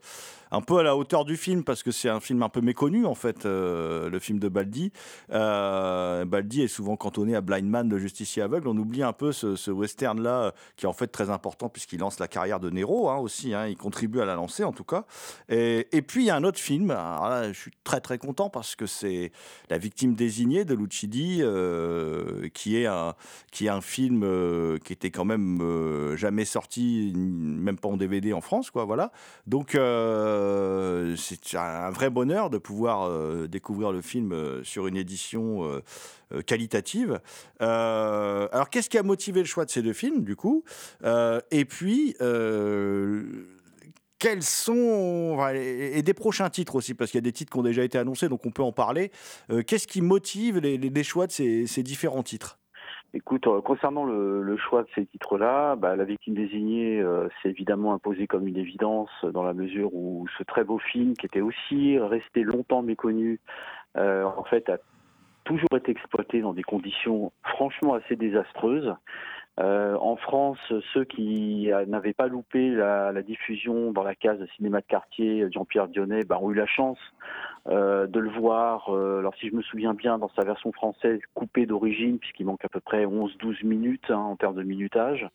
un 0.52 0.62
peu 0.62 0.78
à 0.78 0.84
la 0.84 0.96
hauteur 0.96 1.26
du 1.26 1.36
film 1.36 1.64
parce 1.66 1.84
que 1.84 1.92
c'est 1.92 2.08
un 2.10 2.22
film 2.22 2.42
un 2.42 2.48
peu 2.50 2.62
méconnu 2.62 3.06
en 3.06 3.16
fait, 3.16 3.46
euh, 3.46 4.10
le 4.10 4.20
film 4.20 4.40
de 4.40 4.48
Baldi. 4.48 4.92
Euh, 5.34 6.26
Baldi 6.26 6.62
est 6.62 6.68
souvent 6.68 6.96
cantonné 6.96 7.36
à 7.36 7.42
Blind 7.42 7.68
Man, 7.70 7.90
le 7.90 7.98
justicier 7.98 8.42
aveugle. 8.42 8.68
On 8.70 8.78
oublie 8.78 9.04
un 9.04 9.14
peu 9.14 9.32
ce, 9.34 9.56
ce 9.56 9.72
western 9.72 10.22
là 10.22 10.54
qui 10.78 10.86
est 10.86 10.90
en 10.90 10.94
fait 10.94 11.08
très 11.08 11.30
important 11.30 11.68
puisqu'il 11.70 12.00
lance 12.00 12.20
la 12.20 12.28
carrière 12.30 12.60
de 12.60 12.70
Nero 12.70 13.10
hein, 13.10 13.18
aussi. 13.18 13.54
hein, 13.54 13.68
il 13.68 13.76
contribue 13.78 14.22
à 14.22 14.26
la 14.26 14.36
lancer 14.36 14.64
en 14.64 14.72
tout 14.72 14.84
cas. 14.86 15.04
Et, 15.50 15.88
et 15.92 16.02
puis 16.02 16.24
il 16.24 16.28
y 16.28 16.30
a 16.30 16.36
un 16.36 16.44
autre 16.44 16.60
film. 16.60 16.67
Je 16.68 17.54
suis 17.54 17.72
très 17.84 18.02
très 18.02 18.18
content 18.18 18.50
parce 18.50 18.76
que 18.76 18.86
c'est 18.86 19.32
La 19.70 19.78
victime 19.78 20.16
désignée 20.16 20.66
de 20.66 20.76
Lucidi, 20.76 21.40
euh, 21.42 22.50
qui 22.54 22.78
est 22.78 22.86
un 22.86 23.16
qui 23.52 23.66
est 23.66 23.70
un 23.70 23.82
film 23.82 24.24
euh, 24.24 24.78
qui 24.84 24.94
était 24.94 25.12
quand 25.12 25.26
même 25.26 25.60
euh, 25.62 26.16
jamais 26.16 26.46
sorti, 26.46 27.14
même 27.16 27.78
pas 27.78 27.90
en 27.90 27.98
DVD 27.98 28.34
en 28.34 28.42
France, 28.42 28.72
quoi. 28.72 28.86
Voilà. 28.86 29.12
Donc 29.46 29.76
euh, 29.76 31.16
c'est 31.16 31.58
un 31.58 31.90
vrai 31.90 32.10
bonheur 32.10 32.50
de 32.50 32.58
pouvoir 32.58 33.10
découvrir 33.48 33.92
le 33.92 34.02
film 34.02 34.64
sur 34.64 34.88
une 34.88 34.98
édition 34.98 35.82
qualitative. 36.46 37.20
Alors 37.60 38.70
qu'est-ce 38.70 38.90
qui 38.90 38.98
a 38.98 39.04
motivé 39.04 39.40
le 39.40 39.46
choix 39.46 39.66
de 39.66 39.72
ces 39.72 39.82
deux 39.82 39.94
films, 39.94 40.24
du 40.24 40.36
coup? 40.36 40.64
Et 41.52 41.66
puis 41.66 42.16
quels 44.20 44.44
sont 44.44 45.38
et 45.54 46.02
des 46.02 46.14
prochains 46.14 46.50
titres 46.50 46.76
aussi 46.76 46.94
parce 46.94 47.12
qu'il 47.12 47.18
y 47.20 47.24
a 47.24 47.28
des 47.28 47.32
titres 47.32 47.52
qui 47.52 47.60
ont 47.60 47.64
déjà 47.64 47.84
été 47.84 47.98
annoncés 47.98 48.30
donc 48.30 48.46
on 48.46 48.52
peut 48.52 48.64
en 48.64 48.72
parler. 48.72 49.12
Euh, 49.52 49.62
Qu'est-ce 49.62 49.88
qui 49.88 50.02
motive 50.02 50.60
les, 50.60 51.04
choix 51.04 51.28
de 51.28 51.32
ces, 51.32 51.84
différents 51.84 52.24
titres? 52.24 52.58
Écoute, 53.14 53.48
euh, 53.48 53.62
concernant 53.62 54.06
le, 54.06 54.58
choix 54.58 54.84
de 54.84 54.88
ces 54.94 55.06
titres-là, 55.06 55.76
bah, 55.76 55.96
la 55.96 56.04
victime 56.04 56.36
désignée 56.36 57.00
euh, 57.00 57.30
s'est 57.42 57.50
évidemment 57.50 57.94
imposée 57.94 58.28
comme 58.28 58.48
une 58.48 58.58
évidence 58.58 59.10
euh, 59.24 59.32
dans 59.32 59.44
la 59.44 59.54
mesure 59.54 59.94
où 59.94 60.28
ce 60.38 60.44
très 60.44 60.64
beau 60.64 60.78
film, 60.78 61.16
qui 61.16 61.26
était 61.26 61.42
aussi 61.42 61.98
resté 61.98 62.44
longtemps 62.44 62.82
méconnu, 62.82 63.40
euh, 63.96 64.24
en 64.24 64.44
fait 64.44 64.70
a 64.70 64.78
toujours 65.46 65.78
été 65.78 65.92
exploité 65.92 66.42
dans 66.42 66.54
des 66.54 66.64
conditions 66.64 67.32
franchement 67.44 67.94
assez 67.94 68.18
désastreuses. 68.18 68.94
Euh, 69.60 69.96
en 70.00 70.16
France, 70.18 70.60
ceux 70.94 71.04
qui 71.04 71.72
euh, 71.72 71.86
n'avaient 71.88 72.14
pas 72.14 72.28
loupé 72.28 72.70
la, 72.70 73.12
la 73.12 73.22
diffusion 73.24 73.92
dans 73.92 74.04
la 74.04 74.14
case 74.14 74.38
de 74.38 74.46
cinéma 74.56 74.82
de 74.82 74.86
quartier 74.86 75.46
de 75.46 75.52
Jean-Pierre 75.52 75.88
Dionnet 75.88 76.24
bah, 76.26 76.38
ont 76.40 76.52
eu 76.52 76.56
la 76.56 76.68
chance 76.68 77.00
euh, 77.68 78.06
de 78.06 78.20
le 78.20 78.30
voir. 78.30 78.94
euh, 78.94 79.20
alors 79.20 79.36
si 79.36 79.50
je 79.50 79.56
me 79.56 79.62
souviens 79.64 79.94
bien, 79.94 80.20
dans 80.20 80.30
sa 80.36 80.44
version 80.44 80.72
française 80.72 81.20
coupée 81.34 81.66
d'origine, 81.66 82.20
puisqu'il 82.20 82.46
manque 82.46 82.64
à 82.64 82.70
peu 82.70 82.80
près 82.80 83.06
11-12 83.06 83.66
minutes 83.66 84.10
hein, 84.10 84.20
en 84.20 84.36
termes 84.36 84.56
de 84.56 84.64
minutage. 84.64 85.28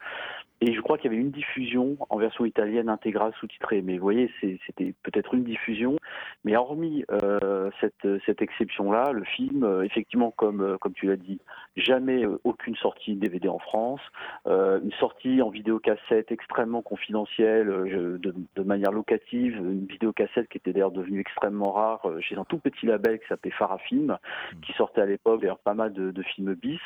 Et 0.65 0.73
je 0.75 0.81
crois 0.81 0.97
qu'il 0.97 1.11
y 1.11 1.15
avait 1.15 1.21
une 1.21 1.33
diffusion 1.33 1.97
en 2.09 2.19
version 2.19 2.45
italienne 2.45 2.89
intégrale 2.89 3.33
sous-titrée. 3.41 3.83
Mais 3.83 3.95
vous 3.95 4.03
voyez, 4.03 4.31
c'était 4.41 4.95
peut-être 5.03 5.35
une 5.35 5.43
diffusion. 5.43 5.97
Mais 6.45 6.55
hormis 6.55 7.05
euh, 7.11 7.69
cette, 7.81 8.07
cette 8.25 8.43
exception-là, 8.43 9.11
le 9.11 9.25
film, 9.25 9.65
euh, 9.65 9.83
effectivement, 9.83 10.31
comme, 10.31 10.61
euh, 10.61 10.79
comme 10.79 10.93
tu 10.93 11.07
l'as 11.07 11.17
dit, 11.17 11.41
jamais 11.75 12.25
euh, 12.25 12.39
aucune 12.45 12.77
sortie 12.77 13.17
DVD 13.17 13.49
en 13.49 13.59
France, 13.59 14.01
une 14.47 14.93
sortie 15.01 15.43
en 15.43 15.51
vidéocassette 15.51 16.31
extrêmement 16.31 16.83
confidentielle, 16.83 17.67
de, 17.67 18.35
de 18.55 18.63
manière 18.63 18.93
locative, 18.93 19.57
une 19.57 19.87
vidéocassette 19.87 20.49
qui 20.49 20.59
était 20.59 20.73
d'ailleurs 20.73 20.93
devenue 20.93 21.21
extrêmement 21.21 21.73
rare 21.73 22.07
chez 22.21 22.37
un 22.37 22.45
tout 22.45 22.59
petit 22.59 22.87
label 22.87 23.19
qui 23.19 23.27
s'appelait 23.29 23.51
Farafilm, 23.51 24.19
qui 24.65 24.73
sortait 24.75 25.01
à 25.01 25.07
l'époque 25.07 25.41
d'ailleurs 25.41 25.59
pas 25.59 25.75
mal 25.75 25.93
de, 25.93 26.11
de 26.11 26.23
films 26.23 26.55
bis. 26.55 26.81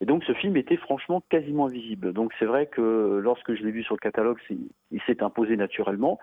Et 0.00 0.06
donc 0.06 0.22
ce 0.24 0.32
film 0.34 0.56
était 0.56 0.76
franchement 0.76 1.22
quasiment 1.28 1.66
invisible. 1.66 2.12
Donc 2.12 2.32
c'est 2.38 2.46
vrai 2.46 2.66
que 2.66 3.07
lorsque 3.20 3.54
je 3.54 3.62
l'ai 3.62 3.70
vu 3.70 3.82
sur 3.82 3.94
le 3.94 4.00
catalogue, 4.00 4.38
il 4.48 5.02
s'est 5.02 5.22
imposé 5.22 5.56
naturellement, 5.56 6.18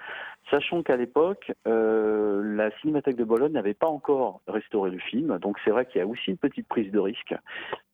sachant 0.50 0.84
qu'à 0.84 0.96
l'époque, 0.96 1.52
euh, 1.68 2.42
la 2.56 2.72
Cinémathèque 2.80 3.16
de 3.16 3.24
Bologne 3.24 3.54
n'avait 3.54 3.74
pas 3.74 3.88
encore 3.88 4.42
restauré 4.48 4.92
le 4.92 5.00
film. 5.00 5.38
Donc 5.40 5.58
c'est 5.64 5.72
vrai 5.72 5.86
qu'il 5.86 6.00
y 6.00 6.02
a 6.02 6.08
aussi 6.08 6.32
une 6.32 6.38
petite 6.38 6.68
prise 6.68 6.92
de 6.92 7.00
risque. 7.00 7.36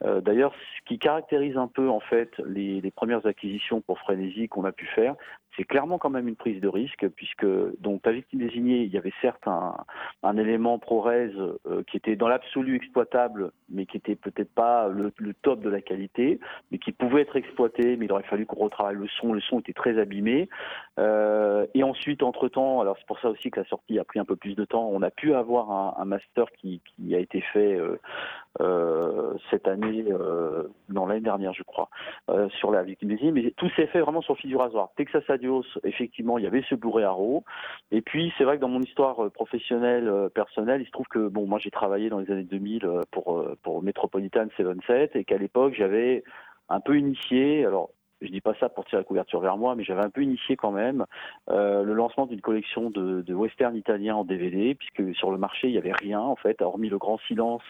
Euh, 0.03 0.21
D'ailleurs, 0.21 0.53
ce 0.53 0.85
qui 0.85 0.99
caractérise 0.99 1.57
un 1.57 1.67
peu 1.67 1.89
en 1.89 1.99
fait 1.99 2.31
les, 2.45 2.81
les 2.81 2.91
premières 2.91 3.25
acquisitions 3.25 3.81
pour 3.81 3.99
Frénésie 3.99 4.47
qu'on 4.47 4.65
a 4.65 4.71
pu 4.71 4.85
faire, 4.87 5.15
c'est 5.57 5.63
clairement 5.63 5.97
quand 5.97 6.09
même 6.09 6.27
une 6.27 6.35
prise 6.35 6.61
de 6.61 6.67
risque, 6.67 7.07
puisque 7.09 7.45
donc 7.79 8.05
la 8.05 8.13
victime 8.13 8.39
désignée, 8.39 8.83
il 8.83 8.91
y 8.91 8.97
avait 8.97 9.13
certes 9.21 9.47
un, 9.47 10.37
élément 10.37 10.79
ProRes 10.79 11.09
euh, 11.09 11.83
qui 11.87 11.97
était 11.97 12.15
dans 12.15 12.27
l'absolu 12.27 12.75
exploitable, 12.75 13.51
mais 13.69 13.85
qui 13.85 13.97
était 13.97 14.15
peut-être 14.15 14.53
pas 14.53 14.87
le, 14.87 15.11
le, 15.17 15.33
top 15.33 15.61
de 15.61 15.69
la 15.69 15.81
qualité, 15.81 16.39
mais 16.71 16.77
qui 16.77 16.91
pouvait 16.91 17.21
être 17.21 17.35
exploité, 17.35 17.97
mais 17.97 18.05
il 18.05 18.11
aurait 18.11 18.23
fallu 18.23 18.45
qu'on 18.45 18.63
retravaille 18.63 18.95
le 18.95 19.07
son. 19.07 19.33
Le 19.33 19.41
son 19.41 19.59
était 19.59 19.73
très 19.73 19.99
abîmé. 19.99 20.49
Euh, 20.99 21.65
et 21.73 21.83
ensuite, 21.83 22.21
entre-temps, 22.23 22.81
alors 22.81 22.97
c'est 22.97 23.07
pour 23.07 23.19
ça 23.19 23.29
aussi 23.29 23.49
que 23.49 23.59
la 23.59 23.65
sortie 23.65 23.97
a 23.97 24.03
pris 24.03 24.19
un 24.19 24.25
peu 24.25 24.35
plus 24.35 24.55
de 24.55 24.65
temps, 24.65 24.89
on 24.91 25.01
a 25.01 25.11
pu 25.11 25.33
avoir 25.33 25.99
un, 25.99 26.05
master 26.05 26.45
qui, 26.51 26.81
a 27.13 27.17
été 27.17 27.41
fait 27.41 27.75
euh, 27.75 27.97
euh, 28.59 29.33
cette 29.49 29.67
année, 29.67 30.05
non 30.89 31.05
l'année 31.05 31.21
dernière 31.21 31.53
je 31.53 31.63
crois, 31.63 31.89
sur 32.59 32.71
la 32.71 32.83
victime 32.83 33.09
désignée, 33.09 33.31
mais 33.31 33.51
tout 33.51 33.69
s'est 33.75 33.87
fait 33.87 34.01
vraiment 34.01 34.21
sur 34.21 34.37
fil 34.37 34.49
du 34.49 34.57
rasoir. 34.57 34.89
Texas 34.97 35.23
Effectivement, 35.83 36.37
il 36.37 36.43
y 36.43 36.47
avait 36.47 36.63
ce 36.69 36.75
Blu-ray 36.75 37.03
Arrow, 37.03 37.43
et 37.91 38.01
puis 38.01 38.33
c'est 38.37 38.43
vrai 38.43 38.57
que 38.57 38.61
dans 38.61 38.69
mon 38.69 38.81
histoire 38.81 39.23
euh, 39.25 39.29
professionnelle, 39.29 40.07
euh, 40.07 40.29
personnelle, 40.29 40.81
il 40.81 40.85
se 40.85 40.91
trouve 40.91 41.07
que 41.07 41.27
bon, 41.27 41.47
moi 41.47 41.59
j'ai 41.59 41.71
travaillé 41.71 42.09
dans 42.09 42.19
les 42.19 42.31
années 42.31 42.43
2000 42.43 42.85
euh, 42.85 43.01
pour 43.11 43.45
pour 43.63 43.83
Metropolitan 43.83 44.47
77 44.55 45.15
et 45.15 45.25
qu'à 45.25 45.37
l'époque 45.37 45.73
j'avais 45.75 46.23
un 46.69 46.79
peu 46.79 46.97
initié, 46.97 47.65
alors 47.65 47.89
je 48.21 48.27
dis 48.27 48.41
pas 48.41 48.53
ça 48.59 48.69
pour 48.69 48.85
tirer 48.85 49.01
la 49.01 49.03
couverture 49.03 49.39
vers 49.39 49.57
moi, 49.57 49.75
mais 49.75 49.83
j'avais 49.83 50.03
un 50.03 50.09
peu 50.09 50.21
initié 50.21 50.55
quand 50.55 50.71
même 50.71 51.05
euh, 51.49 51.83
le 51.83 51.93
lancement 51.93 52.25
d'une 52.25 52.41
collection 52.41 52.89
de, 52.89 53.21
de 53.21 53.33
western 53.33 53.75
italiens 53.75 54.15
en 54.15 54.23
DVD, 54.23 54.75
puisque 54.75 55.15
sur 55.15 55.31
le 55.31 55.37
marché 55.37 55.67
il 55.67 55.73
y 55.73 55.77
avait 55.77 55.93
rien 55.93 56.19
en 56.19 56.35
fait, 56.35 56.61
hormis 56.61 56.89
le 56.89 56.97
grand 56.97 57.17
silence, 57.27 57.63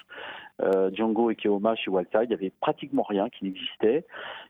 euh, 0.62 0.92
Django 0.94 1.32
et 1.32 1.36
Keoma 1.36 1.76
chez 1.76 1.90
Walter, 1.90 2.20
il 2.24 2.32
y 2.32 2.34
avait 2.34 2.52
pratiquement 2.62 3.04
rien 3.04 3.30
qui 3.30 3.46
n'existait. 3.46 4.06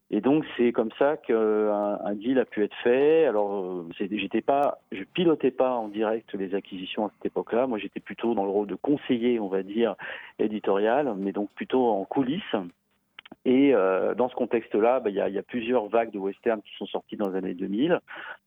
Et 0.10 0.20
donc 0.20 0.44
c'est 0.58 0.74
comme 0.74 0.92
ça 1.00 1.16
qu'un 1.18 2.00
un 2.04 2.16
deal 2.16 2.38
a 2.40 2.46
pu 2.46 2.64
être 2.64 2.76
fait. 2.84 3.26
Alors 3.26 3.86
j'étais 3.98 4.42
pas, 4.42 4.80
je 4.92 5.04
pilotais 5.04 5.52
pas 5.52 5.72
en 5.72 5.88
direct 5.88 6.34
les 6.34 6.54
acquisitions 6.54 7.06
à 7.06 7.12
cette 7.16 7.28
époque-là. 7.28 7.68
Moi 7.68 7.78
j'étais 7.78 8.02
plutôt 8.02 8.34
dans 8.34 8.44
le 8.44 8.50
rôle 8.50 8.68
de 8.68 8.76
conseiller, 8.76 9.40
on 9.40 9.48
va 9.48 9.64
dire, 9.64 9.96
éditorial, 10.40 11.14
mais 11.18 11.32
donc 11.32 11.50
plutôt 11.52 11.88
en 11.88 12.04
coulisses. 12.04 12.56
Et 13.44 13.74
euh, 13.74 14.14
dans 14.14 14.30
ce 14.30 14.36
contexte-là, 14.36 15.00
bah, 15.00 15.10
il 15.10 15.16
y, 15.16 15.20
a, 15.20 15.44
plusieurs 15.44 15.88
vagues 15.88 16.12
de 16.12 16.20
western 16.20 16.62
qui 16.62 16.72
sont 16.78 16.86
sorties 16.86 17.18
dans 17.18 17.30
les 17.30 17.38
années 17.38 17.54
2000, 17.56 18.00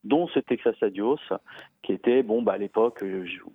dont 0.05 0.27
ce 0.27 0.39
Texas 0.39 0.75
Adios, 0.81 1.19
qui 1.83 1.91
était, 1.91 2.23
bon, 2.23 2.41
bah, 2.41 2.53
à 2.53 2.57
l'époque, 2.57 3.03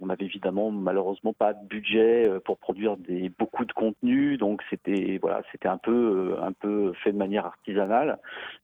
on 0.00 0.10
avait 0.10 0.26
évidemment 0.26 0.70
malheureusement 0.70 1.32
pas 1.32 1.54
de 1.54 1.66
budget 1.66 2.28
euh, 2.28 2.40
pour 2.40 2.58
produire 2.58 2.96
beaucoup 3.38 3.64
de 3.64 3.72
contenu, 3.72 4.36
donc 4.36 4.62
c'était 4.68 5.18
voilà, 5.22 5.42
c'était 5.50 5.68
un 5.68 5.78
peu, 5.78 6.36
euh, 6.38 6.42
un 6.44 6.52
peu 6.52 6.92
fait 7.02 7.12
de 7.12 7.16
manière 7.16 7.46
artisanale. 7.46 8.18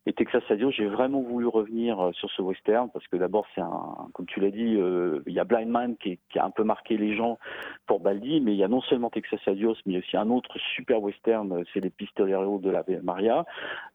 Et 0.05 0.13
Texas 0.13 0.43
Adios, 0.51 0.71
j'ai 0.71 0.87
vraiment 0.87 1.23
voulu 1.23 1.47
revenir 1.47 2.11
sur 2.13 2.31
ce 2.31 2.43
western 2.43 2.91
parce 2.93 3.07
que 3.09 3.17
d'abord, 3.17 3.47
c'est 3.55 3.61
un, 3.61 4.09
comme 4.13 4.27
tu 4.27 4.41
l'as 4.41 4.51
dit, 4.51 4.77
euh, 4.77 5.21
il 5.27 5.33
y 5.33 5.41
a 5.41 5.45
Blind 5.45 5.69
Man 5.69 5.97
qui, 5.97 6.19
a 6.37 6.45
un 6.45 6.51
peu 6.51 6.63
marqué 6.63 6.97
les 6.99 7.17
gens 7.17 7.39
pour 7.87 8.01
Baldi, 8.01 8.41
mais 8.41 8.53
il 8.53 8.59
y 8.59 8.65
a 8.65 8.69
non 8.69 8.83
seulement 8.83 9.11
Texas 9.11 9.41
Adios, 9.47 9.77
mais 9.87 9.99
aussi 9.99 10.17
un 10.17 10.29
autre 10.31 10.59
super 10.75 11.03
western, 11.03 11.65
c'est 11.73 11.81
les 11.81 11.91
Pistoleros 11.91 12.59
de 12.67 12.71
la 12.71 12.85
Maria. 13.03 13.45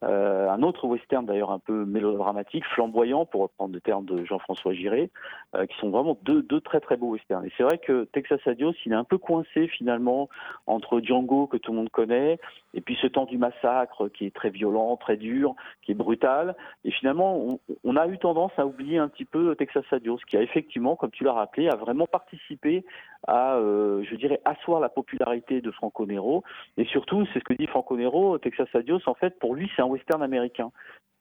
Euh, 0.02 0.48
un 0.48 0.62
autre 0.62 0.86
western 0.86 1.26
d'ailleurs 1.26 1.50
un 1.50 1.58
peu 1.58 1.84
mélodramatique, 1.84 2.64
flamboyant 2.74 3.26
pour 3.26 3.42
reprendre 3.42 3.74
le 3.74 3.80
terme 3.80 4.04
de 4.04 4.24
Jean-François 4.24 4.72
Giré, 4.72 5.10
euh, 5.54 5.66
qui 5.66 5.76
sont 5.78 5.90
vraiment 5.90 6.18
deux, 6.22 6.42
deux 6.42 6.60
très 6.60 6.80
très 6.80 6.96
beaux 6.96 7.10
westerns. 7.10 7.44
Et 7.44 7.52
c'est 7.56 7.62
vrai 7.62 7.78
que 7.78 8.04
Texas 8.12 8.40
Adios, 8.46 8.74
il 8.84 8.92
est 8.92 8.96
un 8.96 9.04
peu 9.04 9.18
coincé 9.18 9.68
finalement 9.68 10.28
entre 10.66 11.00
Django 11.00 11.46
que 11.46 11.56
tout 11.56 11.72
le 11.72 11.78
monde 11.78 11.90
connaît 11.90 12.38
et 12.74 12.80
puis 12.80 12.96
ce 13.00 13.06
temps 13.06 13.26
du 13.26 13.38
massacre 13.38 14.08
qui 14.08 14.26
est 14.26 14.34
très 14.34 14.50
violent, 14.50 14.96
très 14.96 15.16
dur, 15.16 15.54
qui 15.82 15.92
est 15.92 15.94
brutal. 15.94 16.56
Et 16.84 16.90
finalement, 16.90 17.58
on, 17.84 17.96
a 17.96 18.06
eu 18.06 18.18
tendance 18.18 18.52
à 18.56 18.66
oublier 18.66 18.98
un 18.98 19.08
petit 19.08 19.24
peu 19.24 19.54
Texas 19.56 19.84
Adios, 19.90 20.18
qui 20.26 20.36
a 20.36 20.42
effectivement, 20.42 20.96
comme 20.96 21.10
tu 21.10 21.24
l'as 21.24 21.32
rappelé, 21.32 21.68
a 21.68 21.76
vraiment 21.76 22.06
participé 22.06 22.84
à, 23.26 23.56
euh, 23.56 24.02
je 24.08 24.16
dirais, 24.16 24.40
asseoir 24.44 24.80
la 24.80 24.88
popularité 24.88 25.60
de 25.60 25.70
Franco 25.70 26.06
Nero. 26.06 26.42
Et 26.76 26.84
surtout, 26.86 27.26
c'est 27.32 27.40
ce 27.40 27.44
que 27.44 27.54
dit 27.54 27.66
Franco 27.66 27.96
Nero, 27.96 28.38
Texas 28.38 28.68
Adios, 28.74 29.00
en 29.06 29.14
fait, 29.14 29.38
pour 29.38 29.54
lui, 29.54 29.70
c'est 29.76 29.82
un 29.82 29.86
western 29.86 30.22
américain. 30.22 30.70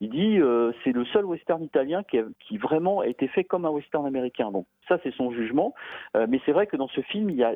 Il 0.01 0.09
dit 0.09 0.39
euh, 0.39 0.71
c'est 0.83 0.93
le 0.93 1.05
seul 1.05 1.25
western 1.25 1.63
italien 1.63 2.01
qui, 2.03 2.57
vraiment 2.57 3.01
a 3.01 3.07
été 3.07 3.27
fait 3.27 3.43
comme 3.43 3.65
un 3.65 3.69
western 3.69 4.07
américain. 4.07 4.51
Donc 4.51 4.65
ça 4.87 4.97
c'est 5.03 5.13
son 5.13 5.31
jugement, 5.31 5.75
euh, 6.17 6.25
mais 6.27 6.41
c'est 6.43 6.53
vrai 6.53 6.65
que 6.65 6.75
dans 6.75 6.87
ce 6.87 7.01
film 7.01 7.29
il 7.29 7.35
y 7.35 7.43
a, 7.43 7.55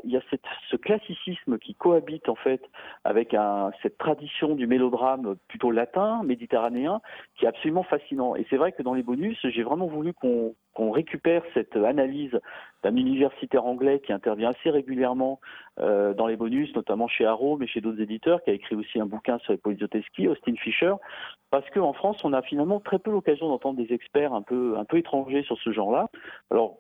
ce 0.70 0.76
classicisme 0.76 1.58
qui 1.58 1.74
cohabite 1.74 2.30
en 2.30 2.36
fait 2.36 2.62
avec 3.04 3.36
cette 3.82 3.98
tradition 3.98 4.54
du 4.54 4.68
mélodrame 4.68 5.36
plutôt 5.48 5.72
latin, 5.72 6.22
méditerranéen, 6.24 7.02
qui 7.36 7.46
est 7.46 7.48
absolument 7.48 7.84
fascinant. 7.84 8.36
Et 8.36 8.46
c'est 8.52 8.58
vrai 8.58 8.74
que 8.74 8.84
dans 8.84 8.94
les 8.94 9.04
bonus 9.04 9.40
j'ai 9.44 9.64
vraiment 9.64 9.88
voulu 9.88 10.14
qu'on 10.14 10.92
récupère 10.92 11.42
cette 11.56 11.76
analyse 11.76 12.40
d'un 12.84 12.96
universitaire 12.96 13.66
anglais 13.66 14.02
qui 14.06 14.14
intervient 14.14 14.52
assez 14.52 14.70
régulièrement 14.70 15.40
euh, 15.80 16.14
dans 16.14 16.28
les 16.28 16.38
bonus, 16.38 16.74
notamment 16.76 17.08
chez 17.08 17.26
Arrow, 17.26 17.58
mais 17.58 17.68
chez 17.68 17.82
d'autres 17.82 18.02
éditeurs, 18.02 18.42
qui 18.44 18.50
a 18.50 18.54
écrit 18.54 18.76
aussi 18.76 19.00
un 19.00 19.06
bouquin 19.06 19.38
sur 19.40 19.52
les 19.52 19.58
Poliziotteschi, 19.58 20.28
Austin 20.28 20.56
Fisher, 20.56 20.94
parce 21.52 21.70
qu'en 21.72 21.94
France, 21.94 22.24
on 22.24 22.34
a 22.34 22.42
finalement 22.42 22.80
très 22.80 23.00
peu 23.00 23.12
l'occasion 23.12 23.50
d'entendre 23.50 23.78
des 23.78 23.94
experts 23.94 24.34
un 24.34 24.42
peu, 24.42 24.78
étrangers 24.94 25.44
sur 25.44 25.58
ce 25.58 25.72
genre-là. 25.72 26.10
Alors, 26.52 26.80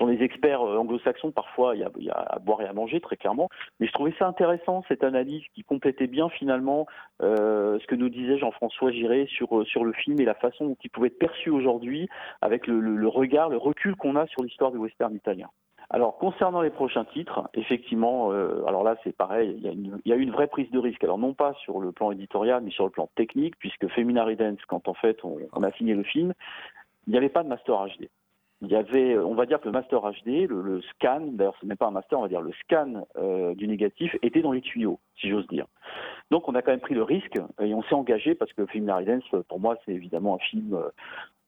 sont 0.00 0.06
les 0.06 0.22
experts 0.22 0.62
anglo-saxons, 0.62 1.30
parfois 1.30 1.76
il 1.76 1.80
y, 1.80 2.10
a, 2.10 2.14
à 2.14 2.38
boire 2.38 2.62
et 2.62 2.66
à 2.66 2.72
manger 2.72 3.00
très 3.00 3.16
clairement, 3.16 3.50
mais 3.78 3.86
je 3.86 3.92
trouvais 3.92 4.14
ça 4.18 4.26
intéressant 4.26 4.82
cette 4.88 5.04
analyse 5.04 5.42
qui 5.54 5.62
complétait 5.62 6.06
bien 6.06 6.30
finalement 6.30 6.86
euh, 7.22 7.78
ce 7.78 7.86
que 7.86 7.94
nous 7.94 8.08
disait 8.08 8.38
Jean-François 8.38 8.92
Giré 8.92 9.28
sur 9.28 9.84
le 9.84 9.92
film 9.92 10.18
et 10.20 10.24
la 10.24 10.34
façon 10.34 10.66
dont 10.68 10.76
il 10.82 10.88
pouvait 10.88 11.08
être 11.08 11.18
perçu 11.18 11.50
aujourd'hui 11.50 12.08
avec 12.40 12.66
le, 12.66 13.08
regard, 13.08 13.50
le 13.50 13.58
recul 13.58 13.94
qu'on 13.96 14.16
a 14.16 14.26
sur 14.28 14.42
l'histoire 14.42 14.72
du 14.72 14.78
western 14.78 15.14
italien. 15.14 15.48
Alors 15.92 16.16
concernant 16.18 16.62
les 16.62 16.70
prochains 16.70 17.04
titres, 17.04 17.48
effectivement, 17.54 18.32
euh, 18.32 18.64
alors 18.66 18.84
là 18.84 18.96
c'est 19.02 19.14
pareil, 19.14 19.54
il 19.56 19.64
y, 19.64 19.68
a 19.68 19.72
une, 19.72 20.00
il 20.04 20.08
y, 20.08 20.12
a 20.12 20.16
une 20.16 20.30
vraie 20.30 20.46
prise 20.46 20.70
de 20.70 20.78
risque. 20.78 21.02
Alors 21.02 21.18
non 21.18 21.34
pas 21.34 21.54
sur 21.64 21.80
le 21.80 21.90
plan 21.90 22.12
éditorial, 22.12 22.62
mais 22.62 22.70
sur 22.70 22.84
le 22.84 22.90
plan 22.90 23.08
technique, 23.16 23.56
puisque 23.58 23.88
Feminary 23.88 24.36
Dance, 24.36 24.60
quand 24.68 24.86
en 24.86 24.94
fait 24.94 25.18
on, 25.24 25.62
a 25.62 25.72
signé 25.72 25.94
le 25.94 26.04
film, 26.04 26.32
il 27.06 27.10
n'y 27.10 27.16
avait 27.16 27.28
pas 27.28 27.42
de 27.42 27.48
master 27.48 27.74
HD 27.74 28.08
il 28.62 28.68
y 28.68 28.76
avait, 28.76 29.16
on 29.18 29.34
va 29.34 29.46
dire 29.46 29.58
que 29.58 29.66
le 29.66 29.72
master 29.72 30.00
HD, 30.00 30.46
le, 30.46 30.60
le 30.60 30.82
scan, 30.82 31.20
d'ailleurs 31.32 31.56
ce 31.60 31.66
n'est 31.66 31.76
pas 31.76 31.86
un 31.86 31.92
master, 31.92 32.18
on 32.18 32.22
va 32.22 32.28
dire 32.28 32.42
le 32.42 32.52
scan 32.64 33.06
euh, 33.16 33.54
du 33.54 33.66
négatif 33.66 34.14
était 34.22 34.42
dans 34.42 34.52
les 34.52 34.60
tuyaux, 34.60 35.00
si 35.18 35.30
j'ose 35.30 35.46
dire. 35.48 35.66
Donc 36.30 36.46
on 36.46 36.54
a 36.54 36.62
quand 36.62 36.70
même 36.70 36.80
pris 36.80 36.94
le 36.94 37.02
risque 37.02 37.38
et 37.60 37.74
on 37.74 37.82
s'est 37.84 37.94
engagé 37.94 38.34
parce 38.34 38.52
que 38.52 38.66
film 38.66 38.86
Dance, 38.86 39.24
pour 39.48 39.60
moi, 39.60 39.76
c'est 39.84 39.92
évidemment 39.92 40.34
un 40.34 40.38
film. 40.38 40.74
Euh, 40.74 40.90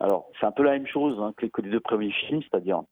alors 0.01 0.29
c'est 0.41 0.47
un 0.47 0.53
peu 0.53 0.63
la 0.63 0.73
même 0.73 0.87
chose 0.87 1.21
hein, 1.21 1.35
que 1.37 1.47
les 1.61 1.71
deux 1.71 1.81
premiers 1.81 2.13
films, 2.13 2.41
c'est-à-dire 2.43 2.83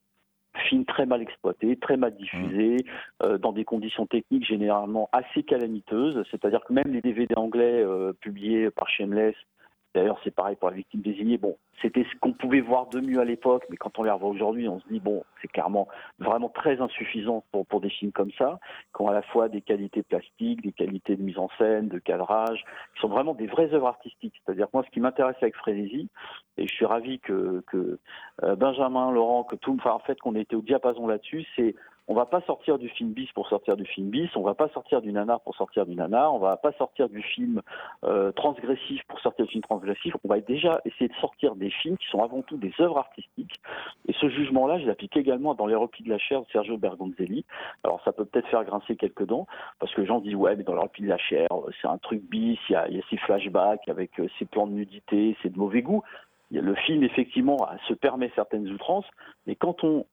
film 0.69 0.85
très 0.85 1.07
mal 1.07 1.23
exploité, 1.23 1.77
très 1.77 1.97
mal 1.97 2.15
diffusé, 2.17 2.77
euh, 3.23 3.39
dans 3.39 3.53
des 3.53 3.65
conditions 3.65 4.07
techniques 4.07 4.47
généralement 4.47 5.09
assez 5.13 5.43
calamiteuses. 5.43 6.25
C'est-à-dire 6.31 6.61
que 6.65 6.73
même 6.73 6.93
les 6.93 7.01
DVD 7.01 7.35
anglais 7.37 7.83
euh, 7.83 8.13
publiés 8.13 8.71
par 8.71 8.89
Shameless 8.89 9.37
D'ailleurs, 9.95 10.21
c'est 10.23 10.35
pareil 10.35 10.57
pour 10.57 10.71
la 10.71 10.77
victime 10.77 11.01
désignée. 11.01 11.37
Bon, 11.37 11.57
c'était 11.83 12.05
ce 12.05 12.19
qu'on 12.21 12.33
pouvait 12.33 12.61
voir 12.61 12.87
de 12.87 13.01
mieux 13.01 13.21
à 13.21 13.25
l'époque, 13.25 13.65
mais 13.71 13.77
quand 13.77 13.99
on 13.99 14.05
les 14.05 14.11
revoit 14.11 14.29
aujourd'hui, 14.29 14.69
on 14.69 14.79
se 14.79 14.89
dit 14.89 15.01
bon, 15.01 15.25
c'est 15.43 15.49
clairement 15.49 15.89
vraiment 16.19 16.49
très 16.49 16.81
insuffisant 16.81 17.43
pour, 17.51 17.67
pour 17.67 17.81
des 17.81 17.91
films 17.91 18.13
comme 18.13 18.31
ça, 18.39 18.61
qui 18.95 19.03
ont 19.03 19.09
à 19.09 19.13
la 19.13 19.23
fois 19.23 19.49
des 19.49 19.61
qualités 19.61 20.03
plastiques, 20.03 20.63
des 20.63 20.73
qualités 20.73 21.17
de 21.17 21.23
mise 21.23 21.39
en 21.39 21.49
scène, 21.59 21.89
de 21.89 21.99
cadrage, 21.99 22.65
qui 22.95 23.01
sont 23.01 23.09
vraiment 23.09 23.35
des 23.35 23.47
vraies 23.47 23.73
œuvres 23.75 23.89
artistiques. 23.89 24.41
C'est-à-dire 24.45 24.69
moi, 24.73 24.85
ce 24.87 24.91
qui 24.91 25.01
m'intéresse 25.01 25.37
avec 25.43 25.57
Frénésie, 25.57 26.09
et 26.57 26.69
je 26.69 26.73
suis 26.73 26.87
ravi 26.87 27.19
que, 27.19 27.65
que 27.67 27.99
euh, 28.45 28.55
Benjamin, 28.55 29.11
Laurent, 29.11 29.43
que 29.45 29.57
tout, 29.57 29.77
enfin 29.79 29.93
en 29.93 29.99
fait, 29.99 30.21
qu'on 30.21 30.37
ait 30.37 30.43
été 30.43 30.55
au 30.55 30.63
diapason 30.63 31.07
là-dessus, 31.07 31.45
c'est 31.57 31.75
on 32.11 32.15
va 32.15 32.27
pas 32.27 32.41
sortir 32.41 32.77
du 32.77 32.89
film 32.89 33.13
bis 33.13 33.31
pour 33.35 33.49
sortir 33.49 33.77
du 33.77 33.87
film 33.87 34.11
bis, 34.11 34.29
on 34.35 34.43
va 34.43 34.55
pas 34.55 34.69
sortir 34.71 35.01
du 35.01 35.13
nanar 35.13 35.41
pour 35.43 35.55
sortir 35.55 35.87
du 35.87 35.95
nanar, 35.95 36.35
on 36.35 36.41
va 36.41 36.57
pas 36.57 36.73
sortir 36.73 37.09
du 37.09 37.23
film 37.23 37.63
euh, 38.05 38.33
transgressif 38.33 39.01
pour 39.07 39.21
sortir 39.21 39.45
du 39.45 39.53
film 39.53 39.63
transgressif, 39.63 40.17
on 40.25 40.29
va 40.29 40.41
déjà 40.41 40.81
essayer 40.85 41.07
de 41.07 41.15
sortir 41.21 41.55
des 41.55 41.71
films 41.71 41.97
qui 41.99 42.09
sont 42.09 42.21
avant 42.21 42.43
tout 42.43 42.57
des 42.57 42.73
œuvres 42.81 42.99
artistiques. 42.99 43.61
Et 44.09 44.13
ce 44.21 44.29
jugement-là, 44.29 44.81
je 44.81 44.87
l'applique 44.87 45.17
également 45.17 45.55
dans 45.55 45.67
Les 45.67 45.77
replis 45.77 46.03
de 46.03 46.11
la 46.11 46.19
chair 46.19 46.41
de 46.41 46.47
Sergio 46.51 46.77
Bergonzelli. 46.79 47.45
Alors 47.85 48.03
ça 48.05 48.11
peut 48.11 48.25
peut-être 48.25 48.49
faire 48.49 48.65
grincer 48.65 48.97
quelques 48.97 49.27
dents, 49.27 49.47
parce 49.79 49.95
que 49.95 50.01
les 50.01 50.09
gens 50.09 50.19
disent 50.19 50.35
ouais, 50.35 50.57
mais 50.57 50.65
dans 50.65 50.75
Les 50.75 50.81
replis 50.81 51.05
de 51.05 51.09
la 51.09 51.19
chair, 51.19 51.47
c'est 51.81 51.87
un 51.87 51.99
truc 51.99 52.23
bis, 52.29 52.59
il 52.69 52.73
y 52.73 52.75
a, 52.75 52.89
il 52.89 52.97
y 52.97 52.99
a 52.99 53.03
ces 53.09 53.19
flashbacks 53.19 53.89
avec 53.89 54.19
euh, 54.19 54.27
ces 54.37 54.47
plans 54.47 54.67
de 54.67 54.73
nudité, 54.73 55.37
c'est 55.43 55.53
de 55.53 55.59
mauvais 55.59 55.83
goût 55.83 56.03
le 56.51 56.75
film 56.75 57.05
effectivement 57.05 57.59
se 57.87 57.95
permet 57.95 58.31
certaines 58.35 58.69
outrances, 58.71 59.07
mais 59.47 59.55
quand 59.55 59.85
on, 59.85 60.05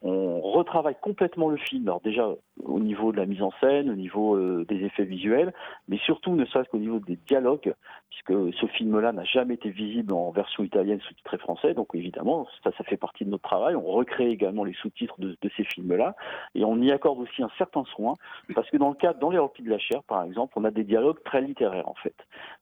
retravaille 0.42 0.96
complètement 1.02 1.50
le 1.50 1.58
film, 1.58 1.88
alors 1.88 2.02
déjà 2.02 2.30
au 2.64 2.80
niveau 2.80 3.12
de 3.12 3.18
la 3.18 3.26
mise 3.26 3.42
en 3.42 3.52
scène, 3.60 3.90
au 3.90 3.96
niveau 3.96 4.36
euh, 4.36 4.66
des 4.68 4.84
effets 4.84 5.04
visuels, 5.04 5.54
mais 5.88 5.98
surtout 5.98 6.36
ne 6.36 6.46
serait-ce 6.46 6.70
qu'au 6.70 6.78
niveau 6.78 7.00
des 7.00 7.18
dialogues, 7.28 7.74
puisque 8.10 8.56
ce 8.60 8.66
film-là 8.68 9.12
n'a 9.12 9.24
jamais 9.24 9.56
été 9.56 9.70
visible 9.70 10.14
en 10.14 10.32
version 10.32 10.64
italienne 10.64 11.00
sous-titré 11.02 11.38
français, 11.38 11.74
donc 11.74 11.90
évidemment 11.94 12.48
ça, 12.64 12.72
fait 12.84 12.98
partie 12.98 13.26
de 13.26 13.30
notre 13.30 13.44
travail. 13.44 13.76
On 13.76 13.84
recrée 13.84 14.30
également 14.30 14.64
les 14.64 14.74
sous-titres 14.74 15.20
de, 15.20 15.36
ces 15.56 15.64
films-là, 15.64 16.16
et 16.56 16.64
on 16.64 16.82
y 16.82 16.92
accorde 16.92 17.20
aussi 17.20 17.44
un 17.44 17.50
certain 17.58 17.84
soin, 17.96 18.14
parce 18.56 18.70
que 18.70 18.78
dans 18.78 18.90
le 18.90 18.96
cadre, 18.96 19.20
dans 19.20 19.30
les 19.30 19.38
replis 19.38 19.64
de 19.64 19.70
la 19.70 19.80
chair, 19.80 20.02
par 20.04 20.24
exemple, 20.24 20.54
on 20.56 20.64
a 20.64 20.72
des 20.72 20.84
dialogues 20.84 21.22
très 21.24 21.42
littéraires 21.42 21.90
en 21.90 21.96
fait, 21.96 22.16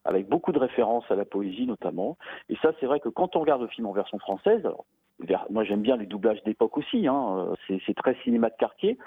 avec 0.03 0.27
beaucoup 0.27 0.51
de 0.51 0.59
références 0.59 1.09
à 1.09 1.15
la 1.15 1.25
poésie 1.25 1.67
notamment, 1.67 2.17
et 2.49 2.55
ça 2.61 2.71
c'est 2.79 2.85
vrai 2.85 2.99
que 2.99 3.09
quand 3.09 3.35
on 3.35 3.41
regarde 3.41 3.64
le 3.65 3.71
film 3.71 3.87
en 3.87 3.91
version 3.91 4.19
française, 4.19 4.65
alors 4.65 4.85
moi 5.49 5.63
j'aime 5.63 5.81
bien 5.81 5.95
les 5.95 6.05
doublages 6.05 6.43
d'époque 6.43 6.77
aussi, 6.77 7.07
hein, 7.07 7.55
euh, 7.69 7.77
c'est 7.85 7.93
très 7.95 8.15
cinéma 8.23 8.49
de 8.49 8.55
quartier, 8.55 8.97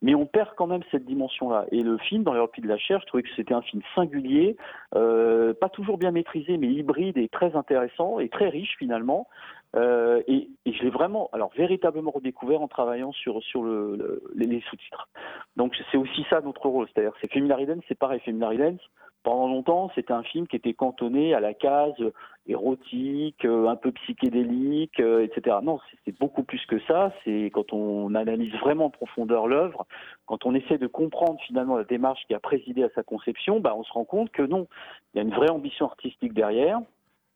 mais 0.00 0.14
on 0.14 0.26
perd 0.26 0.50
quand 0.56 0.66
même 0.66 0.82
cette 0.90 1.04
dimension-là. 1.04 1.66
Et 1.70 1.82
le 1.82 1.98
film, 1.98 2.24
dans 2.24 2.32
les 2.34 2.40
replis 2.40 2.62
de 2.62 2.68
la 2.68 2.78
chair, 2.78 3.00
je 3.00 3.06
trouvais 3.06 3.22
que 3.22 3.28
c'était 3.36 3.54
un 3.54 3.62
film 3.62 3.82
singulier, 3.94 4.56
euh, 4.94 5.54
pas 5.54 5.68
toujours 5.68 5.98
bien 5.98 6.10
maîtrisé, 6.10 6.56
mais 6.56 6.68
hybride 6.68 7.16
et 7.16 7.28
très 7.28 7.54
intéressant 7.54 8.18
et 8.18 8.28
très 8.28 8.48
riche 8.48 8.76
finalement. 8.78 9.28
Euh, 9.74 10.22
et, 10.26 10.50
je 10.66 10.82
l'ai 10.82 10.90
vraiment, 10.90 11.30
alors 11.32 11.50
véritablement 11.56 12.10
redécouvert 12.10 12.60
en 12.60 12.68
travaillant 12.68 13.12
sur 13.12 13.42
sur 13.42 13.62
le, 13.62 13.96
le- 13.96 14.22
les, 14.34 14.60
sous-titres. 14.68 15.08
Donc 15.56 15.74
c'est 15.90 15.96
aussi 15.96 16.26
ça 16.28 16.40
notre 16.42 16.66
rôle, 16.68 16.86
c'est-à-dire 16.92 17.14
c'est 17.20 17.32
Femina 17.32 17.56
Ridens, 17.56 17.80
c'est 17.88 17.98
pareil, 17.98 18.20
Femina 18.20 18.48
Ridens. 18.48 18.78
Pendant 19.22 19.46
longtemps, 19.46 19.90
c'était 19.94 20.12
un 20.12 20.24
film 20.24 20.48
qui 20.48 20.56
était 20.56 20.74
cantonné 20.74 21.32
à 21.34 21.40
la 21.40 21.54
case 21.54 21.94
érotique, 22.48 23.44
euh, 23.44 23.68
un 23.68 23.76
peu 23.76 23.92
psychédélique, 23.92 24.98
euh, 24.98 25.24
etc. 25.24 25.56
Non, 25.62 25.78
c'est- 26.04 26.18
beaucoup 26.18 26.42
plus 26.42 26.64
que 26.66 26.78
ça. 26.80 27.12
C'est 27.24 27.50
quand 27.52 27.72
on 27.72 28.14
analyse 28.14 28.52
vraiment 28.56 28.86
en 28.86 28.90
profondeur 28.90 29.46
l'œuvre, 29.46 29.86
quand 30.26 30.44
on 30.44 30.54
essaie 30.54 30.78
de 30.78 30.86
comprendre 30.86 31.40
finalement 31.46 31.76
la 31.76 31.84
démarche 31.84 32.20
qui 32.26 32.34
a 32.34 32.40
présidé 32.40 32.82
à 32.84 32.90
sa 32.94 33.02
conception, 33.02 33.60
bah, 33.60 33.74
on 33.76 33.84
se 33.84 33.92
rend 33.92 34.04
compte 34.04 34.30
que 34.30 34.42
non, 34.42 34.66
il 35.14 35.18
y 35.18 35.20
a 35.20 35.22
une 35.22 35.34
vraie 35.34 35.50
ambition 35.50 35.86
artistique 35.86 36.32
derrière. 36.34 36.80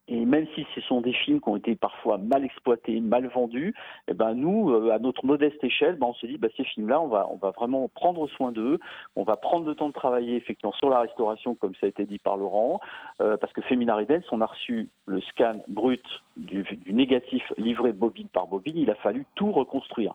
Et 0.08 0.24
même 0.24 0.46
si 0.54 0.66
ce 0.74 0.80
sont 0.82 1.00
des 1.00 1.12
films 1.12 1.40
qui 1.40 1.48
ont 1.48 1.56
été 1.56 1.74
parfois 1.74 2.18
mal 2.18 2.44
exploités, 2.44 3.00
mal 3.00 3.26
vendus, 3.26 3.74
eh 4.08 4.14
ben 4.14 4.34
nous, 4.34 4.70
euh, 4.70 4.92
à 4.92 4.98
notre 4.98 5.26
modeste 5.26 5.62
échelle, 5.64 5.96
ben 5.96 6.06
on 6.06 6.14
se 6.14 6.26
dit, 6.26 6.38
bah, 6.38 6.48
ces 6.56 6.64
films-là, 6.64 7.00
on 7.00 7.08
va, 7.08 7.50
vraiment 7.56 7.88
prendre 7.88 8.28
soin 8.28 8.52
d'eux, 8.52 8.78
on 9.16 9.24
va 9.24 9.36
prendre 9.36 9.66
le 9.66 9.74
temps 9.74 9.88
de 9.88 9.92
travailler 9.92 10.36
effectivement 10.36 10.72
sur 10.72 10.90
la 10.90 11.00
restauration, 11.00 11.54
comme 11.54 11.74
ça 11.74 11.86
a 11.86 11.88
été 11.88 12.04
dit 12.04 12.18
par 12.18 12.36
Laurent, 12.36 12.80
euh, 13.20 13.36
parce 13.36 13.52
que 13.52 13.62
Femina 13.62 13.96
Ridens, 13.96 14.22
on 14.30 14.40
a 14.40 14.46
reçu 14.46 14.88
le 15.06 15.20
scan 15.20 15.60
brut 15.68 16.04
du, 16.36 16.62
du 16.62 16.92
négatif 16.92 17.52
livré 17.56 17.92
bobine 17.92 18.28
par 18.28 18.46
bobine, 18.46 18.76
il 18.76 18.90
a 18.90 18.94
fallu 18.94 19.26
tout 19.34 19.50
reconstruire. 19.50 20.14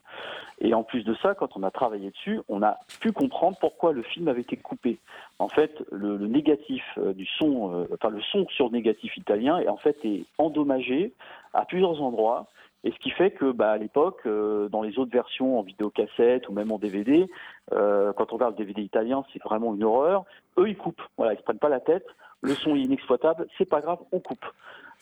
Et 0.59 0.73
en 0.73 0.83
plus 0.83 1.03
de 1.03 1.15
ça, 1.15 1.33
quand 1.33 1.57
on 1.57 1.63
a 1.63 1.71
travaillé 1.71 2.11
dessus, 2.11 2.39
on 2.47 2.61
a 2.61 2.77
pu 2.99 3.11
comprendre 3.11 3.57
pourquoi 3.59 3.93
le 3.93 4.03
film 4.03 4.27
avait 4.27 4.41
été 4.41 4.57
coupé. 4.57 4.99
En 5.41 5.47
fait, 5.47 5.83
le, 5.91 6.17
négatif 6.27 6.83
euh, 6.99 7.13
du 7.13 7.25
son, 7.25 7.73
euh, 7.73 7.87
enfin 7.95 8.09
le 8.11 8.21
son 8.21 8.47
sur 8.49 8.69
négatif 8.69 9.17
italien, 9.17 9.57
est 9.57 9.67
en 9.67 9.77
fait 9.77 9.97
endommagé 10.37 11.13
à 11.55 11.65
plusieurs 11.65 11.99
endroits. 12.03 12.45
Et 12.83 12.91
ce 12.91 12.97
qui 12.99 13.09
fait 13.09 13.31
que, 13.31 13.51
bah, 13.51 13.71
à 13.71 13.77
l'époque, 13.77 14.21
euh, 14.27 14.69
dans 14.69 14.83
les 14.83 14.99
autres 14.99 15.11
versions 15.11 15.57
en 15.57 15.63
vidéocassette 15.63 16.47
ou 16.47 16.53
même 16.53 16.71
en 16.71 16.77
DVD, 16.77 17.27
quand 17.71 18.31
on 18.31 18.35
regarde 18.35 18.53
le 18.59 18.65
DVD 18.65 18.83
italien, 18.83 19.23
c'est 19.33 19.41
vraiment 19.41 19.73
une 19.73 19.83
horreur. 19.83 20.25
Eux, 20.57 20.69
ils 20.69 20.77
coupent. 20.77 21.01
Voilà, 21.17 21.33
ils 21.33 21.37
se 21.37 21.43
prennent 21.43 21.57
pas 21.57 21.69
la 21.69 21.79
tête. 21.79 22.05
Le 22.41 22.53
son 22.53 22.75
est 22.75 22.81
inexploitable. 22.81 23.47
C'est 23.57 23.65
pas 23.65 23.81
grave, 23.81 23.99
on 24.11 24.19
coupe. 24.19 24.45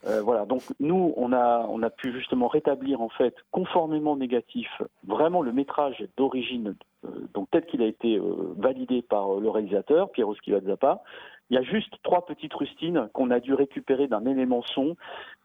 Euh, 0.05 0.21
voilà, 0.21 0.45
donc 0.45 0.61
nous, 0.79 1.13
on 1.17 1.33
a, 1.33 1.65
on 1.69 1.83
a 1.83 1.89
pu 1.89 2.13
justement 2.13 2.47
rétablir 2.47 3.01
en 3.01 3.09
fait, 3.09 3.35
conformément 3.51 4.15
négatif, 4.15 4.69
vraiment 5.05 5.41
le 5.41 5.51
métrage 5.51 6.05
d'origine, 6.15 6.75
euh, 7.05 7.27
donc 7.33 7.49
tel 7.51 7.65
qu'il 7.65 7.81
a 7.81 7.85
été 7.85 8.17
euh, 8.17 8.53
validé 8.57 9.01
par 9.01 9.35
euh, 9.35 9.41
le 9.41 9.49
réalisateur, 9.49 10.09
Piero 10.11 10.35
Zappa. 10.65 11.03
Il 11.49 11.55
y 11.55 11.57
a 11.57 11.63
juste 11.63 11.95
trois 12.03 12.25
petites 12.25 12.53
rustines 12.53 13.09
qu'on 13.11 13.31
a 13.31 13.39
dû 13.39 13.53
récupérer 13.53 14.07
d'un 14.07 14.25
élément 14.25 14.61
son 14.61 14.95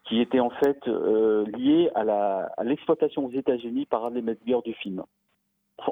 qui 0.05 0.21
était 0.21 0.39
en 0.39 0.51
fait 0.51 0.87
euh, 0.87 1.45
lié 1.57 1.89
à 1.95 2.63
l'exploitation 2.63 3.25
aux 3.25 3.31
États-Unis 3.31 3.87
par 3.87 4.05
Adley 4.05 4.21
Metzger 4.21 4.59
du 4.63 4.73
film. 4.75 5.03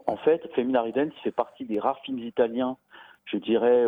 En 0.08 0.16
fait, 0.18 0.48
Femina 0.56 0.84
Ridens 0.84 1.12
fait 1.24 1.32
partie 1.32 1.66
des 1.66 1.80
rares 1.80 2.00
films 2.02 2.20
italiens, 2.20 2.78
je 3.26 3.38
dirais, 3.38 3.86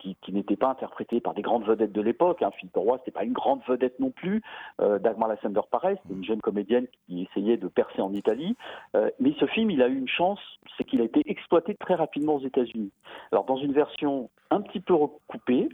qui, 0.00 0.16
qui 0.20 0.32
n'étaient 0.32 0.56
pas 0.56 0.68
interprétés 0.68 1.20
par 1.20 1.34
des 1.34 1.42
grandes 1.42 1.64
vedettes 1.64 1.92
de 1.92 2.00
l'époque. 2.00 2.42
Hein. 2.42 2.50
Philippe 2.58 2.76
Roy, 2.76 2.98
c'était 2.98 3.10
pas 3.12 3.24
une 3.24 3.32
grande 3.32 3.60
vedette 3.68 4.00
non 4.00 4.10
plus. 4.10 4.42
Euh, 4.80 4.98
Dagmar 4.98 5.28
Lassander, 5.28 5.60
pareil, 5.70 5.96
c'était 6.02 6.14
une 6.14 6.24
jeune 6.24 6.40
comédienne 6.40 6.86
qui 7.06 7.22
essayait 7.22 7.56
de 7.56 7.68
percer 7.68 8.00
en 8.00 8.12
Italie. 8.12 8.56
Euh, 8.96 9.10
mais 9.20 9.32
ce 9.38 9.46
film, 9.46 9.70
il 9.70 9.82
a 9.82 9.88
eu 9.88 9.96
une 9.96 10.08
chance, 10.08 10.40
c'est 10.76 10.84
qu'il 10.84 11.00
a 11.00 11.04
été 11.04 11.22
exploité 11.26 11.74
très 11.74 11.94
rapidement 11.94 12.34
aux 12.34 12.44
États-Unis. 12.44 12.90
Alors 13.30 13.44
dans 13.44 13.56
une 13.56 13.72
version 13.72 14.30
un 14.50 14.62
petit 14.62 14.80
peu 14.80 14.94
recoupée, 14.94 15.68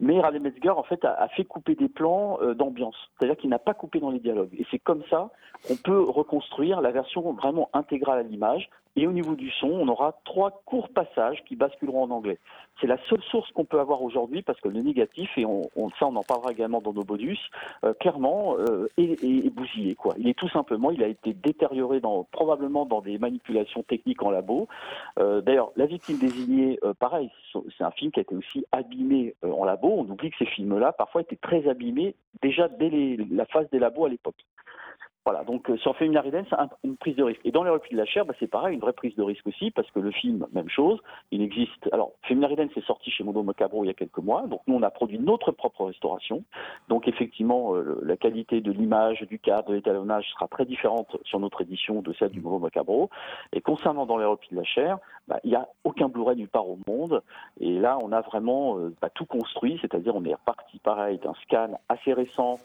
mais 0.00 0.20
Radé 0.20 0.38
Metzger 0.38 0.70
en 0.70 0.82
fait 0.82 1.04
a, 1.04 1.12
a 1.12 1.28
fait 1.28 1.44
couper 1.44 1.74
des 1.74 1.88
plans 1.88 2.38
euh, 2.40 2.54
d'ambiance, 2.54 2.96
c'est-à-dire 3.18 3.36
qu'il 3.36 3.50
n'a 3.50 3.58
pas 3.58 3.74
coupé 3.74 4.00
dans 4.00 4.10
les 4.10 4.20
dialogues. 4.20 4.54
Et 4.58 4.66
c'est 4.70 4.78
comme 4.78 5.02
ça 5.10 5.30
qu'on 5.66 5.76
peut 5.76 6.00
reconstruire 6.00 6.80
la 6.80 6.90
version 6.92 7.32
vraiment 7.32 7.68
intégrale 7.74 8.20
à 8.20 8.22
l'image. 8.22 8.70
Et 8.94 9.06
au 9.06 9.12
niveau 9.12 9.34
du 9.34 9.50
son, 9.50 9.68
on 9.68 9.88
aura 9.88 10.20
trois 10.24 10.62
courts 10.66 10.90
passages 10.90 11.42
qui 11.44 11.56
basculeront 11.56 12.04
en 12.04 12.10
anglais. 12.10 12.38
C'est 12.80 12.86
la 12.86 12.98
seule 13.08 13.22
source 13.22 13.50
qu'on 13.52 13.64
peut 13.64 13.80
avoir 13.80 14.02
aujourd'hui 14.02 14.42
parce 14.42 14.60
que 14.60 14.68
le 14.68 14.82
négatif, 14.82 15.30
et 15.36 15.46
on, 15.46 15.62
ça 15.98 16.06
on 16.06 16.16
en 16.16 16.22
parlera 16.22 16.52
également 16.52 16.82
dans 16.82 16.92
nos 16.92 17.04
bonus, 17.04 17.38
euh, 17.84 17.94
clairement 17.94 18.56
euh, 18.58 18.88
est, 18.98 19.50
bousillé. 19.50 19.94
Quoi. 19.94 20.14
Il 20.18 20.28
est 20.28 20.38
tout 20.38 20.48
simplement, 20.48 20.90
il 20.90 21.02
a 21.02 21.06
été 21.06 21.32
détérioré 21.32 22.00
probablement 22.32 22.84
dans 22.84 23.00
des 23.00 23.18
manipulations 23.18 23.82
techniques 23.82 24.22
en 24.22 24.30
labo. 24.30 24.68
Euh, 25.18 25.40
D'ailleurs, 25.40 25.72
La 25.76 25.86
victime 25.86 26.18
désignée, 26.18 26.78
pareil, 26.98 27.30
c'est 27.76 27.84
un 27.84 27.90
film 27.92 28.10
qui 28.10 28.20
a 28.20 28.22
été 28.22 28.34
aussi 28.34 28.64
abîmé 28.72 29.34
en 29.42 29.64
labo. 29.64 29.88
On 29.88 30.10
oublie 30.10 30.30
que 30.30 30.36
ces 30.38 30.46
films-là, 30.46 30.92
parfois, 30.92 31.22
étaient 31.22 31.36
très 31.36 31.66
abîmés 31.68 32.14
déjà 32.42 32.68
dès 32.68 33.16
la 33.30 33.46
phase 33.46 33.68
des 33.70 33.78
labos 33.78 34.04
à 34.04 34.08
l'époque. 34.08 34.44
Voilà, 35.24 35.44
donc 35.44 35.70
euh, 35.70 35.76
sur 35.76 35.96
Femina 35.96 36.20
Ridens, 36.20 36.44
c'est 36.50 36.58
un- 36.58 36.68
une 36.82 36.96
prise 36.96 37.14
de 37.14 37.22
risque. 37.22 37.40
Et 37.44 37.52
dans 37.52 37.62
les 37.62 37.70
replis 37.70 37.92
de 37.92 37.96
la 37.96 38.04
chair, 38.04 38.26
bah, 38.26 38.34
c'est 38.40 38.48
pareil, 38.48 38.74
une 38.74 38.80
vraie 38.80 38.92
prise 38.92 39.14
de 39.14 39.22
risque 39.22 39.46
aussi, 39.46 39.70
parce 39.70 39.88
que 39.92 40.00
le 40.00 40.10
film, 40.10 40.48
même 40.52 40.68
chose, 40.68 40.98
il 41.30 41.42
existe. 41.42 41.88
Alors, 41.92 42.10
Femina 42.22 42.48
Ridens 42.48 42.70
est 42.74 42.84
sorti 42.86 43.10
chez 43.12 43.22
Mondo 43.22 43.44
Macabro 43.44 43.84
il 43.84 43.86
y 43.86 43.90
a 43.90 43.94
quelques 43.94 44.18
mois, 44.18 44.42
donc 44.48 44.62
nous 44.66 44.74
on 44.74 44.82
a 44.82 44.90
produit 44.90 45.20
notre 45.20 45.52
propre 45.52 45.84
restauration. 45.84 46.42
Donc 46.88 47.06
effectivement, 47.06 47.76
euh, 47.76 48.00
la 48.02 48.16
qualité 48.16 48.60
de 48.60 48.72
l'image, 48.72 49.22
du 49.22 49.38
cadre, 49.38 49.68
de 49.68 49.74
l'étalonnage 49.74 50.28
sera 50.32 50.48
très 50.48 50.64
différente 50.64 51.16
sur 51.24 51.38
notre 51.38 51.60
édition 51.62 52.02
de 52.02 52.12
celle 52.14 52.30
du 52.30 52.40
Mondo 52.40 52.58
Macabro. 52.58 53.08
Et 53.52 53.60
concernant 53.60 54.06
dans 54.06 54.16
les 54.16 54.24
replis 54.24 54.48
de 54.50 54.56
la 54.56 54.64
chair, 54.64 54.98
bah, 55.28 55.38
il 55.44 55.50
n'y 55.50 55.56
a 55.56 55.68
aucun 55.84 56.08
Blu-ray 56.08 56.36
nulle 56.36 56.48
part 56.48 56.68
au 56.68 56.78
monde. 56.88 57.22
Et 57.60 57.78
là, 57.78 57.96
on 58.02 58.10
a 58.10 58.22
vraiment 58.22 58.76
euh, 58.78 58.92
bah, 59.00 59.08
tout 59.08 59.26
construit, 59.26 59.78
c'est-à-dire 59.80 60.16
on 60.16 60.24
est 60.24 60.34
reparti 60.34 60.80
pareil 60.80 61.18
d'un 61.18 61.34
scan 61.44 61.78
assez 61.88 62.12
récent 62.12 62.58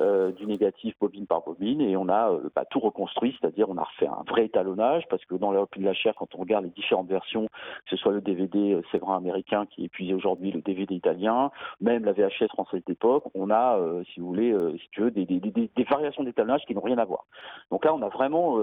euh, 0.00 0.32
du 0.32 0.46
négatif 0.46 0.94
bobine 1.00 1.26
par 1.26 1.42
bobine 1.42 1.80
et 1.80 1.96
on 1.96 2.08
a 2.08 2.30
euh, 2.30 2.50
bah, 2.54 2.64
tout 2.68 2.80
reconstruit, 2.80 3.36
c'est-à-dire 3.40 3.68
on 3.68 3.76
a 3.76 3.84
refait 3.84 4.08
un 4.08 4.24
vrai 4.28 4.46
étalonnage 4.46 5.04
parce 5.08 5.24
que 5.24 5.36
dans 5.36 5.50
replis 5.50 5.80
de 5.80 5.86
la 5.86 5.94
chair, 5.94 6.14
quand 6.16 6.34
on 6.34 6.38
regarde 6.38 6.64
les 6.64 6.70
différentes 6.70 7.08
versions, 7.08 7.46
que 7.46 7.90
ce 7.90 7.96
soit 7.96 8.12
le 8.12 8.20
DVD 8.20 8.74
euh, 8.74 8.82
Séverin 8.90 9.16
américain 9.16 9.66
qui 9.66 9.82
est 9.82 9.84
épuisé 9.86 10.12
aujourd'hui, 10.14 10.50
le 10.50 10.62
DVD 10.62 10.94
italien, 10.94 11.50
même 11.80 12.04
la 12.04 12.12
VHS 12.12 12.48
française 12.48 12.82
d'époque, 12.86 13.24
on 13.34 13.50
a, 13.50 13.76
euh, 13.78 14.02
si 14.12 14.20
vous 14.20 14.26
voulez, 14.26 14.52
euh, 14.52 14.76
si 14.78 14.88
tu 14.90 15.02
veux, 15.02 15.10
des, 15.10 15.26
des, 15.26 15.38
des, 15.38 15.70
des 15.74 15.84
variations 15.84 16.24
d'étalonnage 16.24 16.62
qui 16.66 16.74
n'ont 16.74 16.80
rien 16.80 16.98
à 16.98 17.04
voir. 17.04 17.26
Donc 17.70 17.84
là, 17.84 17.94
on 17.94 18.02
a 18.02 18.08
vraiment 18.08 18.58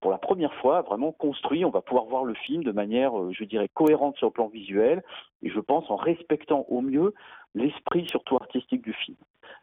pour 0.00 0.12
la 0.12 0.18
première 0.18 0.54
fois, 0.54 0.82
vraiment 0.82 1.10
construit, 1.10 1.64
on 1.64 1.70
va 1.70 1.80
pouvoir 1.80 2.04
voir 2.04 2.24
le 2.24 2.34
film 2.34 2.62
de 2.62 2.70
manière, 2.70 3.12
je 3.32 3.44
dirais, 3.44 3.68
cohérente 3.74 4.16
sur 4.16 4.28
le 4.28 4.32
plan 4.32 4.46
visuel, 4.46 5.02
et 5.42 5.50
je 5.50 5.58
pense 5.58 5.90
en 5.90 5.96
respectant 5.96 6.66
au 6.68 6.80
mieux 6.80 7.14
l'esprit 7.54 8.06
surtout 8.08 8.36
artistique 8.36 8.82
du 8.82 8.92
film. 8.92 9.16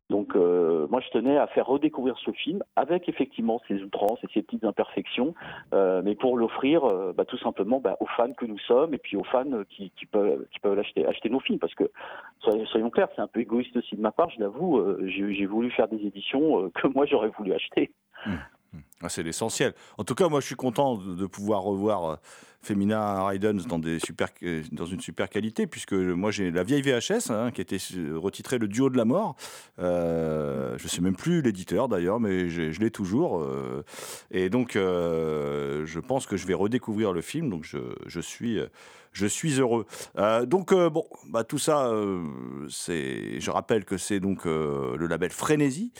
Donc 0.09 0.35
euh, 0.35 0.87
moi 0.89 1.01
je 1.01 1.09
tenais 1.09 1.37
à 1.37 1.47
faire 1.47 1.65
redécouvrir 1.65 2.15
ce 2.23 2.31
film 2.31 2.63
avec 2.75 3.09
effectivement 3.09 3.59
ses 3.67 3.81
outrances 3.81 4.19
et 4.23 4.27
ses 4.33 4.43
petites 4.43 4.63
imperfections, 4.63 5.33
euh, 5.73 6.01
mais 6.03 6.15
pour 6.15 6.37
l'offrir 6.37 6.83
euh, 6.83 7.11
bah, 7.15 7.25
tout 7.25 7.39
simplement 7.39 7.79
bah, 7.79 7.97
aux 7.99 8.07
fans 8.15 8.33
que 8.33 8.45
nous 8.45 8.59
sommes 8.59 8.93
et 8.93 8.99
puis 8.99 9.17
aux 9.17 9.23
fans 9.23 9.45
qui, 9.69 9.91
peuvent, 10.11 10.45
acheter, 10.77 11.29
nos 11.29 11.39
films 11.39 11.59
parce 11.59 11.73
que 11.73 11.89
soyons, 12.39 12.91
clairs, 12.91 13.09
c'est 13.15 13.21
un 13.21 13.27
peu 13.27 13.39
égoïste 13.39 13.75
aussi 13.77 13.95
de 13.95 14.01
ma 14.01 14.11
part, 14.11 14.29
je 14.29 14.39
l'avoue, 14.39 14.79
j'ai 15.07 15.45
voulu 15.47 15.71
faire 15.71 15.87
des 15.87 16.05
éditions 16.05 16.69
que 16.69 16.87
moi 16.87 17.05
j'aurais 17.07 17.29
voulu 17.29 17.53
acheter. 17.53 17.91
Ah, 19.01 19.09
c'est 19.09 19.23
l'essentiel. 19.23 19.73
En 19.97 20.03
tout 20.03 20.15
cas, 20.15 20.27
moi, 20.27 20.39
je 20.39 20.47
suis 20.47 20.55
content 20.55 20.95
de, 20.95 21.25
pouvoir 21.25 21.63
revoir 21.63 22.19
Femina 22.65 23.27
Ridens 23.27 23.67
dans, 23.67 23.79
des 23.79 23.99
super, 23.99 24.29
euh, 24.43 24.63
dans 24.71 24.85
une 24.85 24.99
super 24.99 25.29
qualité, 25.29 25.67
puisque 25.67 25.93
moi, 25.93 26.31
j'ai 26.31 26.49
la 26.49 26.63
vieille 26.63 26.81
VHS 26.81 27.29
hein, 27.29 27.51
qui 27.51 27.61
était 27.61 27.77
euh, 27.95 28.17
retitrée 28.17 28.57
Le 28.57 28.67
Duo 28.67 28.89
de 28.89 28.97
la 28.97 29.05
Mort. 29.05 29.35
Euh, 29.79 30.75
je 30.77 30.87
sais 30.87 31.01
même 31.01 31.15
plus 31.15 31.41
l'éditeur 31.41 31.87
d'ailleurs, 31.87 32.19
mais 32.19 32.49
je 32.49 32.79
l'ai 32.79 32.91
toujours. 32.91 33.39
euh, 33.39 33.83
et 34.31 34.49
donc, 34.49 34.73
je 34.73 35.99
pense 35.99 36.25
que 36.25 36.37
je 36.37 36.47
vais 36.47 36.55
redécouvrir 36.55 37.13
le 37.13 37.21
film, 37.21 37.49
donc 37.49 37.63
je, 37.63 37.77
je 38.07 38.19
suis. 38.19 38.59
je 39.11 39.27
suis 39.27 39.59
heureux. 39.59 39.85
Donc 40.47 40.73
bon, 40.73 41.05
bah 41.29 41.43
tout 41.43 41.59
ça. 41.59 41.91
Je 42.67 43.51
rappelle 43.51 43.85
que 43.85 43.97
c'est 43.97 44.19
donc 44.19 44.45
le 44.45 45.07
label 45.07 45.31
Frénésie 45.31 45.91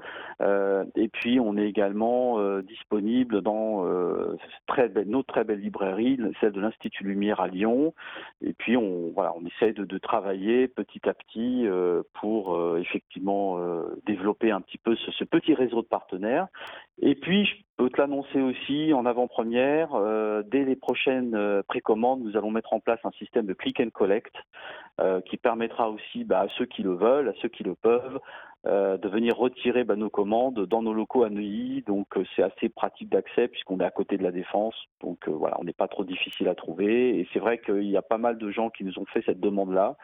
Et 0.96 1.08
puis 1.08 1.40
on 1.40 1.56
est 1.56 1.66
également 1.66 2.60
disponible 2.60 3.42
dans 3.42 3.84
notre 3.84 5.24
très 5.26 5.44
belle 5.44 5.60
librairie, 5.60 6.18
celle 6.40 6.52
de 6.52 6.60
l'Institut 6.60 7.04
Lumière 7.04 7.40
à 7.40 7.48
Lyon. 7.48 7.94
Et 8.42 8.52
puis 8.52 8.76
on 8.76 9.10
voilà, 9.14 9.32
on 9.36 9.44
essaie 9.46 9.72
de 9.72 9.98
travailler 9.98 10.68
petit 10.68 11.08
à 11.08 11.14
petit 11.14 11.39
euh, 11.66 12.02
pour 12.14 12.56
euh, 12.56 12.78
effectivement 12.80 13.58
euh, 13.58 14.00
développer 14.06 14.50
un 14.50 14.60
petit 14.60 14.78
peu 14.78 14.96
ce, 14.96 15.10
ce, 15.10 15.24
petit 15.24 15.54
réseau 15.54 15.82
de 15.82 15.86
partenaires. 15.86 16.48
Et 17.00 17.14
puis, 17.14 17.46
je 17.46 17.54
peux 17.76 17.90
te 17.90 18.00
l'annoncer 18.00 18.40
aussi 18.40 18.92
en 18.92 19.06
avant-première, 19.06 19.88
dès 20.44 20.64
les 20.64 20.76
prochaines 20.76 21.62
précommandes, 21.66 22.20
nous 22.22 22.36
allons 22.36 22.50
mettre 22.50 22.74
en 22.74 22.80
place 22.80 23.00
un 23.04 23.10
système 23.12 23.46
de 23.46 23.54
click 23.54 23.80
and 23.80 23.88
collect 23.90 24.34
qui 25.24 25.38
permettra 25.38 25.88
aussi 25.88 26.24
bah, 26.24 26.40
à 26.40 26.48
ceux 26.58 26.66
qui 26.66 26.82
le 26.82 26.92
veulent, 26.92 27.30
à 27.30 27.32
ceux 27.40 27.48
qui 27.48 27.62
le 27.62 27.74
peuvent, 27.74 28.20
euh, 28.66 28.98
de 28.98 29.08
venir 29.08 29.38
retirer 29.38 29.84
bah, 29.84 29.96
nos 29.96 30.10
commandes 30.10 30.66
dans 30.66 30.82
nos 30.82 30.92
locaux 30.92 31.22
à 31.22 31.30
Neuilly. 31.30 31.80
Donc 31.80 32.18
euh, 32.18 32.24
c'est 32.36 32.42
assez 32.42 32.68
pratique 32.68 33.08
d'accès 33.08 33.48
puisqu'on 33.48 33.80
est 33.80 33.84
à 33.84 33.90
côté 33.90 34.18
de 34.18 34.22
la 34.22 34.32
défense. 34.32 34.74
Donc 35.00 35.26
euh, 35.28 35.30
voilà, 35.30 35.56
on 35.58 35.64
n'est 35.64 35.72
pas 35.72 35.88
trop 35.88 36.04
difficile 36.04 36.46
à 36.46 36.54
trouver. 36.54 37.18
Et 37.18 37.28
c'est 37.32 37.38
vrai 37.38 37.58
qu'il 37.58 37.88
y 37.88 37.96
a 37.96 38.02
pas 38.02 38.18
mal 38.18 38.36
de 38.36 38.50
gens 38.50 38.68
qui 38.68 38.84
nous 38.84 38.98
ont 38.98 39.06
fait 39.06 39.22
cette 39.24 39.40
demande-là. 39.40 39.96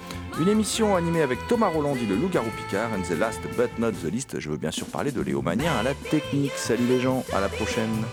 Une 0.41 0.49
émission 0.49 0.97
animée 0.97 1.23
avec 1.23 1.39
Thomas 1.49 1.69
Roland 1.69 1.95
dit 1.95 2.07
le 2.07 2.17
loup-garou 2.17 2.51
Picard 2.57 2.91
and 2.93 3.03
the 3.03 3.19
last 3.19 3.41
but 3.57 3.71
not 3.79 3.93
the 3.93 4.13
least. 4.13 4.39
Je 4.39 4.51
veux 4.51 4.57
bien 4.57 4.71
sûr 4.71 4.87
parler 4.87 5.13
de 5.13 5.21
Léo 5.21 5.43
Mania 5.43 5.79
à 5.79 5.83
la 5.83 5.95
technique. 5.95 6.53
Salut 6.57 6.87
les 6.87 7.01
gens, 7.01 7.25
à 7.33 7.41
la 7.41 7.49
prochaine. 7.49 8.05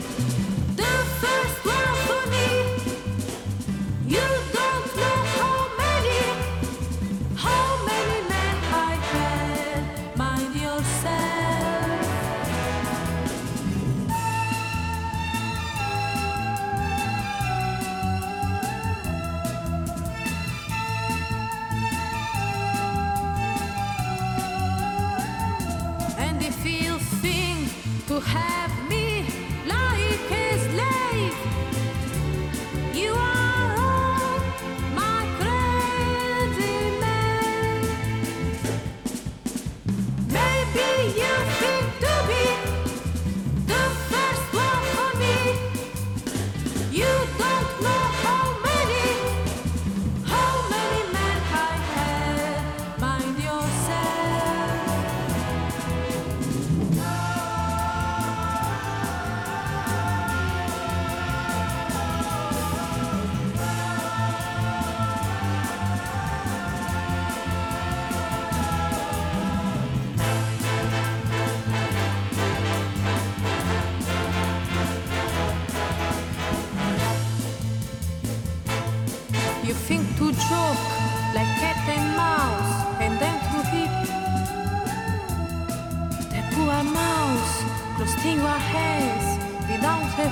Oh 90.18 90.24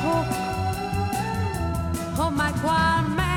my 2.34 2.54
God, 2.64 3.18
man, 3.18 3.33